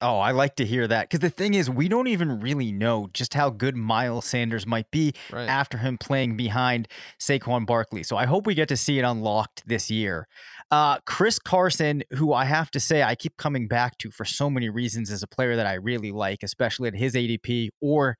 Oh, 0.00 0.20
I 0.20 0.30
like 0.30 0.54
to 0.56 0.64
hear 0.64 0.86
that 0.86 1.08
because 1.08 1.18
the 1.18 1.30
thing 1.30 1.54
is, 1.54 1.68
we 1.68 1.88
don't 1.88 2.06
even 2.06 2.38
really 2.38 2.70
know 2.70 3.08
just 3.12 3.34
how 3.34 3.50
good 3.50 3.74
Miles 3.74 4.26
Sanders 4.26 4.64
might 4.64 4.88
be 4.92 5.12
right. 5.32 5.48
after 5.48 5.76
him 5.76 5.98
playing 5.98 6.36
behind 6.36 6.86
Saquon 7.20 7.66
Barkley. 7.66 8.04
So 8.04 8.16
I 8.16 8.24
hope 8.24 8.46
we 8.46 8.54
get 8.54 8.68
to 8.68 8.76
see 8.76 9.00
it 9.00 9.02
unlocked 9.02 9.64
this 9.66 9.90
year. 9.90 10.28
Uh, 10.70 10.98
Chris 11.04 11.40
Carson, 11.40 12.04
who 12.12 12.32
I 12.32 12.44
have 12.44 12.70
to 12.72 12.80
say 12.80 13.02
I 13.02 13.16
keep 13.16 13.36
coming 13.38 13.66
back 13.66 13.98
to 13.98 14.12
for 14.12 14.24
so 14.24 14.48
many 14.48 14.68
reasons, 14.68 15.10
is 15.10 15.24
a 15.24 15.26
player 15.26 15.56
that 15.56 15.66
I 15.66 15.74
really 15.74 16.12
like, 16.12 16.44
especially 16.44 16.86
at 16.86 16.94
his 16.94 17.14
ADP 17.14 17.70
or 17.80 18.18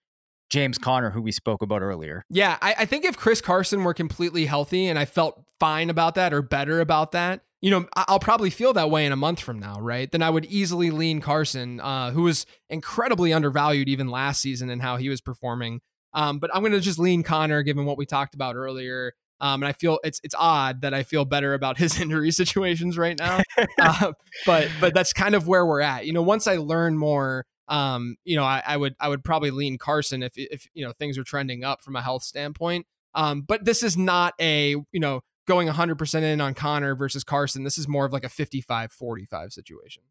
James 0.50 0.78
Conner, 0.78 1.10
who 1.10 1.20
we 1.20 1.32
spoke 1.32 1.62
about 1.62 1.82
earlier. 1.82 2.24
Yeah, 2.30 2.56
I, 2.62 2.74
I, 2.78 2.84
think 2.86 3.04
if 3.04 3.16
Chris 3.16 3.40
Carson 3.40 3.84
were 3.84 3.94
completely 3.94 4.46
healthy 4.46 4.86
and 4.86 4.98
I 4.98 5.04
felt 5.04 5.44
fine 5.60 5.90
about 5.90 6.14
that 6.14 6.32
or 6.32 6.40
better 6.42 6.80
about 6.80 7.12
that, 7.12 7.42
you 7.60 7.70
know, 7.70 7.86
I'll 7.94 8.20
probably 8.20 8.50
feel 8.50 8.72
that 8.74 8.90
way 8.90 9.04
in 9.04 9.12
a 9.12 9.16
month 9.16 9.40
from 9.40 9.58
now, 9.58 9.80
right? 9.80 10.10
Then 10.10 10.22
I 10.22 10.30
would 10.30 10.46
easily 10.46 10.90
lean 10.90 11.20
Carson, 11.20 11.80
uh, 11.80 12.12
who 12.12 12.22
was 12.22 12.46
incredibly 12.70 13.32
undervalued 13.32 13.88
even 13.88 14.08
last 14.08 14.40
season 14.40 14.70
and 14.70 14.80
how 14.80 14.96
he 14.96 15.08
was 15.08 15.20
performing. 15.20 15.80
Um, 16.14 16.38
but 16.38 16.54
I'm 16.54 16.62
going 16.62 16.72
to 16.72 16.80
just 16.80 16.98
lean 16.98 17.22
Conner, 17.22 17.62
given 17.62 17.84
what 17.84 17.98
we 17.98 18.06
talked 18.06 18.34
about 18.34 18.54
earlier. 18.54 19.12
Um, 19.40 19.62
and 19.62 19.68
I 19.68 19.72
feel 19.72 19.98
it's 20.02 20.20
it's 20.24 20.34
odd 20.36 20.80
that 20.82 20.94
I 20.94 21.02
feel 21.02 21.24
better 21.24 21.54
about 21.54 21.78
his 21.78 22.00
injury 22.00 22.30
situations 22.30 22.96
right 22.96 23.18
now. 23.18 23.42
uh, 23.80 24.12
but 24.46 24.68
but 24.80 24.94
that's 24.94 25.12
kind 25.12 25.34
of 25.34 25.46
where 25.46 25.66
we're 25.66 25.80
at. 25.80 26.06
You 26.06 26.12
know, 26.12 26.22
once 26.22 26.46
I 26.46 26.56
learn 26.56 26.96
more 26.96 27.44
um, 27.68 28.16
you 28.24 28.36
know, 28.36 28.44
I, 28.44 28.62
I, 28.66 28.76
would 28.76 28.94
I 28.98 29.08
would 29.08 29.22
probably 29.22 29.50
lean 29.50 29.78
Carson 29.78 30.22
if 30.22 30.32
if 30.36 30.66
you 30.74 30.84
know 30.84 30.92
things 30.92 31.18
are 31.18 31.24
trending 31.24 31.64
up 31.64 31.82
from 31.82 31.96
a 31.96 32.02
health 32.02 32.22
standpoint. 32.22 32.86
Um, 33.14 33.42
but 33.42 33.64
this 33.64 33.82
is 33.82 33.96
not 33.96 34.34
a 34.40 34.70
you 34.92 35.00
know 35.00 35.22
going 35.46 35.68
100% 35.68 36.22
in 36.22 36.40
on 36.40 36.54
Conner 36.54 36.94
versus 36.94 37.24
Carson. 37.24 37.64
This 37.64 37.78
is 37.78 37.88
more 37.88 38.04
of 38.04 38.12
like 38.12 38.24
a 38.24 38.28
55-45 38.28 39.50
situation. 39.50 40.02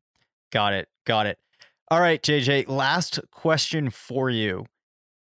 Got 0.51 0.73
it. 0.73 0.87
Got 1.05 1.27
it. 1.27 1.37
All 1.89 2.01
right, 2.01 2.21
JJ, 2.21 2.67
last 2.67 3.19
question 3.31 3.91
for 3.91 4.29
you. 4.29 4.65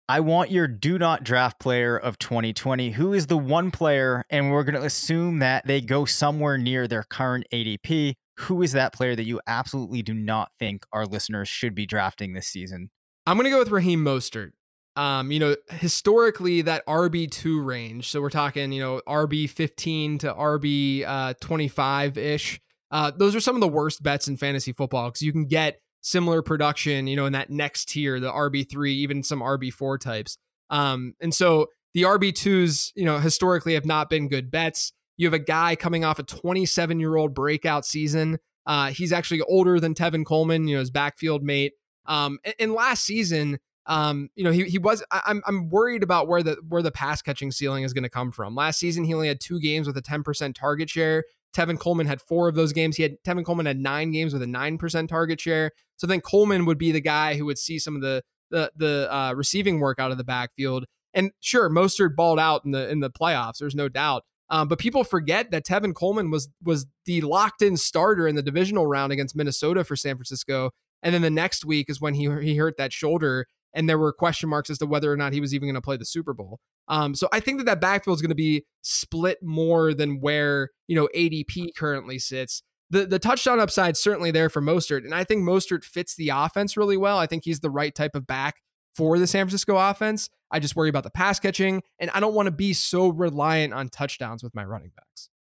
I 0.08 0.20
want 0.20 0.50
your 0.50 0.66
do 0.66 0.98
not 0.98 1.24
draft 1.24 1.60
player 1.60 1.96
of 1.96 2.18
2020. 2.18 2.90
Who 2.90 3.14
is 3.14 3.28
the 3.28 3.38
one 3.38 3.70
player, 3.70 4.24
and 4.28 4.50
we're 4.50 4.64
going 4.64 4.74
to 4.74 4.84
assume 4.84 5.38
that 5.38 5.66
they 5.66 5.80
go 5.80 6.04
somewhere 6.04 6.58
near 6.58 6.88
their 6.88 7.04
current 7.04 7.46
ADP 7.52 8.16
who 8.36 8.62
is 8.62 8.72
that 8.72 8.92
player 8.92 9.14
that 9.14 9.24
you 9.24 9.40
absolutely 9.46 10.02
do 10.02 10.14
not 10.14 10.50
think 10.58 10.84
our 10.92 11.06
listeners 11.06 11.48
should 11.48 11.74
be 11.74 11.86
drafting 11.86 12.32
this 12.32 12.48
season? 12.48 12.90
I'm 13.26 13.36
going 13.36 13.44
to 13.44 13.50
go 13.50 13.58
with 13.58 13.70
Raheem 13.70 14.00
Mostert. 14.04 14.50
Um, 14.94 15.32
you 15.32 15.38
know, 15.38 15.56
historically 15.70 16.62
that 16.62 16.84
RB2 16.86 17.64
range, 17.64 18.10
so 18.10 18.20
we're 18.20 18.28
talking, 18.28 18.72
you 18.72 18.82
know, 18.82 19.00
RB15 19.08 20.18
to 20.20 20.34
RB 20.34 21.04
uh, 21.06 21.32
25 21.40 22.18
ish. 22.18 22.60
Uh, 22.90 23.10
those 23.10 23.34
are 23.34 23.40
some 23.40 23.54
of 23.54 23.62
the 23.62 23.68
worst 23.68 24.02
bets 24.02 24.28
in 24.28 24.36
fantasy 24.36 24.72
football 24.72 25.08
because 25.08 25.22
you 25.22 25.32
can 25.32 25.46
get 25.46 25.80
similar 26.02 26.42
production, 26.42 27.06
you 27.06 27.16
know, 27.16 27.24
in 27.24 27.32
that 27.32 27.48
next 27.48 27.88
tier, 27.88 28.20
the 28.20 28.30
RB3, 28.30 28.88
even 28.90 29.22
some 29.22 29.40
RB4 29.40 29.98
types. 29.98 30.36
Um, 30.68 31.14
and 31.20 31.34
so 31.34 31.68
the 31.94 32.02
RB2s, 32.02 32.92
you 32.94 33.04
know, 33.04 33.18
historically 33.18 33.74
have 33.74 33.86
not 33.86 34.10
been 34.10 34.28
good 34.28 34.50
bets. 34.50 34.92
You 35.22 35.28
have 35.28 35.34
a 35.34 35.38
guy 35.38 35.76
coming 35.76 36.04
off 36.04 36.18
a 36.18 36.24
27 36.24 36.98
year 36.98 37.14
old 37.14 37.32
breakout 37.32 37.86
season. 37.86 38.38
Uh, 38.66 38.88
he's 38.88 39.12
actually 39.12 39.40
older 39.42 39.78
than 39.78 39.94
Tevin 39.94 40.26
Coleman, 40.26 40.66
you 40.66 40.74
know, 40.74 40.80
his 40.80 40.90
backfield 40.90 41.44
mate. 41.44 41.74
Um, 42.06 42.40
and, 42.44 42.54
and 42.58 42.72
last 42.72 43.04
season, 43.04 43.60
um, 43.86 44.30
you 44.34 44.42
know, 44.42 44.50
he 44.50 44.64
he 44.64 44.78
was. 44.78 45.04
I, 45.12 45.22
I'm 45.26 45.40
I'm 45.46 45.68
worried 45.68 46.02
about 46.02 46.26
where 46.26 46.42
the 46.42 46.56
where 46.68 46.82
the 46.82 46.90
pass 46.90 47.22
catching 47.22 47.52
ceiling 47.52 47.84
is 47.84 47.92
going 47.92 48.02
to 48.02 48.10
come 48.10 48.32
from. 48.32 48.56
Last 48.56 48.80
season, 48.80 49.04
he 49.04 49.14
only 49.14 49.28
had 49.28 49.40
two 49.40 49.60
games 49.60 49.86
with 49.86 49.96
a 49.96 50.02
10% 50.02 50.56
target 50.56 50.90
share. 50.90 51.22
Tevin 51.54 51.78
Coleman 51.78 52.08
had 52.08 52.20
four 52.20 52.48
of 52.48 52.56
those 52.56 52.72
games. 52.72 52.96
He 52.96 53.04
had 53.04 53.22
Tevin 53.24 53.44
Coleman 53.44 53.66
had 53.66 53.78
nine 53.78 54.10
games 54.10 54.32
with 54.32 54.42
a 54.42 54.46
nine 54.48 54.76
percent 54.76 55.08
target 55.08 55.40
share. 55.40 55.70
So 55.98 56.08
then 56.08 56.20
Coleman 56.20 56.64
would 56.64 56.78
be 56.78 56.90
the 56.90 57.00
guy 57.00 57.36
who 57.36 57.44
would 57.44 57.58
see 57.58 57.78
some 57.78 57.94
of 57.94 58.02
the 58.02 58.24
the 58.50 58.72
the 58.74 59.14
uh, 59.14 59.34
receiving 59.34 59.78
work 59.78 60.00
out 60.00 60.10
of 60.10 60.18
the 60.18 60.24
backfield. 60.24 60.84
And 61.14 61.30
sure, 61.38 61.70
Mostert 61.70 62.16
balled 62.16 62.40
out 62.40 62.64
in 62.64 62.72
the 62.72 62.90
in 62.90 62.98
the 62.98 63.10
playoffs. 63.10 63.58
There's 63.58 63.76
no 63.76 63.88
doubt. 63.88 64.24
Um, 64.52 64.68
but 64.68 64.78
people 64.78 65.02
forget 65.02 65.50
that 65.50 65.64
Tevin 65.64 65.94
Coleman 65.94 66.30
was 66.30 66.48
was 66.62 66.86
the 67.06 67.22
locked 67.22 67.62
in 67.62 67.76
starter 67.76 68.28
in 68.28 68.36
the 68.36 68.42
divisional 68.42 68.86
round 68.86 69.10
against 69.10 69.34
Minnesota 69.34 69.82
for 69.82 69.96
San 69.96 70.14
Francisco, 70.16 70.70
and 71.02 71.14
then 71.14 71.22
the 71.22 71.30
next 71.30 71.64
week 71.64 71.88
is 71.88 72.00
when 72.00 72.14
he 72.14 72.30
he 72.42 72.56
hurt 72.56 72.76
that 72.76 72.92
shoulder 72.92 73.46
and 73.74 73.88
there 73.88 73.98
were 73.98 74.12
question 74.12 74.50
marks 74.50 74.68
as 74.68 74.76
to 74.78 74.86
whether 74.86 75.10
or 75.10 75.16
not 75.16 75.32
he 75.32 75.40
was 75.40 75.54
even 75.54 75.66
going 75.66 75.74
to 75.74 75.80
play 75.80 75.96
the 75.96 76.04
Super 76.04 76.34
Bowl. 76.34 76.60
Um, 76.88 77.14
so 77.14 77.28
I 77.32 77.40
think 77.40 77.56
that 77.58 77.64
that 77.64 77.80
backfield 77.80 78.18
is 78.18 78.20
going 78.22 78.28
to 78.28 78.34
be 78.34 78.66
split 78.82 79.38
more 79.42 79.94
than 79.94 80.20
where 80.20 80.68
you 80.86 80.96
know 80.96 81.08
ADP 81.16 81.74
currently 81.76 82.18
sits. 82.18 82.62
The 82.90 83.06
the 83.06 83.18
touchdown 83.18 83.58
upside 83.58 83.96
certainly 83.96 84.30
there 84.30 84.50
for 84.50 84.60
Mostert, 84.60 85.04
and 85.04 85.14
I 85.14 85.24
think 85.24 85.42
Mostert 85.42 85.82
fits 85.82 86.14
the 86.14 86.28
offense 86.28 86.76
really 86.76 86.98
well. 86.98 87.16
I 87.16 87.26
think 87.26 87.44
he's 87.44 87.60
the 87.60 87.70
right 87.70 87.94
type 87.94 88.14
of 88.14 88.26
back 88.26 88.56
for 88.94 89.18
the 89.18 89.26
San 89.26 89.46
Francisco 89.46 89.76
offense. 89.76 90.28
I 90.50 90.58
just 90.58 90.76
worry 90.76 90.88
about 90.88 91.04
the 91.04 91.10
pass 91.10 91.40
catching, 91.40 91.82
and 91.98 92.10
I 92.10 92.20
don't 92.20 92.34
want 92.34 92.46
to 92.46 92.52
be 92.52 92.72
so 92.72 93.08
reliant 93.08 93.72
on 93.72 93.88
touchdowns 93.88 94.42
with 94.42 94.54
my 94.54 94.64
running 94.64 94.90
backs. 94.96 95.30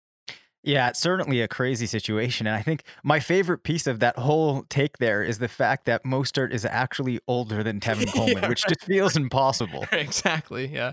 Yeah, 0.64 0.88
it's 0.90 1.00
certainly 1.00 1.40
a 1.40 1.48
crazy 1.48 1.86
situation. 1.86 2.46
And 2.46 2.54
I 2.54 2.62
think 2.62 2.84
my 3.02 3.18
favorite 3.18 3.64
piece 3.64 3.86
of 3.86 3.98
that 3.98 4.16
whole 4.16 4.64
take 4.68 4.98
there 4.98 5.22
is 5.22 5.38
the 5.38 5.48
fact 5.48 5.86
that 5.86 6.04
Mostert 6.04 6.52
is 6.52 6.64
actually 6.64 7.20
older 7.26 7.62
than 7.62 7.80
Tevin 7.80 8.12
Coleman, 8.12 8.42
yeah, 8.42 8.48
which 8.48 8.64
right. 8.64 8.68
just 8.68 8.84
feels 8.84 9.16
impossible. 9.16 9.84
exactly. 9.92 10.66
Yeah. 10.66 10.92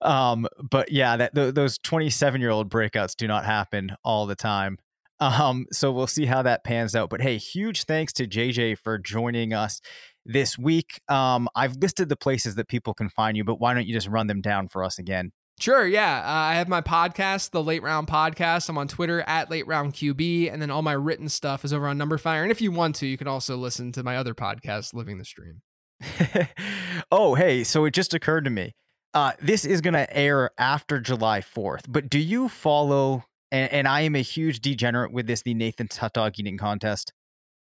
Um, 0.00 0.46
but 0.70 0.90
yeah, 0.90 1.16
that 1.16 1.34
th- 1.34 1.54
those 1.54 1.78
27 1.78 2.40
year 2.40 2.50
old 2.50 2.70
breakouts 2.70 3.14
do 3.14 3.26
not 3.26 3.44
happen 3.44 3.94
all 4.04 4.26
the 4.26 4.34
time. 4.34 4.78
Um, 5.20 5.66
so 5.70 5.92
we'll 5.92 6.06
see 6.06 6.26
how 6.26 6.42
that 6.42 6.64
pans 6.64 6.96
out. 6.96 7.08
But 7.08 7.20
hey, 7.20 7.36
huge 7.36 7.84
thanks 7.84 8.12
to 8.14 8.26
JJ 8.26 8.78
for 8.78 8.98
joining 8.98 9.52
us 9.52 9.80
this 10.26 10.58
week. 10.58 11.00
Um, 11.08 11.48
I've 11.54 11.76
listed 11.76 12.08
the 12.08 12.16
places 12.16 12.54
that 12.56 12.68
people 12.68 12.94
can 12.94 13.08
find 13.08 13.36
you, 13.36 13.44
but 13.44 13.60
why 13.60 13.74
don't 13.74 13.86
you 13.86 13.94
just 13.94 14.08
run 14.08 14.26
them 14.26 14.40
down 14.40 14.68
for 14.68 14.84
us 14.84 14.98
again? 14.98 15.32
Sure, 15.60 15.86
yeah. 15.86 16.18
Uh, 16.18 16.50
I 16.50 16.54
have 16.54 16.68
my 16.68 16.80
podcast, 16.80 17.50
the 17.50 17.62
Late 17.62 17.82
Round 17.82 18.08
Podcast. 18.08 18.68
I'm 18.68 18.76
on 18.76 18.88
Twitter 18.88 19.20
at 19.22 19.50
Late 19.50 19.66
Round 19.66 19.94
QB, 19.94 20.52
and 20.52 20.60
then 20.60 20.70
all 20.70 20.82
my 20.82 20.92
written 20.92 21.28
stuff 21.28 21.64
is 21.64 21.72
over 21.72 21.86
on 21.86 21.96
Numberfire. 21.96 22.42
And 22.42 22.50
if 22.50 22.60
you 22.60 22.72
want 22.72 22.96
to, 22.96 23.06
you 23.06 23.16
can 23.16 23.28
also 23.28 23.56
listen 23.56 23.92
to 23.92 24.02
my 24.02 24.16
other 24.16 24.34
podcast, 24.34 24.94
Living 24.94 25.18
the 25.18 25.24
Stream. 25.24 25.62
oh, 27.12 27.36
hey, 27.36 27.62
so 27.62 27.84
it 27.84 27.92
just 27.92 28.14
occurred 28.14 28.44
to 28.44 28.50
me. 28.50 28.74
Uh, 29.14 29.32
this 29.40 29.64
is 29.64 29.80
going 29.80 29.94
to 29.94 30.16
air 30.16 30.50
after 30.58 30.98
July 31.00 31.40
4th, 31.40 31.84
but 31.88 32.10
do 32.10 32.18
you 32.18 32.48
follow? 32.48 33.24
And, 33.52 33.72
and 33.72 33.88
I 33.88 34.00
am 34.00 34.16
a 34.16 34.22
huge 34.22 34.58
degenerate 34.58 35.12
with 35.12 35.28
this, 35.28 35.42
the 35.42 35.54
Nathan's 35.54 35.96
hot 35.96 36.14
dog 36.14 36.32
eating 36.36 36.58
contest. 36.58 37.12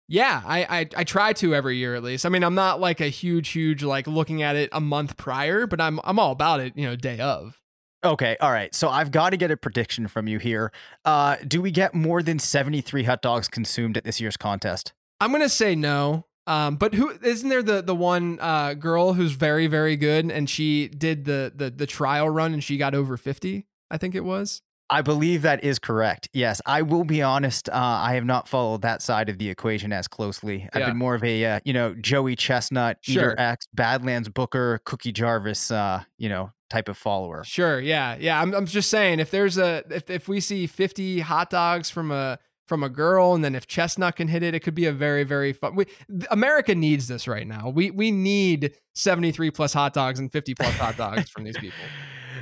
Yeah, 0.08 0.41
I, 0.45 0.64
I 0.64 0.89
I 0.97 1.03
try 1.03 1.34
to 1.34 1.56
every 1.56 1.78
year 1.78 1.95
at 1.95 2.03
least. 2.03 2.26
I 2.26 2.30
mean, 2.30 2.43
I'm 2.43 2.53
not 2.53 2.80
like 2.80 3.01
a 3.01 3.08
huge, 3.08 3.49
huge 3.49 3.84
like 3.84 4.06
looking 4.08 4.43
at 4.43 4.56
it 4.56 4.70
a 4.72 4.80
month 4.80 5.18
prior, 5.18 5.66
but 5.66 5.82
I'm 5.82 5.99
I'm 6.03 6.20
all 6.20 6.32
about 6.32 6.60
it, 6.60 6.74
you 6.76 6.86
know, 6.86 6.95
day 6.95 7.20
of. 7.20 7.60
Okay, 8.03 8.38
all 8.39 8.51
right. 8.51 8.74
So 8.76 8.88
I've 8.89 9.10
got 9.10 9.32
to 9.32 9.38
get 9.38 9.49
a 9.49 9.58
prediction 9.58 10.08
from 10.08 10.28
you 10.28 10.38
here. 10.38 10.72
Uh, 11.06 11.38
do 11.47 11.60
we 11.60 11.72
get 11.72 11.95
more 11.95 12.22
than 12.22 12.38
73 12.38 13.03
hot 13.03 13.24
dogs 13.24 13.47
consumed 13.47 13.97
at 13.97 14.03
this 14.03 14.22
year's 14.22 14.38
contest? 14.38 14.93
I'm 15.20 15.32
gonna 15.32 15.49
say 15.49 15.76
no. 15.76 16.28
Um, 16.47 16.76
but 16.76 16.93
who 16.93 17.10
isn't 17.24 17.49
there 17.49 17.64
the 17.64 17.82
the 17.82 17.95
one 17.95 18.38
uh, 18.39 18.76
girl 18.76 19.14
who's 19.14 19.32
very 19.32 19.66
very 19.66 19.95
good 19.95 20.30
and 20.32 20.47
she 20.47 20.88
did 20.88 21.26
the 21.26 21.51
the 21.56 21.72
the 21.72 21.88
trial 21.88 22.30
run 22.30 22.53
and 22.53 22.64
she 22.64 22.78
got 22.78 22.93
over 22.93 23.18
50, 23.18 23.66
I 23.89 23.97
think 23.97 24.14
it 24.14 24.24
was. 24.24 24.62
I 24.90 25.02
believe 25.02 25.42
that 25.42 25.64
is 25.64 25.80
correct. 25.80 26.30
Yes, 26.34 26.62
I 26.66 26.84
will 26.84 27.04
be 27.04 27.22
honest. 27.22 27.70
Uh, 27.70 27.74
I 27.74 28.14
have 28.14 28.26
not 28.26 28.48
followed 28.48 28.84
that 28.84 29.02
side 29.02 29.30
of 29.30 29.38
the 29.40 29.50
equation 29.50 29.92
as 29.92 30.08
closely. 30.08 30.70
I've 30.74 30.82
Yeah. 30.82 30.88
been 30.90 30.98
more 30.98 31.16
of 31.16 31.24
a 31.24 31.44
uh, 31.46 31.60
you 31.66 31.74
know 31.74 31.96
Joey 31.96 32.36
Chestnut, 32.36 32.98
Sure. 33.02 33.32
Eater 33.32 33.36
X, 33.40 33.68
Badlands 33.74 34.30
Booker, 34.30 34.80
Cookie 34.86 35.12
Jarvis, 35.12 35.72
uh, 35.72 36.04
you 36.18 36.30
know 36.30 36.52
type 36.70 36.90
of 36.90 36.98
follower. 36.98 37.44
Sure, 37.44 37.80
yeah, 37.80 38.16
yeah. 38.20 38.42
I'm, 38.42 38.54
I'm 38.54 38.66
just 38.66 38.90
saying 38.90 39.20
if 39.20 39.32
there's 39.32 39.58
a 39.58 39.84
if 39.90 40.10
if 40.10 40.28
we 40.28 40.40
see 40.40 40.68
50 40.68 41.20
hot 41.22 41.50
dogs 41.50 41.90
from 41.90 42.12
a 42.12 42.38
from 42.68 42.84
a 42.84 42.90
girl, 42.90 43.34
and 43.36 43.44
then 43.44 43.54
if 43.56 43.68
Chestnut 43.68 44.16
can 44.16 44.28
hit 44.28 44.42
it, 44.44 44.56
it 44.56 44.60
could 44.62 44.74
be 44.76 44.86
a 44.86 44.92
very 44.92 45.24
very 45.24 45.54
fun. 45.54 45.76
We, 45.76 45.86
America 46.30 46.74
needs 46.76 47.08
this 47.08 47.28
right 47.28 47.48
now. 47.48 47.70
We 47.70 47.90
we 47.92 48.12
need 48.12 48.74
73 48.94 49.50
plus 49.52 49.74
hot 49.74 49.94
dogs 49.94 50.20
and 50.20 50.32
50 50.32 50.54
plus 50.56 50.74
hot 50.76 50.96
dogs 50.98 51.30
from 51.30 51.44
these 51.44 51.58
people. 51.58 51.78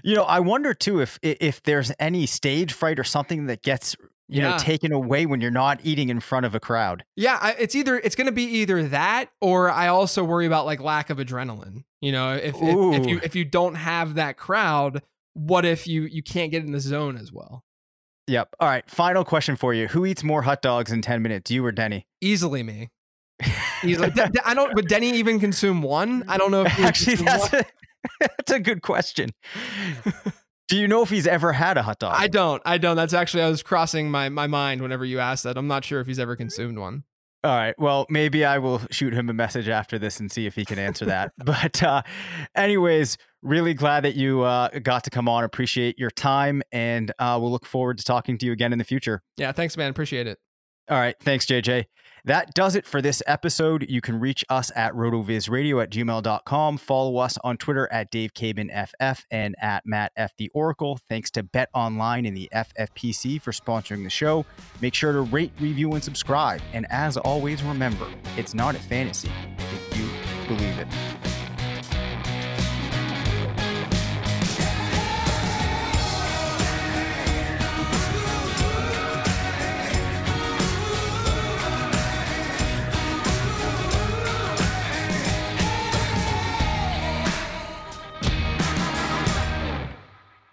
You 0.04 0.16
know, 0.16 0.24
I 0.24 0.39
wonder 0.39 0.74
too 0.74 1.02
if 1.02 1.20
if 1.22 1.62
there's 1.64 1.91
any 2.00 2.26
stage 2.26 2.74
fright 2.74 3.00
or 3.00 3.04
something 3.04 3.48
that 3.48 3.62
gets 3.62 3.96
you 4.28 4.41
know 4.41 4.58
taken 4.58 4.91
away 4.91 5.26
when 5.26 5.41
you're 5.41 5.52
not 5.52 5.80
eating 5.84 6.10
in 6.10 6.20
front 6.20 6.46
of 6.46 6.56
a 6.56 6.60
crowd. 6.60 7.04
Yeah, 7.16 7.38
I, 7.41 7.56
it's 7.60 7.76
either 7.76 7.98
it's 7.98 8.16
going 8.16 8.28
to 8.28 8.34
be 8.34 8.44
either 8.44 8.88
that 8.89 9.30
or 9.41 9.70
I 9.70 9.88
also 9.88 10.24
worry 10.24 10.46
about 10.46 10.66
like 10.66 10.82
lack 10.82 11.10
of 11.10 11.18
adrenaline. 11.18 11.84
You 12.02 12.12
know, 12.12 12.34
if 12.34 12.56
if, 12.56 13.02
if 13.02 13.08
you 13.08 13.20
if 13.24 13.36
you 13.36 13.46
don't 13.46 13.76
have 13.76 14.16
that 14.16 14.38
crowd, 14.38 15.04
what 15.34 15.66
if 15.66 15.88
you 15.88 16.04
you 16.04 16.24
can't 16.24 16.52
get 16.52 16.64
in 16.64 16.72
the 16.72 16.80
zone 16.80 17.18
as 17.18 17.32
well? 17.32 17.64
Yep. 18.28 18.56
All 18.60 18.70
right. 18.70 18.89
Final 18.89 19.26
question 19.26 19.56
for 19.56 19.74
you: 19.74 19.88
Who 19.88 20.06
eats 20.06 20.24
more 20.24 20.41
hot 20.41 20.62
dogs 20.62 20.91
in 20.91 21.02
10 21.02 21.22
minutes, 21.22 21.52
you 21.52 21.66
or 21.66 21.72
Denny? 21.72 22.08
Easily 22.22 22.64
me. 22.64 22.89
Easily. 23.84 24.12
De- 24.12 24.30
De- 24.30 24.48
I 24.48 24.54
don't. 24.54 24.74
Would 24.76 24.88
Denny 24.88 25.12
even 25.12 25.39
consume 25.39 25.82
one? 25.82 26.24
I 26.28 26.38
don't 26.38 26.52
know 26.52 26.64
if 26.64 26.72
he 26.74 26.84
Actually, 26.84 27.16
that's 27.18 27.54
a, 27.54 27.66
that's 28.20 28.51
a 28.51 28.60
good 28.60 28.82
question. 28.82 29.32
Do 30.70 30.78
you 30.78 30.88
know 30.88 31.04
if 31.04 31.10
he's 31.10 31.28
ever 31.28 31.54
had 31.54 31.78
a 31.78 31.84
hot 31.84 31.99
dog? 31.99 32.16
I 32.18 32.28
don't. 32.28 32.62
I 32.66 32.78
don't. 32.78 32.95
That's 32.95 33.14
actually 33.14 33.43
I 33.43 33.49
was 33.49 33.62
crossing 33.62 34.10
my 34.10 34.30
my 34.30 34.47
mind 34.47 34.82
whenever 34.82 35.06
you 35.06 35.20
asked 35.20 35.43
that. 35.43 35.58
I'm 35.58 35.68
not 35.68 35.86
sure 35.86 35.99
if 35.99 36.08
he's 36.08 36.20
ever 36.20 36.36
consumed 36.36 36.80
one. 36.80 37.04
All 37.43 37.56
right. 37.56 37.76
Well, 37.78 38.06
maybe 38.10 38.45
I 38.45 38.58
will 38.58 38.82
shoot 38.89 39.14
him 39.14 39.30
a 39.30 39.34
message 39.34 39.68
after 39.68 39.99
this 39.99 40.22
and 40.22 40.32
see 40.32 40.45
if 40.45 40.56
he 40.56 40.64
can 40.64 40.80
answer 40.80 41.06
that. 41.06 41.34
but, 41.45 41.84
uh, 41.84 42.01
anyways, 42.56 43.18
really 43.41 43.74
glad 43.74 44.06
that 44.06 44.16
you 44.16 44.43
uh, 44.43 44.70
got 44.80 45.04
to 45.04 45.10
come 45.10 45.28
on. 45.28 45.43
Appreciate 45.43 45.99
your 45.99 46.10
time, 46.10 46.62
and 46.72 47.12
uh, 47.20 47.38
we'll 47.41 47.51
look 47.51 47.66
forward 47.66 47.97
to 47.97 48.06
talking 48.06 48.38
to 48.38 48.45
you 48.45 48.54
again 48.54 48.72
in 48.72 48.80
the 48.80 48.86
future. 48.86 49.22
Yeah. 49.36 49.51
Thanks, 49.51 49.76
man. 49.76 49.89
Appreciate 49.89 50.26
it. 50.26 50.39
All 50.89 50.97
right. 50.97 51.16
Thanks, 51.22 51.45
JJ. 51.45 51.86
That 52.26 52.53
does 52.53 52.76
it 52.76 52.86
for 52.86 53.01
this 53.01 53.21
episode. 53.28 53.86
You 53.89 53.99
can 53.99 54.17
reach 54.19 54.45
us 54.49 54.71
at 54.76 54.93
rotovizradio 54.93 55.84
at 55.84 55.89
gmail.com. 55.89 56.78
Follow 56.78 57.17
us 57.17 57.38
on 57.43 57.57
Twitter 57.57 57.91
at 57.91 58.11
Dave 58.11 58.34
Caban 58.34 58.69
FF 58.71 59.26
and 59.30 59.55
at 59.61 59.86
Matt. 59.86 60.13
The 60.38 60.49
Oracle. 60.53 60.99
Thanks 61.09 61.30
to 61.32 61.43
Bet 61.43 61.69
Online 61.74 62.26
and 62.26 62.36
the 62.38 62.49
FFPC 62.55 63.41
for 63.41 63.51
sponsoring 63.51 64.03
the 64.03 64.09
show. 64.09 64.45
Make 64.82 64.93
sure 64.93 65.11
to 65.11 65.21
rate, 65.21 65.51
review, 65.59 65.93
and 65.93 66.03
subscribe. 66.03 66.61
And 66.71 66.86
as 66.89 67.17
always, 67.17 67.61
remember, 67.61 68.07
it's 68.38 68.53
not 68.53 68.76
a 68.76 68.80
fantasy 68.80 69.32
if 69.57 69.97
you 69.97 70.09
believe 70.47 70.80
it. 70.80 71.33